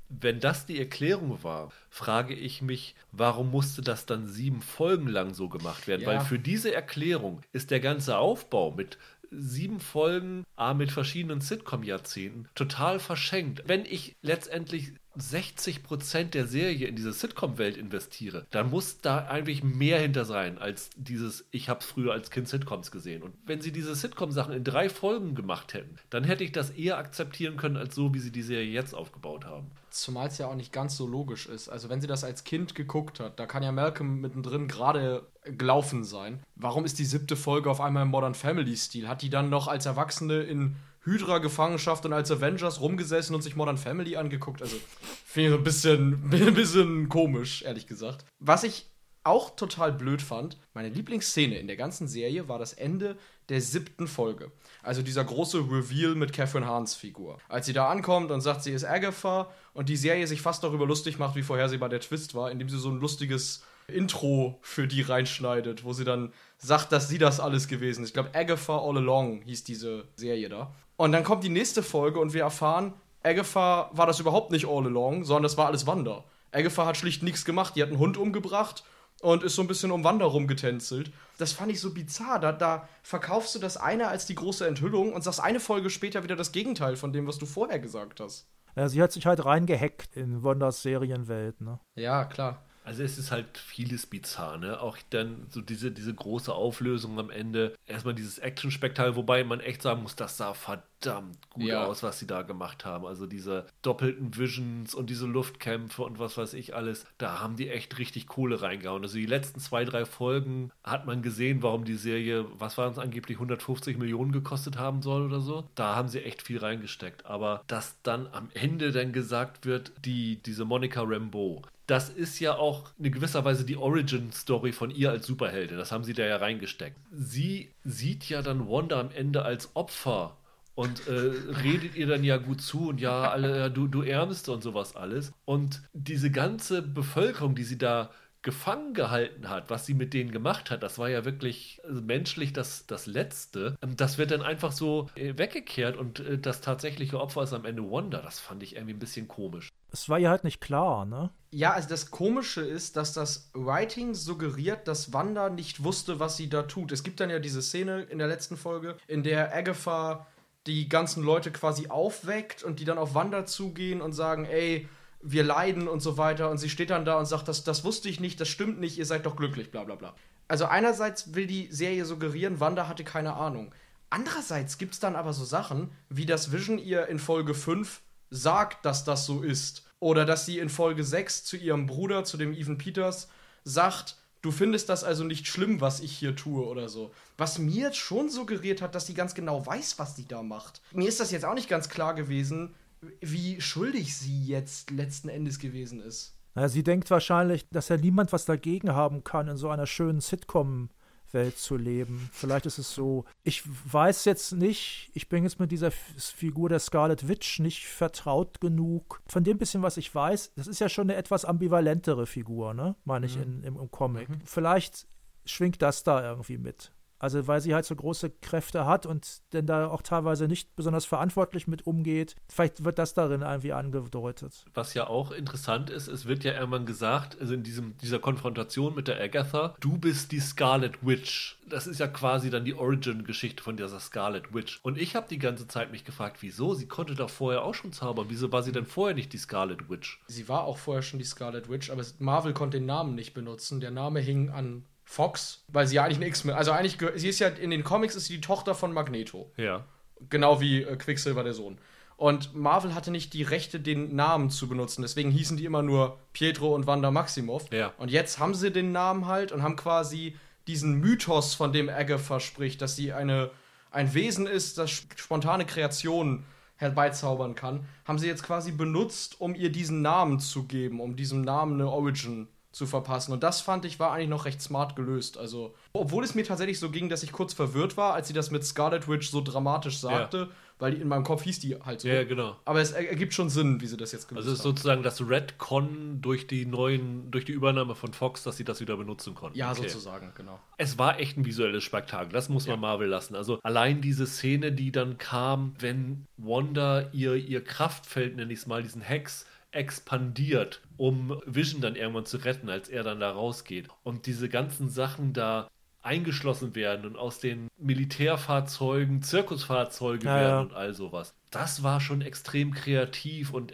wenn 0.10 0.40
das 0.40 0.66
die 0.66 0.80
Erklärung 0.80 1.44
war, 1.44 1.72
frage 1.90 2.34
ich 2.34 2.64
mich, 2.64 2.96
warum 3.12 3.52
musste 3.52 3.84
das 3.84 4.08
dann 4.08 4.28
sieben 4.28 4.62
Folgen 4.62 5.08
lang 5.08 5.36
so 5.36 5.50
gemacht 5.50 5.88
werden? 5.88 6.02
Ja. 6.02 6.08
Weil 6.08 6.20
für 6.22 6.40
diese 6.40 6.74
Erklärung 6.74 7.42
ist 7.52 7.70
der 7.70 7.80
ganze 7.80 8.18
Aufbau 8.18 8.72
mit 8.72 8.98
sieben 9.32 9.80
Folgen, 9.80 10.44
A, 10.56 10.74
mit 10.74 10.92
verschiedenen 10.92 11.42
Sitcom-Jahrzehnten, 11.42 12.50
total 12.56 13.00
verschenkt. 13.00 13.64
Wenn 13.68 13.86
ich 13.86 14.16
letztendlich 14.24 14.94
60% 15.20 16.32
der 16.32 16.47
Serie 16.47 16.88
in 16.88 16.95
diese 16.95 17.13
Sitcom-Welt 17.13 17.78
investiere, 17.78 18.45
dann 18.51 18.70
muss 18.70 19.01
da 19.01 19.28
eigentlich 19.28 19.63
mehr 19.63 19.99
hinter 19.99 20.26
sein 20.26 20.57
als 20.57 20.89
dieses, 20.95 21.45
ich 21.51 21.70
habe 21.70 21.84
früher 21.84 22.13
als 22.13 22.32
Kind 22.32 22.47
Sitcoms 22.47 22.91
gesehen. 22.91 23.24
Und 23.24 23.34
wenn 23.45 23.61
sie 23.61 23.72
diese 23.72 23.95
Sitcom-Sachen 23.95 24.53
in 24.53 24.63
drei 24.63 24.89
Folgen 24.89 25.36
gemacht 25.36 25.74
hätten, 25.74 25.97
dann 26.09 26.24
hätte 26.24 26.43
ich 26.43 26.51
das 26.51 26.72
eher 26.72 26.97
akzeptieren 26.97 27.57
können, 27.57 27.78
als 27.78 27.95
so, 27.95 28.13
wie 28.13 28.20
sie 28.20 28.32
die 28.32 28.41
Serie 28.41 28.72
jetzt 28.72 28.93
aufgebaut 28.93 29.45
haben. 29.45 29.72
Zumal 29.89 30.28
es 30.28 30.38
ja 30.38 30.47
auch 30.47 30.55
nicht 30.55 30.72
ganz 30.72 30.95
so 30.97 31.07
logisch 31.07 31.47
ist. 31.47 31.70
Also 31.70 31.89
wenn 31.89 32.01
sie 32.01 32.07
das 32.07 32.24
als 32.24 32.43
Kind 32.43 32.76
geguckt 32.76 33.20
hat, 33.20 33.39
da 33.39 33.45
kann 33.45 33.63
ja 33.63 33.72
Malcolm 33.72 34.22
mittendrin 34.22 34.67
gerade 34.67 35.26
gelaufen 35.43 36.03
sein. 36.03 36.39
Warum 36.55 36.86
ist 36.86 36.99
die 36.99 37.05
siebte 37.05 37.36
Folge 37.36 37.72
auf 37.72 37.82
einmal 37.82 38.03
im 38.03 38.09
Modern 38.09 38.36
Family-Stil? 38.36 39.07
Hat 39.07 39.22
die 39.22 39.30
dann 39.30 39.49
noch 39.49 39.67
als 39.67 39.86
Erwachsene 39.86 40.41
in 40.41 40.76
Hydra-Gefangenschaft 41.10 42.05
und 42.05 42.14
als 42.14 42.32
Avengers 42.32 42.80
rumgesessen 42.82 43.36
und 43.36 43.41
sich 43.41 43.55
Modern 43.55 43.78
Family 43.78 44.16
angeguckt. 44.16 44.62
Also 44.62 44.78
finde 45.26 45.49
ich 45.49 45.53
so 45.53 45.57
ein 45.57 45.64
bisschen, 45.64 46.30
ein 46.32 46.53
bisschen 46.53 47.10
komisch, 47.10 47.64
ehrlich 47.64 47.88
gesagt. 47.88 48.26
Was 48.39 48.64
ich 48.64 48.86
auch 49.24 49.55
total 49.55 49.91
blöd 49.91 50.22
fand, 50.22 50.57
meine 50.74 50.89
Lieblingsszene 50.89 51.57
in 51.57 51.68
der 51.68 51.76
ganzen 51.76 52.07
Serie 52.07 52.47
war 52.47 52.57
das 52.57 52.74
Ende 52.74 53.18
der 53.49 53.62
siebten 53.62 54.07
Folge. 54.07 54.51
Also 54.82 55.01
dieser 55.01 55.24
große 55.24 55.60
Reveal 55.60 56.16
mit 56.16 56.32
Catherine 56.34 56.66
Hahns 56.66 56.95
Figur. 56.95 57.39
Als 57.49 57.66
sie 57.66 57.74
da 57.74 57.89
ankommt 57.89 58.32
und 58.32 58.41
sagt, 58.41 58.64
sie 58.64 58.72
ist 58.72 58.86
Agatha 58.86 59.51
und 59.74 59.89
die 59.89 59.97
Serie 59.97 60.26
sich 60.28 60.41
fast 60.41 60.64
darüber 60.64 60.86
lustig 60.86 61.20
macht, 61.20 61.36
wie 61.36 61.43
vorhersehbar 61.43 61.89
der 61.89 61.99
Twist 61.99 62.34
war, 62.34 62.49
indem 62.51 62.70
sie 62.70 62.78
so 62.78 62.89
ein 62.89 62.99
lustiges 62.99 63.64
Intro 63.88 64.60
für 64.62 64.88
die 64.88 65.01
reinschneidet, 65.01 65.84
wo 65.84 65.93
sie 65.93 66.05
dann 66.05 66.32
sagt, 66.57 66.91
dass 66.91 67.10
sie 67.10 67.18
das 67.18 67.39
alles 67.39 67.68
gewesen 67.68 68.03
ist. 68.03 68.10
Ich 68.10 68.14
glaube, 68.14 68.34
Agatha 68.34 68.78
All 68.78 68.97
Along 68.97 69.41
hieß 69.41 69.64
diese 69.64 70.05
Serie 70.16 70.49
da. 70.49 70.74
Und 71.00 71.14
dann 71.14 71.24
kommt 71.24 71.45
die 71.45 71.50
nächste 71.50 71.82
Folge 71.82 72.20
und 72.20 72.34
wir 72.34 72.41
erfahren, 72.41 72.93
Agatha 73.24 73.89
war 73.93 74.06
das 74.06 74.20
überhaupt 74.20 74.52
nicht 74.52 74.68
all 74.68 74.86
along, 74.86 75.24
sondern 75.24 75.43
das 75.43 75.56
war 75.56 75.68
alles 75.68 75.88
Wanda. 75.88 76.26
Agatha 76.52 76.86
hat 76.86 76.97
schlicht 76.97 77.24
nichts 77.24 77.45
gemacht. 77.45 77.78
Die 77.78 77.82
hat 77.82 77.88
einen 77.88 78.00
Hund 78.00 78.18
umgebracht 78.18 78.84
und 79.22 79.41
ist 79.41 79.56
so 79.56 79.62
ein 79.62 79.70
bisschen 79.70 79.91
um 79.91 80.04
Wanda 80.04 80.26
rumgetänzelt. 80.26 81.14
Das 81.38 81.54
fand 81.54 81.72
ich 81.72 81.80
so 81.80 81.93
bizarr. 81.93 82.39
Da, 82.39 82.52
da 82.52 82.89
verkaufst 83.02 83.56
du 83.56 83.60
das 83.60 83.78
eine 83.78 84.10
als 84.10 84.26
die 84.26 84.36
große 84.36 84.68
Enthüllung 84.68 85.14
und 85.14 85.24
sagst 85.24 85.39
eine 85.39 85.62
Folge 85.62 85.89
später 85.89 86.26
wieder 86.26 86.36
das 86.36 86.52
Gegenteil 86.52 86.97
von 86.97 87.14
dem, 87.14 87.28
was 87.28 87.38
du 87.38 87.45
vorher 87.45 87.80
gesagt 87.80 88.20
hast. 88.20 88.50
Ja, 88.76 88.89
sie 88.89 89.02
hat 89.02 89.14
sich 89.14 89.26
halt 89.26 89.45
reingehackt 89.45 90.18
in 90.18 90.43
Wandas 90.43 90.82
Serienwelt, 90.82 91.62
ne? 91.62 91.80
Ja, 91.95 92.26
klar. 92.26 92.66
Also 92.90 93.04
es 93.04 93.20
ist 93.20 93.30
halt 93.30 93.60
vieles 93.60 94.08
bizarr, 94.08 94.58
ne? 94.58 94.82
Auch 94.82 94.98
dann 95.12 95.46
so 95.52 95.62
diese, 95.62 95.92
diese 95.92 96.12
große 96.12 96.52
Auflösung 96.52 97.20
am 97.20 97.30
Ende. 97.30 97.76
Erstmal 97.86 98.16
dieses 98.16 98.40
Action-Spektakel, 98.40 99.16
wobei 99.16 99.44
man 99.44 99.60
echt 99.60 99.84
sagen 99.84 100.02
muss, 100.02 100.16
das 100.16 100.38
sah 100.38 100.56
verdammt 100.56 101.38
gut 101.52 101.66
ja. 101.66 101.86
aus, 101.86 102.02
was 102.02 102.18
sie 102.18 102.26
da 102.26 102.42
gemacht 102.42 102.86
haben. 102.86 103.06
Also 103.06 103.28
diese 103.28 103.68
doppelten 103.84 104.36
Visions 104.36 104.96
und 104.96 105.12
diese 105.12 105.28
Luftkämpfe 105.28 106.02
und 106.02 106.18
was 106.18 106.36
weiß 106.36 106.56
ich 106.56 106.74
alles. 106.74 107.06
Da 107.20 107.40
haben 107.40 107.58
die 107.58 107.70
echt 107.70 108.00
richtig 108.00 108.26
Kohle 108.26 108.60
reingehauen. 108.64 109.04
Also 109.04 109.20
die 109.20 109.28
letzten 109.28 109.60
zwei, 109.60 109.86
drei 109.86 110.06
Folgen 110.06 110.72
hat 110.84 111.06
man 111.06 111.22
gesehen, 111.22 111.62
warum 111.62 111.86
die 111.86 111.94
Serie, 111.94 112.48
was 112.58 112.80
waren 112.80 112.92
es 112.92 112.98
angeblich, 112.98 113.38
150 113.38 114.00
Millionen 114.00 114.32
gekostet 114.32 114.80
haben 114.80 115.04
soll 115.04 115.28
oder 115.28 115.42
so. 115.42 115.70
Da 115.76 115.96
haben 115.96 116.08
sie 116.08 116.24
echt 116.24 116.42
viel 116.42 116.58
reingesteckt. 116.58 117.28
Aber 117.28 117.62
dass 117.68 118.02
dann 118.02 118.26
am 118.32 118.50
Ende 118.56 118.92
dann 118.92 119.14
gesagt 119.14 119.68
wird, 119.68 119.92
die, 120.04 120.42
diese 120.42 120.66
Monica 120.66 121.04
Rambeau, 121.04 121.62
das 121.90 122.10
ist 122.10 122.40
ja 122.40 122.56
auch 122.56 122.92
in 123.00 123.12
gewisser 123.12 123.44
Weise 123.46 123.66
die 123.66 123.78
Origin-Story 123.78 124.72
von 124.74 124.92
ihr 124.92 125.10
als 125.10 125.26
Superheldin. 125.26 125.78
Das 125.78 125.92
haben 125.92 126.04
sie 126.04 126.14
da 126.14 126.24
ja 126.24 126.38
reingesteckt. 126.38 126.98
Sie 127.12 127.72
sieht 127.84 128.30
ja 128.30 128.44
dann 128.44 128.70
Wanda 128.70 129.00
am 129.00 129.12
Ende 129.12 129.44
als 129.44 129.76
Opfer 129.76 130.38
und 130.76 131.08
äh, 131.08 131.12
redet 131.64 131.96
ihr 131.96 132.06
dann 132.06 132.24
ja 132.24 132.38
gut 132.38 132.62
zu 132.62 132.90
und 132.90 133.02
ja, 133.02 133.32
alle, 133.32 133.72
du, 133.72 133.88
du 133.88 134.04
Ärmste 134.04 134.52
und 134.52 134.62
sowas 134.62 134.96
alles. 134.96 135.34
Und 135.46 135.82
diese 135.94 136.30
ganze 136.30 136.84
Bevölkerung, 136.84 137.56
die 137.56 137.64
sie 137.64 137.80
da 137.80 138.12
gefangen 138.42 138.94
gehalten 138.94 139.50
hat, 139.50 139.70
was 139.70 139.86
sie 139.86 139.94
mit 139.94 140.14
denen 140.14 140.32
gemacht 140.32 140.72
hat, 140.72 140.82
das 140.82 140.98
war 140.98 141.10
ja 141.10 141.26
wirklich 141.26 141.82
also 141.84 142.02
menschlich 142.02 142.54
das, 142.54 142.86
das 142.88 143.06
Letzte. 143.06 143.76
Ähm, 143.82 143.98
das 143.98 144.18
wird 144.18 144.32
dann 144.32 144.42
einfach 144.42 144.72
so 144.72 145.10
äh, 145.16 145.38
weggekehrt 145.38 145.98
und 145.98 146.22
äh, 146.22 146.38
das 146.38 146.62
tatsächliche 146.62 147.20
Opfer 147.20 147.44
ist 147.44 147.54
am 147.54 147.66
Ende 147.66 147.84
Wanda. 147.92 148.22
Das 148.22 148.40
fand 148.40 148.64
ich 148.64 148.76
irgendwie 148.76 148.94
ein 148.94 149.00
bisschen 149.00 149.28
komisch. 149.28 149.70
Es 149.92 150.08
war 150.08 150.20
ihr 150.20 150.30
halt 150.30 150.44
nicht 150.44 150.62
klar, 150.62 151.06
ne? 151.06 151.32
Ja, 151.52 151.72
also 151.72 151.90
das 151.90 152.12
Komische 152.12 152.62
ist, 152.62 152.96
dass 152.96 153.14
das 153.14 153.50
Writing 153.54 154.14
suggeriert, 154.14 154.88
dass 154.88 155.12
Wanda 155.12 155.50
nicht 155.50 155.84
wusste, 155.84 156.20
was 156.20 156.38
sie 156.38 156.48
da 156.48 156.64
tut. 156.64 156.92
Es 156.92 157.04
gibt 157.04 157.20
dann 157.20 157.30
ja 157.30 157.40
diese 157.40 157.62
Szene 157.62 158.04
in 158.04 158.20
der 158.20 158.28
letzten 158.28 158.56
Folge, 158.56 158.98
in 159.08 159.24
der 159.24 159.54
Agatha 159.54 160.28
die 160.68 160.88
ganzen 160.88 161.24
Leute 161.24 161.52
quasi 161.52 161.88
aufweckt 161.88 162.64
und 162.64 162.80
die 162.80 162.86
dann 162.86 162.98
auf 162.98 163.16
Wanda 163.16 163.46
zugehen 163.46 164.02
und 164.02 164.14
sagen, 164.14 164.46
ey, 164.46 164.88
wir 165.22 165.43
leiden 165.43 165.88
und 165.88 165.99
so 166.01 166.17
weiter. 166.17 166.49
Und 166.49 166.57
sie 166.57 166.70
steht 166.70 166.89
dann 166.89 167.05
da 167.05 167.17
und 167.17 167.26
sagt, 167.26 167.47
das, 167.47 167.63
das 167.63 167.84
wusste 167.84 168.09
ich 168.09 168.20
nicht, 168.20 168.39
das 168.39 168.47
stimmt 168.47 168.80
nicht, 168.80 168.97
ihr 168.97 169.05
seid 169.05 169.26
doch 169.26 169.36
glücklich, 169.36 169.72
bla 169.72 169.84
bla 169.84 169.95
bla. 169.95 170.15
Also 170.47 170.65
einerseits 170.65 171.36
will 171.36 171.47
die 171.47 171.67
Serie 171.72 172.05
suggerieren, 172.05 172.59
Wanda 172.59 172.88
hatte 172.88 173.03
keine 173.03 173.34
Ahnung. 173.36 173.74
Andererseits 174.09 174.78
gibt 174.78 174.93
es 174.95 174.99
dann 174.99 175.15
aber 175.15 175.34
so 175.34 175.45
Sachen, 175.45 175.91
wie 176.09 176.26
das 176.26 176.51
Vision 176.51 176.80
ihr 176.80 177.07
in 177.07 177.20
Folge 177.20 177.53
5 177.53 178.01
sagt, 178.32 178.86
dass 178.86 179.03
das 179.03 179.26
so 179.26 179.41
ist. 179.41 179.86
Oder 179.99 180.26
dass 180.26 180.45
sie 180.45 180.59
in 180.59 180.70
Folge 180.70 181.03
6 181.03 181.43
zu 181.43 181.57
ihrem 181.57 181.86
Bruder, 181.86 182.24
zu 182.24 182.38
dem 182.38 182.53
Ethan 182.53 182.78
Peters, 182.78 183.28
sagt, 183.63 184.15
Du 184.41 184.51
findest 184.51 184.88
das 184.88 185.03
also 185.03 185.26
nicht 185.26 185.47
schlimm, 185.47 185.82
was 185.82 185.99
ich 185.99 186.13
hier 186.13 186.34
tue 186.34 186.65
oder 186.65 186.88
so. 186.88 187.11
Was 187.38 187.59
mir 187.59 187.88
jetzt 187.88 187.97
schon 187.97 188.30
suggeriert 188.30 188.82
hat, 188.82 188.95
dass 188.95 189.05
sie 189.05 189.13
ganz 189.13 189.36
genau 189.36 189.65
weiß, 189.65 189.99
was 189.99 190.15
die 190.15 190.26
da 190.26 190.43
macht. 190.43 190.82
Mir 190.93 191.09
ist 191.09 191.20
das 191.20 191.32
jetzt 191.32 191.43
auch 191.43 191.55
nicht 191.55 191.67
ganz 191.67 191.89
klar 191.89 192.13
gewesen, 192.13 192.74
wie 193.22 193.62
schuldig 193.62 194.18
sie 194.18 194.45
jetzt 194.45 194.91
letzten 194.91 195.30
Endes 195.30 195.60
gewesen 195.60 196.02
ist. 196.02 196.36
Naja, 196.56 196.70
sie 196.70 196.84
denkt 196.84 197.10
wahrscheinlich, 197.12 197.70
dass 197.70 197.89
ja 197.89 197.97
niemand 197.97 198.34
was 198.34 198.45
dagegen 198.45 198.93
haben 198.93 199.24
kann, 199.24 199.47
in 199.47 199.58
so 199.58 199.70
einer 199.70 199.88
schönen 199.88 200.22
Sitcom 200.22 200.89
Welt 201.34 201.58
zu 201.58 201.78
leben. 201.78 202.30
Vielleicht 202.32 202.66
ist 202.66 202.78
es 202.78 202.93
so. 202.93 203.26
Ich 203.43 203.64
weiß 203.66 204.26
jetzt 204.26 204.54
nicht, 204.54 205.12
ich 205.14 205.30
bin 205.30 205.43
jetzt 205.43 205.60
mit 205.60 205.72
dieser 205.72 205.91
Figur 205.91 206.70
der 206.70 206.80
Scarlet 206.80 207.28
Witch 207.28 207.60
nicht 207.60 207.86
vertraut 207.86 208.60
genug. 208.62 209.22
Von 209.28 209.43
dem 209.43 209.58
bisschen, 209.58 209.82
was 209.82 209.97
ich 209.97 210.14
weiß, 210.14 210.54
das 210.56 210.68
ist 210.68 210.80
ja 210.80 210.89
schon 210.89 211.10
eine 211.10 211.16
etwas 211.16 211.45
ambivalentere 211.45 212.26
Figur, 212.26 212.74
ne? 212.74 212.95
Meine 213.06 213.26
ich 213.26 213.36
mhm. 213.38 213.43
in, 213.43 213.64
im, 213.64 213.80
im 213.80 213.91
Comic. 213.91 214.30
Mhm. 214.30 214.41
Vielleicht 214.43 215.08
schwingt 215.45 215.82
das 215.82 216.04
da 216.04 216.24
irgendwie 216.24 216.58
mit. 216.58 216.91
Also 217.20 217.47
weil 217.47 217.61
sie 217.61 217.76
halt 217.76 217.86
so 217.86 217.95
große 217.95 218.30
Kräfte 218.41 218.86
hat 218.86 219.05
und 219.05 219.41
denn 219.53 219.65
da 219.65 219.88
auch 219.88 220.01
teilweise 220.01 220.47
nicht 220.47 220.76
besonders 220.76 221.05
verantwortlich 221.05 221.67
mit 221.67 221.86
umgeht. 221.86 222.36
Vielleicht 222.47 222.86
wird 222.86 222.97
das 222.97 223.13
darin 223.13 223.41
irgendwie 223.41 223.74
angedeutet. 223.74 224.65
Was 224.74 224.93
ja 224.93 225.07
auch 225.07 225.32
interessant 225.32 225.89
ist, 225.89 226.07
es 226.07 226.26
wird 226.26 226.43
ja 226.43 226.53
irgendwann 226.53 226.86
gesagt, 226.86 227.39
also 227.39 227.53
in 227.53 227.63
diesem, 227.63 227.97
dieser 227.97 228.20
Konfrontation 228.20 228.95
mit 228.95 229.07
der 229.07 229.22
Agatha, 229.22 229.76
du 229.80 229.97
bist 229.97 230.32
die 230.32 230.39
Scarlet 230.39 231.05
Witch. 231.05 231.59
Das 231.67 231.88
ist 231.88 231.99
ja 231.99 232.07
quasi 232.07 232.49
dann 232.49 232.65
die 232.65 232.74
Origin-Geschichte 232.74 233.61
von 233.61 233.78
dieser 233.78 233.99
Scarlet 233.99 234.53
Witch. 234.53 234.80
Und 234.82 234.97
ich 234.97 235.15
habe 235.15 235.28
die 235.30 235.39
ganze 235.39 235.67
Zeit 235.67 235.91
mich 235.91 236.05
gefragt, 236.05 236.38
wieso? 236.39 236.74
Sie 236.74 236.88
konnte 236.88 237.15
doch 237.15 237.30
vorher 237.30 237.63
auch 237.63 237.74
schon 237.74 237.93
zaubern. 237.93 238.28
Wieso 238.30 238.51
war 238.51 238.63
sie 238.63 238.72
denn 238.72 238.86
vorher 238.86 239.15
nicht 239.15 239.34
die 239.34 239.38
Scarlet 239.38 239.89
Witch? 239.89 240.22
Sie 240.28 240.47
war 240.47 240.63
auch 240.63 240.78
vorher 240.78 241.03
schon 241.03 241.20
die 241.20 241.26
Scarlet 241.26 241.70
Witch, 241.70 241.91
aber 241.91 242.03
Marvel 242.20 242.53
konnte 242.53 242.78
den 242.78 242.86
Namen 242.86 243.15
nicht 243.15 243.34
benutzen. 243.34 243.80
Der 243.82 243.91
Name 243.91 244.20
hing 244.20 244.49
an 244.49 244.86
Fox, 245.12 245.64
weil 245.70 245.88
sie 245.88 245.95
ja 245.95 246.03
eigentlich 246.03 246.20
ein 246.20 246.28
X-Men, 246.28 246.53
also 246.53 246.72
eigentlich, 246.72 246.99
sie 247.16 247.30
ist 247.30 247.39
ja 247.39 247.47
in 247.47 247.72
den 247.72 247.84
Comics 247.84 248.14
ist 248.14 248.28
sie 248.28 248.36
die 248.36 248.41
Tochter 248.41 248.76
von 248.76 248.93
Magneto. 248.93 249.51
Ja. 249.57 249.84
Genau 250.30 250.62
wie 250.62 250.84
äh, 250.84 250.95
Quicksilver 250.97 251.43
der 251.43 251.53
Sohn. 251.53 251.80
Und 252.16 252.53
Marvel 252.53 252.93
hatte 252.93 253.10
nicht 253.10 253.34
die 253.34 253.41
Rechte, 253.41 253.80
den 253.80 254.16
Namen 254.16 254.51
zu 254.51 254.70
benutzen. 254.70 255.01
Deswegen 255.01 255.32
hießen 255.32 255.57
die 255.57 255.66
immer 255.66 255.82
nur 255.82 256.20
Pietro 256.32 256.76
und 256.76 256.86
Wanda 256.86 257.10
Maximoff. 257.10 257.72
Ja. 257.72 257.91
Und 257.97 258.12
jetzt 258.12 258.38
haben 258.38 258.53
sie 258.53 258.70
den 258.70 258.91
Namen 258.91 259.26
halt 259.26 259.51
und 259.51 259.64
haben 259.64 259.76
quasi 259.76 260.38
diesen 260.68 260.99
Mythos, 260.99 261.55
von 261.55 261.74
dem 261.74 261.89
Agatha 261.89 262.39
spricht, 262.39 262.80
dass 262.84 262.95
sie 262.95 263.12
eine, 263.12 263.49
ein 263.89 264.14
Wesen 264.14 264.45
ist, 264.45 264.78
das 264.78 264.91
spontane 264.91 265.66
Kreationen 265.66 266.45
herbeizaubern 266.76 267.55
kann, 267.55 267.88
haben 268.05 268.20
sie 268.20 268.28
jetzt 268.28 268.43
quasi 268.43 268.72
benutzt, 268.72 269.41
um 269.41 269.55
ihr 269.55 269.72
diesen 269.72 270.03
Namen 270.03 270.39
zu 270.39 270.66
geben, 270.66 271.01
um 271.01 271.16
diesem 271.16 271.41
Namen 271.41 271.82
eine 271.82 271.89
Origin 271.89 272.47
zu 272.72 272.86
verpassen. 272.86 273.34
Und 273.34 273.41
das 273.43 273.61
fand 273.61 273.86
ich 273.86 273.99
war 273.99 274.11
eigentlich 274.11 274.30
noch 274.30 274.45
recht 274.45 274.61
smart 274.61 274.95
gelöst. 274.95 275.38
Also, 275.38 275.74
obwohl 275.91 276.24
es 276.24 276.36
mir 276.36 276.43
tatsächlich 276.43 276.80
so 276.80 276.91
ging, 276.91 277.09
dass 277.09 277.24
ich 277.24 277.32
kurz 277.32 277.53
verwirrt 277.53 277.97
war, 277.97 278.13
als 278.13 278.28
sie 278.28 278.34
das 278.34 278.51
mit 278.51 278.63
Scarlet 278.63 279.07
Witch 279.07 279.30
so 279.30 279.41
dramatisch 279.41 279.97
sagte, 279.97 280.38
ja. 280.38 280.47
weil 280.78 280.93
in 280.93 281.07
meinem 281.07 281.24
Kopf 281.24 281.41
hieß 281.43 281.59
die 281.59 281.80
halt 281.82 282.01
so. 282.01 282.07
Ja, 282.07 282.24
genau. 282.24 282.57
Aber 282.65 282.80
es 282.80 282.91
ergibt 282.91 283.34
schon 283.34 283.49
Sinn, 283.49 283.82
wie 283.82 283.88
sie 283.88 283.97
das 283.97 284.11
jetzt 284.11 284.28
gelöst 284.28 284.45
haben. 284.45 284.49
Also 284.49 284.51
es 284.51 284.59
ist 284.59 284.63
sozusagen 284.63 285.01
das 285.01 285.28
Redcon 285.28 286.22
durch 286.22 286.45
die 286.45 286.67
neuen, 286.67 287.32
durch 287.32 287.43
die 287.43 287.53
Übernahme 287.53 287.95
von 287.95 288.13
Fox, 288.13 288.43
dass 288.43 288.57
sie 288.57 288.65
das 288.65 288.82
wieder 288.82 288.97
benutzen 288.97 289.34
konnten. 289.34 289.57
Ja, 289.57 289.72
okay. 289.72 289.88
sozusagen, 289.88 290.32
genau. 290.36 290.59
Es 290.78 290.99
war 290.99 291.20
echt 291.20 291.38
ein 291.38 291.45
visuelles 291.45 291.84
Spektakel, 291.84 292.32
das 292.32 292.49
muss 292.49 292.67
man 292.67 292.76
ja. 292.76 292.82
Marvel 292.82 293.07
lassen. 293.07 293.36
Also 293.36 293.59
allein 293.63 294.01
diese 294.01 294.28
Szene, 294.28 294.72
die 294.72 294.91
dann 294.91 295.17
kam, 295.17 295.74
wenn 295.80 296.28
Wanda 296.38 297.09
ihr, 297.13 297.34
ihr 297.34 297.63
Kraftfeld, 297.63 298.36
nenne 298.36 298.53
ich 298.53 298.59
es 298.59 298.67
mal, 298.67 298.84
diesen 298.84 299.01
Hex 299.01 299.47
expandiert, 299.72 300.82
um 300.97 301.41
Vision 301.45 301.82
dann 301.82 301.95
irgendwann 301.95 302.26
zu 302.26 302.38
retten, 302.38 302.70
als 302.70 302.89
er 302.89 303.03
dann 303.03 303.20
da 303.20 303.32
rausgeht. 303.32 303.88
Und 304.03 304.26
diese 304.26 304.49
ganzen 304.49 304.89
Sachen 304.89 305.34
da 305.34 305.70
eingeschlossen 306.01 306.76
werden 306.76 307.05
und 307.05 307.17
aus 307.17 307.39
den 307.39 307.67
Militärfahrzeugen 307.78 309.22
Zirkusfahrzeuge 309.22 310.26
ja, 310.26 310.36
werden 310.36 310.51
ja. 310.51 310.59
und 310.61 310.74
all 310.74 310.93
sowas. 310.93 311.36
Das 311.51 311.84
war 311.84 311.99
schon 311.99 312.22
extrem 312.22 312.74
kreativ 312.74 313.53
und 313.53 313.74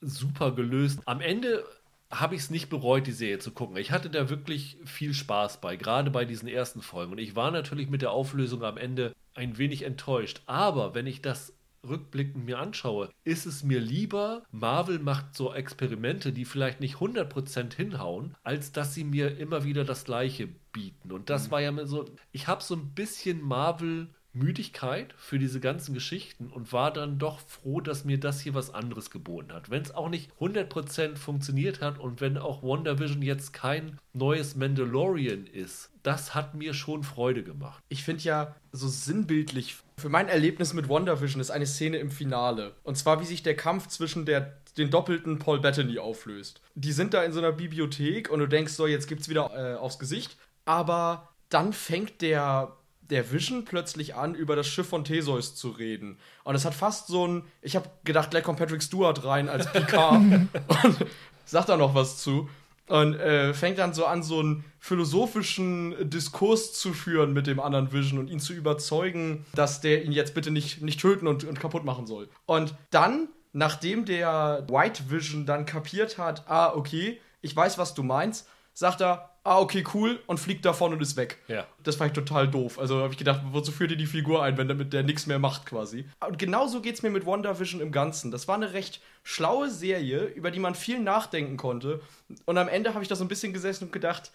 super 0.00 0.52
gelöst. 0.52 1.00
Am 1.06 1.20
Ende 1.20 1.64
habe 2.10 2.34
ich 2.34 2.42
es 2.42 2.50
nicht 2.50 2.68
bereut, 2.68 3.06
die 3.06 3.12
Serie 3.12 3.38
zu 3.38 3.52
gucken. 3.52 3.76
Ich 3.78 3.90
hatte 3.90 4.10
da 4.10 4.28
wirklich 4.28 4.76
viel 4.84 5.14
Spaß 5.14 5.60
bei, 5.60 5.76
gerade 5.76 6.10
bei 6.10 6.26
diesen 6.26 6.46
ersten 6.46 6.82
Folgen. 6.82 7.12
Und 7.12 7.18
ich 7.18 7.34
war 7.36 7.50
natürlich 7.50 7.88
mit 7.88 8.02
der 8.02 8.10
Auflösung 8.10 8.62
am 8.64 8.76
Ende 8.76 9.14
ein 9.34 9.56
wenig 9.56 9.82
enttäuscht. 9.84 10.42
Aber 10.44 10.94
wenn 10.94 11.06
ich 11.06 11.22
das 11.22 11.54
rückblickend 11.86 12.44
mir 12.44 12.58
anschaue, 12.58 13.10
ist 13.24 13.46
es 13.46 13.62
mir 13.62 13.80
lieber, 13.80 14.42
Marvel 14.50 14.98
macht 14.98 15.34
so 15.34 15.52
Experimente, 15.52 16.32
die 16.32 16.44
vielleicht 16.44 16.80
nicht 16.80 16.96
100% 16.96 17.74
hinhauen, 17.74 18.36
als 18.42 18.72
dass 18.72 18.94
sie 18.94 19.04
mir 19.04 19.38
immer 19.38 19.64
wieder 19.64 19.84
das 19.84 20.04
Gleiche 20.04 20.48
bieten. 20.72 21.12
Und 21.12 21.30
das 21.30 21.48
mhm. 21.48 21.50
war 21.50 21.60
ja 21.60 21.86
so, 21.86 22.04
ich 22.30 22.46
habe 22.46 22.62
so 22.62 22.74
ein 22.74 22.94
bisschen 22.94 23.42
Marvel 23.42 24.08
Müdigkeit 24.32 25.14
für 25.16 25.38
diese 25.38 25.60
ganzen 25.60 25.94
Geschichten 25.94 26.48
und 26.48 26.72
war 26.72 26.92
dann 26.92 27.18
doch 27.18 27.40
froh, 27.40 27.80
dass 27.80 28.04
mir 28.04 28.18
das 28.18 28.40
hier 28.40 28.54
was 28.54 28.72
anderes 28.72 29.10
geboten 29.10 29.52
hat. 29.52 29.70
Wenn 29.70 29.82
es 29.82 29.94
auch 29.94 30.08
nicht 30.08 30.30
100% 30.40 31.16
funktioniert 31.16 31.80
hat 31.80 31.98
und 31.98 32.20
wenn 32.20 32.38
auch 32.38 32.62
WandaVision 32.62 33.22
jetzt 33.22 33.52
kein 33.52 33.98
neues 34.12 34.56
Mandalorian 34.56 35.46
ist, 35.46 35.90
das 36.02 36.34
hat 36.34 36.54
mir 36.54 36.74
schon 36.74 37.04
Freude 37.04 37.42
gemacht. 37.42 37.82
Ich 37.88 38.02
finde 38.02 38.22
ja 38.24 38.56
so 38.72 38.88
sinnbildlich 38.88 39.76
für 39.98 40.08
mein 40.08 40.28
Erlebnis 40.28 40.72
mit 40.72 40.88
WandaVision 40.88 41.40
ist 41.40 41.50
eine 41.50 41.66
Szene 41.66 41.98
im 41.98 42.10
Finale. 42.10 42.74
Und 42.82 42.96
zwar, 42.96 43.20
wie 43.20 43.24
sich 43.24 43.42
der 43.44 43.54
Kampf 43.54 43.86
zwischen 43.86 44.26
der, 44.26 44.58
den 44.76 44.90
doppelten 44.90 45.38
Paul 45.38 45.60
Bettany 45.60 45.98
auflöst. 45.98 46.60
Die 46.74 46.92
sind 46.92 47.14
da 47.14 47.22
in 47.22 47.32
so 47.32 47.38
einer 47.38 47.52
Bibliothek 47.52 48.28
und 48.28 48.40
du 48.40 48.48
denkst 48.48 48.72
so, 48.72 48.86
jetzt 48.86 49.06
gibt's 49.06 49.28
wieder 49.28 49.52
äh, 49.54 49.76
aufs 49.76 50.00
Gesicht. 50.00 50.36
Aber 50.64 51.28
dann 51.50 51.72
fängt 51.72 52.20
der 52.20 52.76
der 53.12 53.30
Vision 53.30 53.64
plötzlich 53.64 54.14
an, 54.14 54.34
über 54.34 54.56
das 54.56 54.66
Schiff 54.66 54.88
von 54.88 55.04
Theseus 55.04 55.54
zu 55.54 55.68
reden. 55.68 56.18
Und 56.44 56.54
es 56.54 56.64
hat 56.64 56.74
fast 56.74 57.08
so 57.08 57.28
ein, 57.28 57.44
ich 57.60 57.76
habe 57.76 57.90
gedacht, 58.04 58.30
gleich 58.30 58.42
kommt 58.42 58.58
Patrick 58.58 58.82
Stewart 58.82 59.22
rein 59.24 59.50
als 59.50 59.70
Picard 59.70 60.16
und 60.84 61.06
sagt 61.44 61.68
da 61.68 61.76
noch 61.76 61.94
was 61.94 62.18
zu. 62.18 62.48
Und 62.88 63.14
äh, 63.14 63.54
fängt 63.54 63.78
dann 63.78 63.94
so 63.94 64.06
an, 64.06 64.22
so 64.22 64.40
einen 64.40 64.64
philosophischen 64.80 66.10
Diskurs 66.10 66.72
zu 66.72 66.92
führen 66.92 67.32
mit 67.32 67.46
dem 67.46 67.60
anderen 67.60 67.92
Vision 67.92 68.18
und 68.18 68.28
ihn 68.28 68.40
zu 68.40 68.54
überzeugen, 68.54 69.46
dass 69.54 69.80
der 69.80 70.04
ihn 70.04 70.12
jetzt 70.12 70.34
bitte 70.34 70.50
nicht, 70.50 70.82
nicht 70.82 71.00
töten 71.00 71.26
und, 71.26 71.44
und 71.44 71.60
kaputt 71.60 71.84
machen 71.84 72.06
soll. 72.06 72.28
Und 72.46 72.74
dann, 72.90 73.28
nachdem 73.52 74.04
der 74.04 74.66
White 74.68 75.10
Vision 75.10 75.46
dann 75.46 75.66
kapiert 75.66 76.18
hat, 76.18 76.48
ah, 76.48 76.72
okay, 76.74 77.20
ich 77.42 77.54
weiß, 77.54 77.76
was 77.76 77.94
du 77.94 78.02
meinst, 78.02 78.48
sagt 78.74 79.00
er, 79.00 79.30
ah, 79.44 79.58
okay, 79.58 79.84
cool, 79.92 80.20
und 80.26 80.38
fliegt 80.38 80.64
davon 80.64 80.92
und 80.92 81.02
ist 81.02 81.16
weg. 81.16 81.38
Ja. 81.48 81.66
Das 81.82 81.96
fand 81.96 82.10
ich 82.10 82.14
total 82.14 82.48
doof. 82.48 82.78
Also 82.78 83.02
habe 83.02 83.12
ich 83.12 83.18
gedacht, 83.18 83.40
wozu 83.50 83.72
führt 83.72 83.90
ihr 83.90 83.96
die 83.96 84.06
Figur 84.06 84.42
ein, 84.42 84.56
wenn 84.56 84.68
damit 84.68 84.92
der 84.92 85.02
nichts 85.02 85.26
mehr 85.26 85.38
macht 85.38 85.66
quasi? 85.66 86.06
Und 86.26 86.38
genauso 86.38 86.80
geht 86.80 86.94
es 86.94 87.02
mir 87.02 87.10
mit 87.10 87.26
WandaVision 87.26 87.80
im 87.80 87.90
Ganzen. 87.90 88.30
Das 88.30 88.46
war 88.46 88.54
eine 88.54 88.72
recht 88.72 89.00
schlaue 89.24 89.68
Serie, 89.68 90.24
über 90.26 90.50
die 90.50 90.60
man 90.60 90.74
viel 90.74 91.00
nachdenken 91.00 91.56
konnte. 91.56 92.00
Und 92.44 92.56
am 92.56 92.68
Ende 92.68 92.94
habe 92.94 93.02
ich 93.02 93.08
da 93.08 93.16
so 93.16 93.24
ein 93.24 93.28
bisschen 93.28 93.52
gesessen 93.52 93.86
und 93.86 93.92
gedacht, 93.92 94.30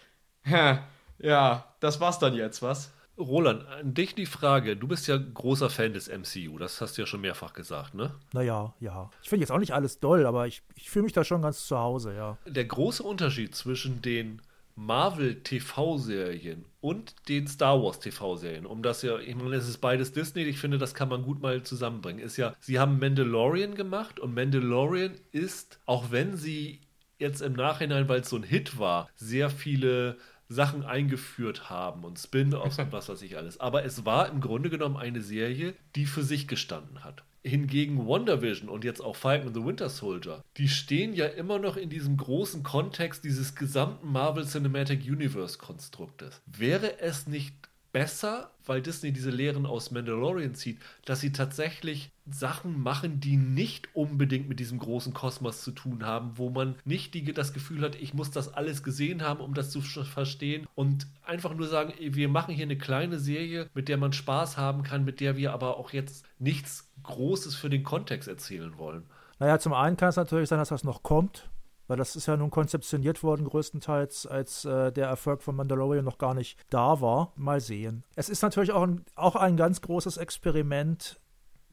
ja, 1.18 1.64
das 1.80 2.00
war's 2.00 2.18
dann 2.18 2.34
jetzt, 2.34 2.62
was? 2.62 2.90
Roland, 3.18 3.66
an 3.66 3.94
dich 3.94 4.14
die 4.14 4.26
Frage. 4.26 4.76
Du 4.76 4.86
bist 4.86 5.08
ja 5.08 5.16
großer 5.16 5.70
Fan 5.70 5.92
des 5.92 6.08
MCU, 6.08 6.58
das 6.58 6.80
hast 6.80 6.96
du 6.96 7.02
ja 7.02 7.06
schon 7.06 7.20
mehrfach 7.20 7.52
gesagt, 7.52 7.94
ne? 7.94 8.14
Naja, 8.32 8.74
ja. 8.80 9.10
Ich 9.22 9.28
finde 9.28 9.42
jetzt 9.42 9.50
auch 9.50 9.58
nicht 9.58 9.74
alles 9.74 9.98
doll, 10.00 10.24
aber 10.26 10.46
ich, 10.46 10.62
ich 10.76 10.88
fühle 10.90 11.04
mich 11.04 11.12
da 11.12 11.24
schon 11.24 11.42
ganz 11.42 11.66
zu 11.66 11.78
Hause, 11.78 12.14
ja. 12.14 12.38
Der 12.46 12.64
große 12.64 13.02
Unterschied 13.02 13.54
zwischen 13.54 14.02
den 14.02 14.40
Marvel-TV-Serien 14.76 16.64
und 16.80 17.16
den 17.28 17.48
Star 17.48 17.82
Wars 17.82 17.98
TV-Serien, 17.98 18.64
um 18.64 18.82
das 18.82 19.02
ja, 19.02 19.18
ich 19.18 19.34
meine, 19.34 19.56
es 19.56 19.68
ist 19.68 19.78
beides 19.78 20.12
Disney, 20.12 20.42
ich 20.42 20.58
finde, 20.58 20.78
das 20.78 20.94
kann 20.94 21.08
man 21.08 21.24
gut 21.24 21.42
mal 21.42 21.64
zusammenbringen, 21.64 22.22
ist 22.22 22.36
ja, 22.36 22.54
sie 22.60 22.78
haben 22.78 23.00
Mandalorian 23.00 23.74
gemacht 23.74 24.20
und 24.20 24.34
Mandalorian 24.34 25.14
ist, 25.32 25.80
auch 25.84 26.12
wenn 26.12 26.36
sie 26.36 26.80
jetzt 27.18 27.42
im 27.42 27.54
Nachhinein, 27.54 28.08
weil 28.08 28.20
es 28.20 28.30
so 28.30 28.36
ein 28.36 28.44
Hit 28.44 28.78
war, 28.78 29.08
sehr 29.16 29.50
viele 29.50 30.16
Sachen 30.48 30.84
eingeführt 30.84 31.70
haben 31.70 32.04
und 32.04 32.18
Spin-offs 32.18 32.78
und 32.78 32.92
was 32.92 33.08
weiß 33.08 33.22
ich 33.22 33.36
alles. 33.36 33.60
Aber 33.60 33.84
es 33.84 34.04
war 34.04 34.28
im 34.28 34.40
Grunde 34.40 34.70
genommen 34.70 34.96
eine 34.96 35.20
Serie, 35.20 35.74
die 35.94 36.06
für 36.06 36.22
sich 36.22 36.48
gestanden 36.48 37.04
hat. 37.04 37.22
Hingegen 37.44 38.06
WandaVision 38.06 38.68
und 38.68 38.84
jetzt 38.84 39.00
auch 39.00 39.14
Falcon 39.14 39.48
and 39.48 39.56
the 39.56 39.64
Winter 39.64 39.88
Soldier, 39.88 40.42
die 40.56 40.68
stehen 40.68 41.14
ja 41.14 41.26
immer 41.26 41.58
noch 41.58 41.76
in 41.76 41.88
diesem 41.88 42.16
großen 42.16 42.62
Kontext 42.62 43.24
dieses 43.24 43.54
gesamten 43.54 44.10
Marvel 44.10 44.44
Cinematic 44.44 45.04
Universe 45.04 45.56
Konstruktes. 45.56 46.42
Wäre 46.46 47.00
es 47.00 47.26
nicht 47.28 47.67
besser, 47.92 48.50
weil 48.66 48.82
Disney 48.82 49.12
diese 49.12 49.30
Lehren 49.30 49.66
aus 49.66 49.90
Mandalorian 49.90 50.54
zieht, 50.54 50.78
dass 51.04 51.20
sie 51.20 51.32
tatsächlich 51.32 52.10
Sachen 52.30 52.82
machen, 52.82 53.20
die 53.20 53.36
nicht 53.36 53.88
unbedingt 53.94 54.48
mit 54.48 54.60
diesem 54.60 54.78
großen 54.78 55.14
Kosmos 55.14 55.62
zu 55.62 55.70
tun 55.70 56.04
haben, 56.04 56.32
wo 56.36 56.50
man 56.50 56.74
nicht 56.84 57.14
die, 57.14 57.32
das 57.32 57.54
Gefühl 57.54 57.82
hat, 57.82 57.94
ich 57.94 58.12
muss 58.12 58.30
das 58.30 58.52
alles 58.52 58.82
gesehen 58.82 59.22
haben, 59.22 59.40
um 59.40 59.54
das 59.54 59.70
zu 59.70 59.80
verstehen 59.80 60.66
und 60.74 61.06
einfach 61.24 61.54
nur 61.54 61.66
sagen, 61.66 61.94
wir 61.98 62.28
machen 62.28 62.54
hier 62.54 62.66
eine 62.66 62.78
kleine 62.78 63.18
Serie, 63.18 63.68
mit 63.74 63.88
der 63.88 63.96
man 63.96 64.12
Spaß 64.12 64.58
haben 64.58 64.82
kann, 64.82 65.04
mit 65.04 65.20
der 65.20 65.36
wir 65.36 65.52
aber 65.52 65.78
auch 65.78 65.92
jetzt 65.92 66.26
nichts 66.38 66.90
Großes 67.02 67.54
für 67.54 67.70
den 67.70 67.84
Kontext 67.84 68.28
erzählen 68.28 68.76
wollen. 68.76 69.04
Naja, 69.38 69.58
zum 69.58 69.72
einen 69.72 69.96
kann 69.96 70.08
es 70.10 70.16
natürlich 70.16 70.48
sein, 70.48 70.58
dass 70.58 70.68
das 70.68 70.84
noch 70.84 71.02
kommt. 71.02 71.48
Weil 71.88 71.96
das 71.96 72.14
ist 72.14 72.26
ja 72.26 72.36
nun 72.36 72.50
konzeptioniert 72.50 73.22
worden, 73.22 73.46
größtenteils, 73.46 74.26
als 74.26 74.64
äh, 74.64 74.92
der 74.92 75.08
Erfolg 75.08 75.42
von 75.42 75.56
Mandalorian 75.56 76.04
noch 76.04 76.18
gar 76.18 76.34
nicht 76.34 76.58
da 76.70 77.00
war. 77.00 77.32
Mal 77.34 77.60
sehen. 77.60 78.04
Es 78.14 78.28
ist 78.28 78.42
natürlich 78.42 78.72
auch 78.72 78.82
ein, 78.82 79.04
auch 79.16 79.34
ein 79.34 79.56
ganz 79.56 79.80
großes 79.80 80.18
Experiment, 80.18 81.20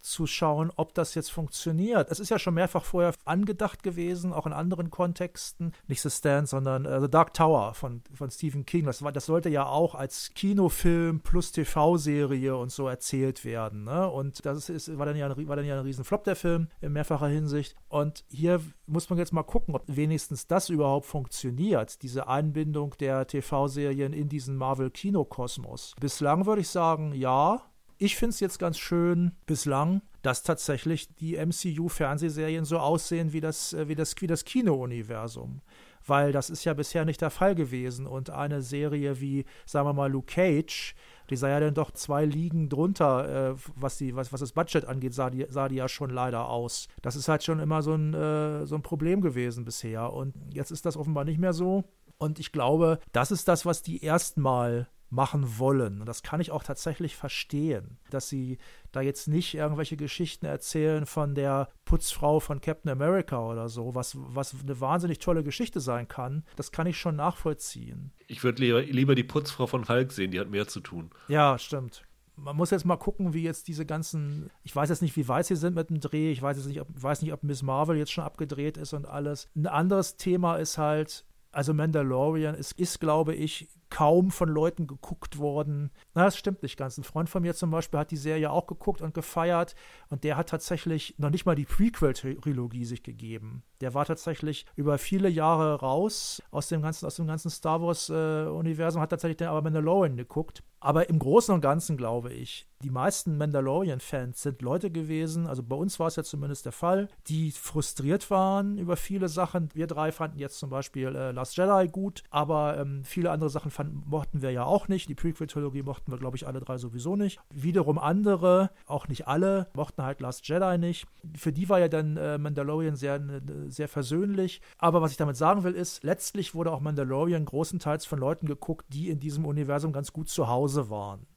zu 0.06 0.28
schauen, 0.28 0.72
ob 0.76 0.94
das 0.94 1.16
jetzt 1.16 1.32
funktioniert. 1.32 2.12
Es 2.12 2.20
ist 2.20 2.30
ja 2.30 2.38
schon 2.38 2.54
mehrfach 2.54 2.86
vorher 2.86 3.14
angedacht 3.26 3.82
gewesen, 3.82 4.34
auch 4.34 4.46
in 4.46 4.54
anderen 4.54 4.92
Kontexten. 4.92 5.74
Nicht 5.88 6.02
The 6.02 6.12
Stand, 6.12 6.48
sondern 6.48 6.86
äh, 6.86 7.02
The 7.02 7.10
Dark 7.10 7.34
Tower 7.34 7.74
von, 7.74 8.02
von 8.14 8.30
Stephen 8.30 8.66
King. 8.66 8.86
Das, 8.86 9.02
war, 9.02 9.12
das 9.12 9.26
sollte 9.26 9.50
ja 9.50 9.66
auch 9.66 9.96
als 9.96 10.32
Kinofilm 10.36 11.22
plus 11.22 11.52
TV-Serie 11.52 12.56
und 12.56 12.72
so 12.72 12.88
erzählt 12.88 13.44
werden. 13.44 13.84
Ne? 13.84 14.08
Und 14.08 14.46
das 14.46 14.70
ist, 14.70 14.96
war, 14.98 15.08
dann 15.08 15.16
ja 15.16 15.28
ein, 15.28 15.48
war 15.48 15.56
dann 15.56 15.66
ja 15.66 15.76
ein 15.76 15.86
Riesenflop, 15.86 16.24
der 16.24 16.36
Film, 16.36 16.68
in 16.82 16.94
mehrfacher 16.94 17.28
Hinsicht. 17.28 17.76
Und 17.90 18.24
hier 18.30 18.62
muss 18.86 19.10
man 19.10 19.18
jetzt 19.18 19.34
mal 19.34 19.44
gucken, 19.44 19.74
ob 19.74 19.84
wenigstens 19.88 20.46
das 20.46 20.70
überhaupt 20.70 21.08
funktioniert, 21.08 22.04
diese 22.04 22.28
Einbindung 22.28 22.96
der 23.00 23.26
TV-Serien 23.26 24.14
in 24.14 24.30
diesen 24.30 24.56
Marvel-Kinokosmos. 24.56 25.96
Bislang 26.00 26.46
würde 26.46 26.62
ich 26.62 26.70
sagen, 26.70 27.14
ja, 27.16 27.64
ich 27.98 28.16
finde 28.16 28.32
es 28.32 28.40
jetzt 28.40 28.60
ganz 28.60 28.78
schön 28.78 29.32
bislang, 29.46 30.02
dass 30.22 30.44
tatsächlich 30.44 31.14
die 31.16 31.38
MCU-Fernsehserien 31.38 32.66
so 32.66 32.80
aussehen 32.80 33.32
wie 33.32 33.42
das, 33.42 33.74
äh, 33.74 33.88
wie 33.88 33.96
das, 33.96 34.16
wie 34.20 34.28
das 34.28 34.44
Kino-Universum. 34.46 35.62
Weil 36.08 36.32
das 36.32 36.50
ist 36.50 36.66
ja 36.66 36.74
bisher 36.74 37.06
nicht 37.06 37.22
der 37.22 37.32
Fall 37.32 37.56
gewesen. 37.56 38.06
Und 38.06 38.30
eine 38.30 38.62
Serie 38.62 39.20
wie, 39.22 39.46
sagen 39.66 39.88
wir 39.88 39.94
mal, 39.94 40.12
Luke 40.12 40.34
Cage, 40.34 40.96
die 41.30 41.36
sah 41.36 41.50
ja 41.50 41.60
dann 41.60 41.74
doch 41.74 41.92
zwei 41.92 42.26
Ligen 42.26 42.70
drunter, 42.70 43.52
äh, 43.52 43.56
was, 43.76 43.98
die, 43.98 44.16
was, 44.16 44.32
was 44.32 44.40
das 44.40 44.52
Budget 44.52 44.86
angeht, 44.86 45.14
sah 45.14 45.30
die, 45.30 45.46
sah 45.50 45.68
die 45.68 45.76
ja 45.76 45.88
schon 45.88 46.10
leider 46.10 46.48
aus. 46.50 46.88
Das 47.02 47.16
ist 47.16 47.28
halt 47.28 47.44
schon 47.44 47.60
immer 47.60 47.82
so 47.82 47.94
ein, 47.94 48.14
äh, 48.14 48.66
so 48.66 48.76
ein 48.76 48.84
Problem 48.84 49.22
gewesen 49.22 49.66
bisher. 49.66 50.14
Und 50.14 50.36
jetzt 50.54 50.72
ist 50.72 50.86
das 50.86 50.98
offenbar 50.98 51.26
nicht 51.26 51.40
mehr 51.40 51.54
so. 51.54 51.84
Und 52.18 52.40
ich 52.40 52.52
glaube, 52.52 53.00
das 53.12 53.32
ist 53.32 53.48
das, 53.48 53.66
was 53.66 53.82
die 53.82 54.04
erstmal 54.04 54.88
machen 55.10 55.58
wollen. 55.60 56.00
Und 56.02 56.08
das 56.08 56.24
kann 56.24 56.40
ich 56.40 56.52
auch 56.52 56.64
tatsächlich 56.64 57.16
verstehen, 57.16 57.98
dass 58.10 58.30
sie 58.30 58.58
da 58.92 59.02
jetzt 59.02 59.28
nicht 59.28 59.54
irgendwelche 59.54 59.98
Geschichten 59.98 60.46
erzählen 60.46 61.06
von 61.06 61.36
der 61.36 61.70
Putzfrau 61.86 62.40
von 62.40 62.62
Captain 62.62 62.92
America 62.92 63.40
oder 63.40 63.70
so, 63.70 63.96
was, 63.96 64.18
was 64.18 64.56
eine 64.62 64.80
wahnsinnig 64.80 65.20
tolle 65.20 65.44
Geschichte 65.44 65.80
sein 65.80 66.08
kann. 66.08 66.44
Das 66.56 66.72
kann 66.72 66.88
ich 66.88 66.98
schon 66.98 67.16
nachvollziehen. 67.16 68.12
Ich 68.28 68.44
würde 68.44 68.62
lieber, 68.62 68.82
lieber 68.82 69.16
die 69.16 69.24
Putzfrau 69.24 69.68
von 69.68 69.88
Hulk 69.88 70.12
sehen, 70.12 70.32
die 70.32 70.40
hat 70.40 70.50
mehr 70.50 70.68
zu 70.68 70.80
tun. 70.80 71.12
Ja, 71.28 71.58
stimmt 71.58 72.04
man 72.38 72.56
muss 72.56 72.72
jetzt 72.72 72.86
mal 72.86 72.98
gucken, 72.98 73.34
wie 73.34 73.44
jetzt 73.44 73.68
diese 73.68 73.86
ganzen, 73.86 74.50
ich 74.64 74.76
weiß 74.76 74.90
jetzt 74.90 75.02
nicht, 75.02 75.16
wie 75.16 75.28
weit 75.28 75.46
sie 75.46 75.56
sind 75.56 75.76
mit 75.76 75.90
dem 75.90 76.00
Dreh, 76.00 76.32
ich 76.32 76.42
weiß 76.42 76.58
jetzt 76.58 76.68
nicht, 76.68 76.82
ob, 76.82 76.88
weiß 76.90 77.22
nicht, 77.22 77.34
ob 77.34 77.44
Miss 77.44 77.64
Marvel 77.64 77.98
jetzt 77.98 78.12
schon 78.12 78.24
abgedreht 78.24 78.78
ist 78.78 78.94
und 78.94 79.06
alles. 79.06 79.48
Ein 79.56 79.68
anderes 79.68 80.18
Thema 80.18 80.58
ist 80.58 80.78
halt, 80.78 81.26
also 81.52 81.74
Mandalorian 81.74 82.56
ist, 82.56 82.74
ist 82.74 83.00
glaube 83.00 83.34
ich, 83.34 83.70
kaum 83.90 84.32
von 84.32 84.50
Leuten 84.50 84.88
geguckt 84.88 85.38
worden. 85.38 85.92
Na, 86.14 86.26
das 86.26 86.38
stimmt 86.38 86.64
nicht 86.64 86.78
ganz. 86.78 86.98
Ein 86.98 87.04
Freund 87.04 87.30
von 87.30 87.42
mir 87.42 87.54
zum 87.56 87.72
Beispiel 87.72 88.00
hat 88.00 88.12
die 88.12 88.18
Serie 88.18 88.52
auch 88.52 88.68
geguckt 88.68 89.02
und 89.02 89.14
gefeiert 89.14 89.76
und 90.10 90.24
der 90.24 90.38
hat 90.38 90.50
tatsächlich 90.50 91.16
noch 91.18 91.30
nicht 91.30 91.46
mal 91.46 91.56
die 91.56 91.66
Prequel-Trilogie 91.66 92.86
sich 92.86 93.04
gegeben. 93.04 93.64
Der 93.82 93.94
war 93.94 94.06
tatsächlich 94.06 94.66
über 94.76 94.98
viele 94.98 95.30
Jahre 95.30 95.80
raus 95.80 96.42
aus 96.52 96.68
dem 96.68 96.82
ganzen, 96.82 97.06
aus 97.06 97.16
dem 97.16 97.28
ganzen 97.28 97.50
Star 97.50 97.82
Wars-Universum, 97.82 99.00
äh, 99.00 99.04
hat 99.04 99.10
tatsächlich 99.10 99.38
dann 99.38 99.50
aber 99.50 99.62
Mandalorian 99.62 100.18
geguckt. 100.18 100.64
Aber 100.80 101.10
im 101.10 101.18
Großen 101.18 101.54
und 101.54 101.62
Ganzen 101.62 101.98
glaube 101.98 102.32
ich, 102.32 102.68
die 102.84 102.92
meisten 102.92 103.38
Mandalorian-Fans 103.38 104.42
sind 104.44 104.62
Leute 104.62 104.92
gewesen, 104.92 105.48
also 105.48 105.64
bei 105.64 105.76
uns 105.76 106.00
war 106.00 106.08
es 106.08 106.16
ja 106.16 106.24
zumindest 106.24 106.66
der 106.66 106.72
Fall, 106.72 107.08
die 107.28 107.52
frustriert 107.52 108.30
waren 108.30 108.78
über 108.78 108.96
viele 108.96 109.28
Sachen. 109.28 109.70
Wir 109.74 109.88
drei 109.88 110.12
fanden 110.12 110.38
jetzt 110.38 110.60
zum 110.60 110.70
Beispiel 110.70 111.16
äh, 111.16 111.32
Last 111.32 111.58
Jedi 111.58 111.88
gut, 111.92 112.22
aber 112.30 112.78
ähm, 112.78 113.04
viele 113.04 113.32
andere 113.32 113.50
Sachen 113.50 113.72
fanden, 113.76 114.04
mochten 114.08 114.42
wir 114.42 114.52
ja 114.52 114.64
auch 114.64 114.88
nicht. 114.88 115.10
Die 115.10 115.16
Prequel-Trilogie 115.16 115.84
mochten 115.84 116.12
wir, 116.12 116.18
glaube 116.18 116.38
ich, 116.38 116.48
alle 116.48 116.60
drei 116.60 116.78
sowieso 116.78 117.16
nicht. 117.16 117.40
Wiederum 117.54 118.00
andere, 118.00 118.72
auch 118.88 119.08
nicht 119.08 119.28
alle, 119.28 119.68
mochten 119.76 120.04
halt 120.04 120.22
Last 120.22 120.48
Jedi 120.48 120.78
nicht. 120.78 121.08
Für 121.36 121.52
die 121.52 121.70
war 121.70 121.80
ja 121.80 121.88
dann 121.88 122.18
äh, 122.18 122.38
Mandalorian 122.38 122.96
sehr, 122.96 123.22
sehr 123.68 123.88
versöhnlich. 123.88 124.62
Aber 124.78 125.02
was 125.02 125.12
ich 125.12 125.18
damit 125.18 125.38
sagen 125.38 125.64
will, 125.64 125.74
ist, 125.74 126.04
letztlich 126.04 126.56
wurde 126.56 126.72
auch 126.72 126.80
Mandalorian 126.80 127.46
großenteils 127.46 128.06
von 128.06 128.20
Leuten 128.20 128.48
geguckt, 128.48 128.86
die 128.90 129.10
in 129.10 129.20
diesem 129.20 129.46
Universum 129.46 129.94
ganz 129.94 130.12
gut 130.14 130.30
zu 130.30 130.48
Hause 130.48 130.90
waren. 130.90 131.28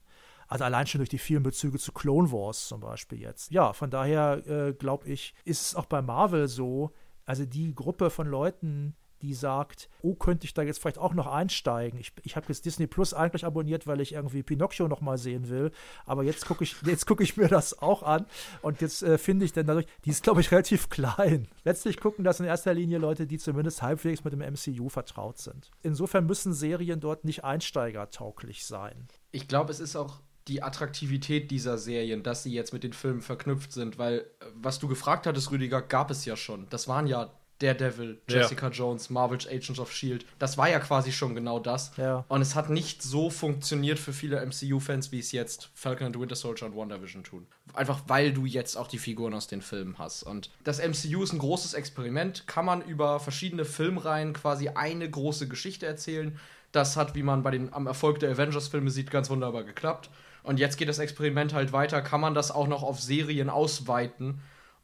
Also 0.46 0.64
allein 0.64 0.86
schon 0.86 1.00
durch 1.00 1.10
die 1.10 1.18
vielen 1.18 1.42
Bezüge 1.42 1.78
zu 1.78 1.92
Clone 1.92 2.32
Wars 2.32 2.68
zum 2.68 2.80
Beispiel 2.80 3.20
jetzt. 3.20 3.50
Ja, 3.50 3.74
von 3.74 3.90
daher 3.90 4.46
äh, 4.46 4.72
glaube 4.72 5.06
ich, 5.06 5.34
ist 5.44 5.60
es 5.60 5.74
auch 5.74 5.84
bei 5.84 6.00
Marvel 6.00 6.48
so, 6.48 6.92
also 7.26 7.44
die 7.44 7.74
Gruppe 7.74 8.08
von 8.08 8.26
Leuten, 8.26 8.96
die 9.22 9.34
sagt, 9.34 9.88
oh, 10.02 10.14
könnte 10.14 10.44
ich 10.44 10.54
da 10.54 10.62
jetzt 10.62 10.80
vielleicht 10.80 10.98
auch 10.98 11.14
noch 11.14 11.26
einsteigen. 11.26 11.98
Ich, 11.98 12.12
ich 12.22 12.36
habe 12.36 12.46
jetzt 12.48 12.64
Disney 12.64 12.86
Plus 12.86 13.14
eigentlich 13.14 13.44
abonniert, 13.44 13.86
weil 13.86 14.00
ich 14.00 14.12
irgendwie 14.12 14.42
Pinocchio 14.42 14.88
noch 14.88 15.00
mal 15.00 15.18
sehen 15.18 15.48
will. 15.48 15.72
Aber 16.06 16.22
jetzt 16.22 16.46
gucke 16.46 16.64
ich, 16.64 16.76
jetzt 16.82 17.06
ich 17.20 17.36
mir 17.36 17.48
das 17.48 17.78
auch 17.80 18.02
an 18.02 18.26
und 18.62 18.80
jetzt 18.80 19.02
äh, 19.02 19.18
finde 19.18 19.44
ich 19.44 19.52
dann 19.52 19.66
dadurch, 19.66 19.86
die 20.04 20.10
ist, 20.10 20.22
glaube 20.22 20.40
ich, 20.40 20.52
relativ 20.52 20.88
klein. 20.90 21.48
Letztlich 21.64 21.98
gucken 21.98 22.24
das 22.24 22.40
in 22.40 22.46
erster 22.46 22.74
Linie 22.74 22.98
Leute, 22.98 23.26
die 23.26 23.38
zumindest 23.38 23.82
halbwegs 23.82 24.24
mit 24.24 24.32
dem 24.32 24.40
MCU 24.40 24.88
vertraut 24.88 25.38
sind. 25.38 25.70
Insofern 25.82 26.26
müssen 26.26 26.52
Serien 26.52 27.00
dort 27.00 27.24
nicht 27.24 27.44
einsteigertauglich 27.44 28.66
sein. 28.66 29.08
Ich 29.32 29.48
glaube, 29.48 29.72
es 29.72 29.80
ist 29.80 29.96
auch 29.96 30.20
die 30.48 30.62
Attraktivität 30.62 31.50
dieser 31.50 31.76
Serien, 31.76 32.22
dass 32.22 32.42
sie 32.42 32.52
jetzt 32.52 32.72
mit 32.72 32.82
den 32.82 32.94
Filmen 32.94 33.20
verknüpft 33.20 33.72
sind, 33.72 33.98
weil 33.98 34.20
äh, 34.20 34.46
was 34.54 34.78
du 34.78 34.88
gefragt 34.88 35.26
hattest, 35.26 35.50
Rüdiger, 35.50 35.82
gab 35.82 36.10
es 36.10 36.24
ja 36.24 36.36
schon. 36.36 36.66
Das 36.70 36.88
waren 36.88 37.06
ja 37.06 37.30
Daredevil, 37.60 38.18
Jessica 38.28 38.66
ja. 38.68 38.72
Jones, 38.72 39.10
Marvel's 39.10 39.46
Agents 39.46 39.80
of 39.80 39.92
Shield. 39.92 40.24
Das 40.38 40.56
war 40.58 40.68
ja 40.68 40.78
quasi 40.78 41.10
schon 41.10 41.34
genau 41.34 41.58
das. 41.58 41.92
Ja. 41.96 42.24
Und 42.28 42.40
es 42.40 42.54
hat 42.54 42.70
nicht 42.70 43.02
so 43.02 43.30
funktioniert 43.30 43.98
für 43.98 44.12
viele 44.12 44.44
MCU-Fans, 44.44 45.10
wie 45.10 45.18
es 45.18 45.32
jetzt 45.32 45.70
Falcon 45.74 46.08
and 46.08 46.20
Winter 46.20 46.36
Soldier 46.36 46.66
und 46.66 46.76
WandaVision 46.76 47.24
tun. 47.24 47.46
Einfach 47.74 48.02
weil 48.06 48.32
du 48.32 48.46
jetzt 48.46 48.76
auch 48.76 48.86
die 48.86 48.98
Figuren 48.98 49.34
aus 49.34 49.48
den 49.48 49.62
Filmen 49.62 49.98
hast. 49.98 50.22
Und 50.22 50.50
das 50.62 50.78
MCU 50.78 51.22
ist 51.22 51.32
ein 51.32 51.38
großes 51.38 51.74
Experiment. 51.74 52.46
Kann 52.46 52.64
man 52.64 52.82
über 52.82 53.18
verschiedene 53.18 53.64
Filmreihen 53.64 54.34
quasi 54.34 54.68
eine 54.68 55.10
große 55.10 55.48
Geschichte 55.48 55.86
erzählen. 55.86 56.38
Das 56.70 56.96
hat, 56.96 57.14
wie 57.14 57.22
man 57.22 57.42
bei 57.42 57.50
den, 57.50 57.72
am 57.72 57.86
Erfolg 57.86 58.20
der 58.20 58.30
Avengers-Filme 58.30 58.90
sieht, 58.90 59.10
ganz 59.10 59.30
wunderbar 59.30 59.64
geklappt. 59.64 60.10
Und 60.44 60.58
jetzt 60.58 60.76
geht 60.76 60.88
das 60.88 60.98
Experiment 60.98 61.54
halt 61.54 61.72
weiter. 61.72 62.02
Kann 62.02 62.20
man 62.20 62.34
das 62.34 62.50
auch 62.50 62.68
noch 62.68 62.82
auf 62.82 63.00
Serien 63.00 63.50
ausweiten? 63.50 64.40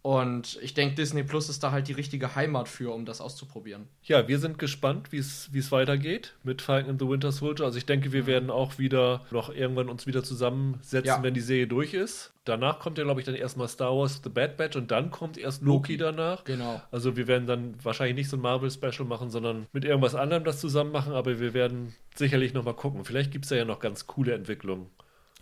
Und 0.07 0.59
ich 0.61 0.75
denke, 0.75 0.97
Disney 0.97 1.23
Plus 1.23 1.49
ist 1.49 1.63
da 1.63 1.73
halt 1.73 1.89
die 1.89 1.95
richtige 1.95 2.35
Heimat 2.35 2.69
für, 2.69 2.93
um 2.93 3.07
das 3.07 3.23
auszuprobieren. 3.23 3.89
Ja, 4.03 4.29
wir 4.29 4.39
sind 4.39 4.59
gespannt, 4.59 5.13
wie 5.13 5.17
es 5.17 5.73
weitergeht 5.73 6.35
mit 6.43 6.61
Falcon 6.61 6.91
and 6.91 7.01
the 7.01 7.09
Winter 7.09 7.33
Soldier. 7.33 7.65
Also 7.65 7.79
ich 7.79 7.87
denke, 7.87 8.13
wir 8.13 8.25
mhm. 8.25 8.27
werden 8.27 8.51
auch 8.51 8.79
wieder 8.79 9.25
noch 9.31 9.49
irgendwann 9.49 9.89
uns 9.89 10.07
wieder 10.07 10.23
zusammensetzen, 10.23 11.07
ja. 11.07 11.23
wenn 11.23 11.33
die 11.33 11.41
Serie 11.41 11.67
durch 11.67 11.95
ist. 11.95 12.35
Danach 12.45 12.81
kommt 12.81 12.99
ja, 12.99 13.05
glaube 13.05 13.21
ich, 13.21 13.25
dann 13.25 13.35
erstmal 13.35 13.67
Star 13.67 13.97
Wars 13.97 14.21
The 14.23 14.29
Bad 14.29 14.59
Batch 14.59 14.77
und 14.77 14.91
dann 14.91 15.11
kommt 15.11 15.39
erst 15.39 15.63
Loki, 15.63 15.93
Loki 15.93 15.97
danach. 15.97 16.45
Genau. 16.45 16.83
Also 16.91 17.17
wir 17.17 17.27
werden 17.27 17.47
dann 17.47 17.75
wahrscheinlich 17.83 18.17
nicht 18.17 18.29
so 18.29 18.37
ein 18.37 18.43
Marvel-Special 18.43 19.09
machen, 19.09 19.31
sondern 19.31 19.69
mit 19.73 19.87
irgendwas 19.87 20.15
anderem 20.15 20.45
das 20.45 20.61
zusammen 20.61 20.93
machen, 20.93 21.15
aber 21.15 21.41
wir 21.41 21.55
werden 21.55 21.95
sicherlich 22.15 22.53
nochmal 22.53 22.75
gucken. 22.75 23.07
Vielleicht 23.07 23.33
gibt 23.33 23.47
es 23.47 23.49
da 23.49 23.57
ja 23.57 23.65
noch 23.65 23.81
ganz 23.81 24.07
coole 24.07 24.35
Entwicklungen. 24.35 24.91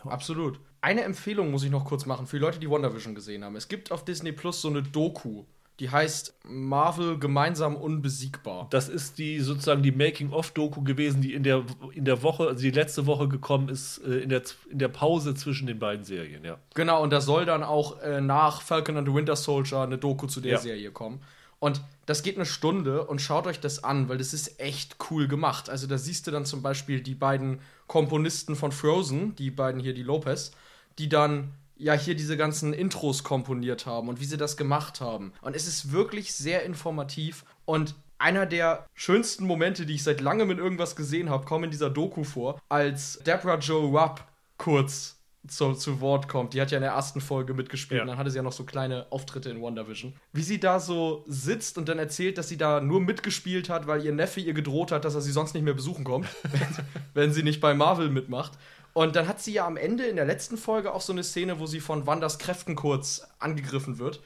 Absolut. 0.04 0.60
Eine 0.82 1.02
Empfehlung 1.02 1.52
muss 1.52 1.62
ich 1.62 1.70
noch 1.70 1.84
kurz 1.84 2.06
machen 2.06 2.26
für 2.26 2.36
die 2.36 2.42
Leute, 2.42 2.58
die 2.58 2.68
WandaVision 2.68 3.14
gesehen 3.14 3.44
haben. 3.44 3.54
Es 3.54 3.68
gibt 3.68 3.92
auf 3.92 4.04
Disney 4.04 4.32
Plus 4.32 4.60
so 4.60 4.68
eine 4.68 4.82
Doku. 4.82 5.44
Die 5.78 5.88
heißt 5.90 6.34
Marvel 6.44 7.18
gemeinsam 7.18 7.76
unbesiegbar. 7.76 8.66
Das 8.70 8.88
ist 8.88 9.18
die 9.18 9.38
sozusagen 9.40 9.82
die 9.82 9.92
Making-of-Doku 9.92 10.82
gewesen, 10.82 11.22
die 11.22 11.34
in 11.34 11.44
der, 11.44 11.64
in 11.94 12.04
der 12.04 12.22
Woche, 12.22 12.48
also 12.48 12.60
die 12.60 12.72
letzte 12.72 13.06
Woche 13.06 13.28
gekommen 13.28 13.68
ist, 13.68 13.98
äh, 13.98 14.18
in 14.18 14.28
der, 14.28 14.42
in 14.70 14.78
der 14.78 14.88
Pause 14.88 15.34
zwischen 15.34 15.66
den 15.66 15.78
beiden 15.78 16.04
Serien, 16.04 16.44
ja. 16.44 16.58
Genau, 16.74 17.02
und 17.02 17.10
da 17.10 17.20
soll 17.20 17.46
dann 17.46 17.62
auch 17.62 18.00
äh, 18.00 18.20
nach 18.20 18.60
Falcon 18.60 18.96
and 18.96 19.08
the 19.08 19.14
Winter 19.14 19.36
Soldier 19.36 19.80
eine 19.80 19.98
Doku 19.98 20.26
zu 20.26 20.40
der 20.40 20.52
ja. 20.52 20.58
Serie 20.58 20.90
kommen. 20.90 21.20
Und 21.58 21.80
das 22.06 22.24
geht 22.24 22.36
eine 22.36 22.46
Stunde 22.46 23.06
und 23.06 23.20
schaut 23.20 23.46
euch 23.46 23.60
das 23.60 23.84
an, 23.84 24.08
weil 24.08 24.18
das 24.18 24.34
ist 24.34 24.60
echt 24.60 24.96
cool 25.10 25.28
gemacht. 25.28 25.70
Also 25.70 25.86
da 25.86 25.96
siehst 25.96 26.26
du 26.26 26.32
dann 26.32 26.44
zum 26.44 26.60
Beispiel 26.60 27.00
die 27.00 27.14
beiden 27.14 27.60
Komponisten 27.86 28.56
von 28.56 28.72
Frozen, 28.72 29.36
die 29.36 29.52
beiden 29.52 29.80
hier, 29.80 29.94
die 29.94 30.02
Lopez, 30.02 30.50
die 30.99 31.09
dann 31.09 31.55
ja 31.76 31.95
hier 31.95 32.14
diese 32.14 32.36
ganzen 32.36 32.72
Intros 32.72 33.24
komponiert 33.24 33.86
haben 33.86 34.09
und 34.09 34.20
wie 34.20 34.24
sie 34.24 34.36
das 34.36 34.57
gemacht 34.57 35.01
haben. 35.01 35.32
Und 35.43 35.57
es 35.57 35.66
ist 35.66 35.93
wirklich 35.93 36.32
sehr 36.32 36.64
informativ 36.64 37.45
und 37.64 37.95
einer 38.18 38.47
der 38.47 38.86
schönsten 38.95 39.45
Momente, 39.45 39.84
die 39.84 39.95
ich 39.95 40.05
seit 40.05 40.20
langem 40.20 40.51
in 40.53 40.59
irgendwas 40.59 40.95
gesehen 40.95 41.28
habe, 41.28 41.45
kommen 41.45 41.64
in 41.64 41.70
dieser 41.72 41.90
Doku 41.90 42.22
vor, 42.22 42.61
als 42.68 43.18
Deborah 43.26 43.59
Joe 43.59 43.88
Rupp 43.88 44.22
kurz 44.59 45.18
zu, 45.49 45.72
zu 45.72 46.01
Wort 46.01 46.28
kommt. 46.28 46.55
Die 46.55 46.61
hat 46.61 46.70
ja 46.70 46.78
in 46.78 46.82
der 46.82 46.93
ersten 46.93 47.20
Folge 47.20 47.53
mitgespielt 47.53 47.99
ja. 47.99 48.03
und 48.03 48.09
dann 48.09 48.18
hatte 48.18 48.30
sie 48.30 48.36
ja 48.36 48.43
noch 48.45 48.53
so 48.53 48.64
kleine 48.64 49.07
Auftritte 49.11 49.51
in 49.51 49.61
WandaVision. 49.61 50.12
Wie 50.32 50.43
sie 50.43 50.61
da 50.61 50.78
so 50.78 51.24
sitzt 51.26 51.78
und 51.78 51.88
dann 51.88 51.99
erzählt, 51.99 52.38
dass 52.38 52.49
sie 52.49 52.57
da 52.57 52.80
nur 52.80 53.01
mitgespielt 53.01 53.68
hat, 53.68 53.88
weil 53.88 54.05
ihr 54.05 54.12
Neffe 54.12 54.40
ihr 54.40 54.55
gedroht 54.55 54.93
hat, 54.93 55.05
dass 55.05 55.16
er 55.16 55.20
sie 55.20 55.32
sonst 55.32 55.55
nicht 55.55 55.64
mehr 55.64 55.74
besuchen 55.74 56.05
kommt, 56.05 56.28
wenn, 56.45 56.68
wenn 57.14 57.32
sie 57.32 57.43
nicht 57.43 57.61
bei 57.61 57.74
Marvel 57.74 58.09
mitmacht. 58.09 58.53
Und 58.95 59.16
dann 59.16 59.26
hat 59.26 59.40
sie 59.40 59.53
ja 59.55 59.66
am 59.66 59.76
Ende 59.76 60.05
in 60.05 60.16
der 60.16 60.24
letzten 60.26 60.57
Folge 60.59 60.93
auch 60.93 61.01
so 61.01 61.12
eine 61.12 61.24
Szene, 61.24 61.59
wo 61.59 61.66
sie 61.66 61.80
von 61.80 62.07
Wandas 62.07 62.38
Kräften 62.38 62.76
kurz 62.76 63.26
angegriffen 63.38 63.99
wird. 63.99 64.20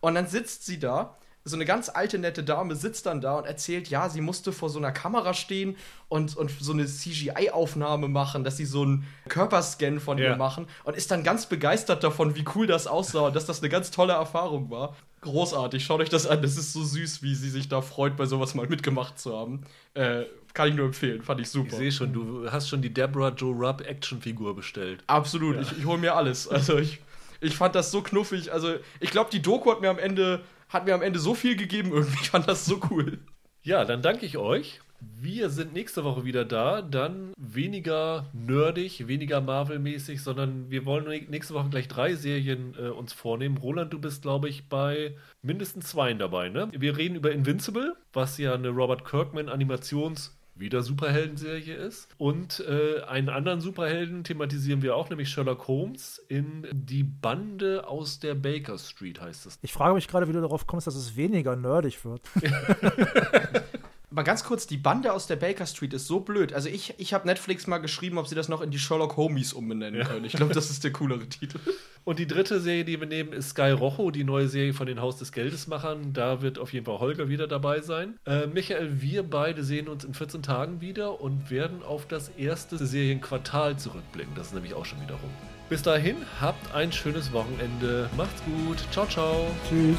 Und 0.00 0.14
dann 0.14 0.26
sitzt 0.28 0.64
sie 0.66 0.78
da 0.78 1.16
so 1.44 1.56
eine 1.56 1.64
ganz 1.64 1.88
alte, 1.88 2.20
nette 2.20 2.44
Dame 2.44 2.76
sitzt 2.76 3.06
dann 3.06 3.20
da 3.20 3.36
und 3.36 3.46
erzählt, 3.46 3.88
ja, 3.88 4.08
sie 4.08 4.20
musste 4.20 4.52
vor 4.52 4.70
so 4.70 4.78
einer 4.78 4.92
Kamera 4.92 5.34
stehen 5.34 5.76
und, 6.08 6.36
und 6.36 6.52
so 6.60 6.72
eine 6.72 6.86
CGI-Aufnahme 6.86 8.06
machen, 8.08 8.44
dass 8.44 8.56
sie 8.56 8.64
so 8.64 8.82
einen 8.82 9.06
Körperscan 9.28 9.98
von 9.98 10.18
Ja. 10.18 10.30
ihr 10.30 10.36
machen 10.36 10.66
und 10.84 10.96
ist 10.96 11.10
dann 11.10 11.24
ganz 11.24 11.46
begeistert 11.46 12.04
davon, 12.04 12.36
wie 12.36 12.44
cool 12.54 12.66
das 12.66 12.86
aussah 12.86 13.26
und 13.26 13.34
dass 13.36 13.46
das 13.46 13.60
eine 13.60 13.70
ganz 13.70 13.90
tolle 13.90 14.12
Erfahrung 14.12 14.70
war. 14.70 14.94
Großartig, 15.22 15.84
schaut 15.84 16.00
euch 16.00 16.08
das 16.08 16.26
an. 16.26 16.42
Das 16.42 16.56
ist 16.56 16.72
so 16.72 16.82
süß, 16.82 17.22
wie 17.22 17.34
sie 17.34 17.50
sich 17.50 17.68
da 17.68 17.80
freut, 17.80 18.16
bei 18.16 18.26
sowas 18.26 18.54
mal 18.54 18.66
mitgemacht 18.68 19.18
zu 19.18 19.36
haben. 19.36 19.62
Äh, 19.94 20.24
kann 20.54 20.68
ich 20.68 20.74
nur 20.74 20.86
empfehlen, 20.86 21.22
fand 21.22 21.40
ich 21.40 21.48
super. 21.48 21.68
Ich 21.70 21.74
sehe 21.76 21.92
schon, 21.92 22.12
du 22.12 22.50
hast 22.50 22.68
schon 22.68 22.82
die 22.82 22.92
Deborah 22.92 23.30
Joe 23.30 23.54
Rupp 23.54 23.80
Actionfigur 23.86 24.54
bestellt. 24.56 25.02
Absolut, 25.06 25.60
ich, 25.60 25.78
ich 25.78 25.84
hole 25.86 25.98
mir 25.98 26.14
alles. 26.14 26.46
Also 26.48 26.78
ich, 26.78 27.00
ich 27.40 27.56
fand 27.56 27.74
das 27.74 27.90
so 27.90 28.02
knuffig. 28.02 28.52
Also 28.52 28.74
ich 29.00 29.10
glaube, 29.10 29.30
die 29.30 29.42
Doku 29.42 29.70
hat 29.70 29.80
mir 29.80 29.90
am 29.90 29.98
Ende 29.98 30.40
hat 30.68 30.86
mir 30.86 30.94
am 30.94 31.02
Ende 31.02 31.18
so 31.18 31.34
viel 31.34 31.56
gegeben 31.56 31.90
irgendwie. 31.92 32.18
Ich 32.22 32.30
fand 32.30 32.48
das 32.48 32.64
so 32.64 32.80
cool. 32.90 33.18
Ja, 33.62 33.84
dann 33.84 34.02
danke 34.02 34.26
ich 34.26 34.38
euch. 34.38 34.80
Wir 35.20 35.50
sind 35.50 35.72
nächste 35.72 36.04
Woche 36.04 36.24
wieder 36.24 36.44
da. 36.44 36.80
Dann 36.80 37.32
weniger 37.36 38.26
nerdig, 38.32 39.08
weniger 39.08 39.40
Marvel-mäßig, 39.40 40.22
sondern 40.22 40.70
wir 40.70 40.84
wollen 40.86 41.06
nä- 41.08 41.28
nächste 41.28 41.54
Woche 41.54 41.68
gleich 41.70 41.88
drei 41.88 42.14
Serien 42.14 42.74
äh, 42.78 42.88
uns 42.88 43.12
vornehmen. 43.12 43.56
Roland, 43.56 43.92
du 43.92 43.98
bist, 43.98 44.22
glaube 44.22 44.48
ich, 44.48 44.68
bei 44.68 45.16
mindestens 45.42 45.88
zweien 45.88 46.18
dabei, 46.20 46.48
ne? 46.50 46.68
Wir 46.72 46.96
reden 46.96 47.16
über 47.16 47.32
Invincible, 47.32 47.96
was 48.12 48.38
ja 48.38 48.54
eine 48.54 48.68
Robert 48.68 49.04
Kirkman-Animations- 49.04 50.30
wieder 50.54 50.82
Superhelden-Serie 50.82 51.74
ist. 51.74 52.08
Und 52.18 52.60
äh, 52.60 53.02
einen 53.02 53.28
anderen 53.28 53.60
Superhelden 53.60 54.24
thematisieren 54.24 54.82
wir 54.82 54.96
auch, 54.96 55.10
nämlich 55.10 55.28
Sherlock 55.28 55.66
Holmes 55.68 56.18
in 56.28 56.66
Die 56.72 57.04
Bande 57.04 57.86
aus 57.86 58.20
der 58.20 58.34
Baker 58.34 58.78
Street 58.78 59.20
heißt 59.20 59.46
es. 59.46 59.58
Ich 59.62 59.72
frage 59.72 59.94
mich 59.94 60.08
gerade, 60.08 60.28
wie 60.28 60.32
du 60.32 60.40
darauf 60.40 60.66
kommst, 60.66 60.86
dass 60.86 60.94
es 60.94 61.16
weniger 61.16 61.56
nerdig 61.56 62.04
wird. 62.04 62.22
Aber 64.12 64.24
ganz 64.24 64.44
kurz, 64.44 64.66
die 64.66 64.76
Bande 64.76 65.12
aus 65.12 65.26
der 65.26 65.36
Baker 65.36 65.64
Street 65.64 65.94
ist 65.94 66.06
so 66.06 66.20
blöd. 66.20 66.52
Also 66.52 66.68
ich, 66.68 66.94
ich 66.98 67.14
habe 67.14 67.26
Netflix 67.26 67.66
mal 67.66 67.78
geschrieben, 67.78 68.18
ob 68.18 68.26
sie 68.26 68.34
das 68.34 68.48
noch 68.48 68.60
in 68.60 68.70
die 68.70 68.78
Sherlock 68.78 69.16
Homies 69.16 69.54
umbenennen 69.54 70.06
können. 70.06 70.26
Ich 70.26 70.34
glaube, 70.34 70.52
das 70.52 70.68
ist 70.68 70.84
der 70.84 70.92
coolere 70.92 71.26
Titel. 71.26 71.58
Und 72.04 72.18
die 72.18 72.26
dritte 72.26 72.60
Serie, 72.60 72.84
die 72.84 73.00
wir 73.00 73.06
nehmen, 73.06 73.32
ist 73.32 73.50
Sky 73.50 73.70
Rojo, 73.70 74.10
die 74.10 74.24
neue 74.24 74.48
Serie 74.48 74.74
von 74.74 74.86
den 74.86 75.00
Haus 75.00 75.16
des 75.16 75.32
Geldesmachern. 75.32 76.12
Da 76.12 76.42
wird 76.42 76.58
auf 76.58 76.72
jeden 76.72 76.84
Fall 76.84 76.98
Holger 76.98 77.28
wieder 77.28 77.46
dabei 77.46 77.80
sein. 77.80 78.18
Äh, 78.26 78.48
Michael, 78.48 79.00
wir 79.00 79.22
beide 79.22 79.64
sehen 79.64 79.88
uns 79.88 80.04
in 80.04 80.12
14 80.12 80.42
Tagen 80.42 80.80
wieder 80.80 81.20
und 81.20 81.50
werden 81.50 81.82
auf 81.82 82.06
das 82.06 82.28
erste 82.30 82.84
Serienquartal 82.84 83.78
zurückblicken. 83.78 84.34
Das 84.34 84.48
ist 84.48 84.54
nämlich 84.54 84.74
auch 84.74 84.84
schon 84.84 85.00
wieder 85.00 85.14
rum. 85.14 85.30
Bis 85.70 85.80
dahin, 85.80 86.16
habt 86.38 86.74
ein 86.74 86.92
schönes 86.92 87.32
Wochenende. 87.32 88.10
Macht's 88.16 88.42
gut. 88.44 88.78
Ciao, 88.90 89.06
ciao. 89.06 89.46
Tschüss. 89.68 89.96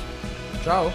Ciao. 0.61 0.91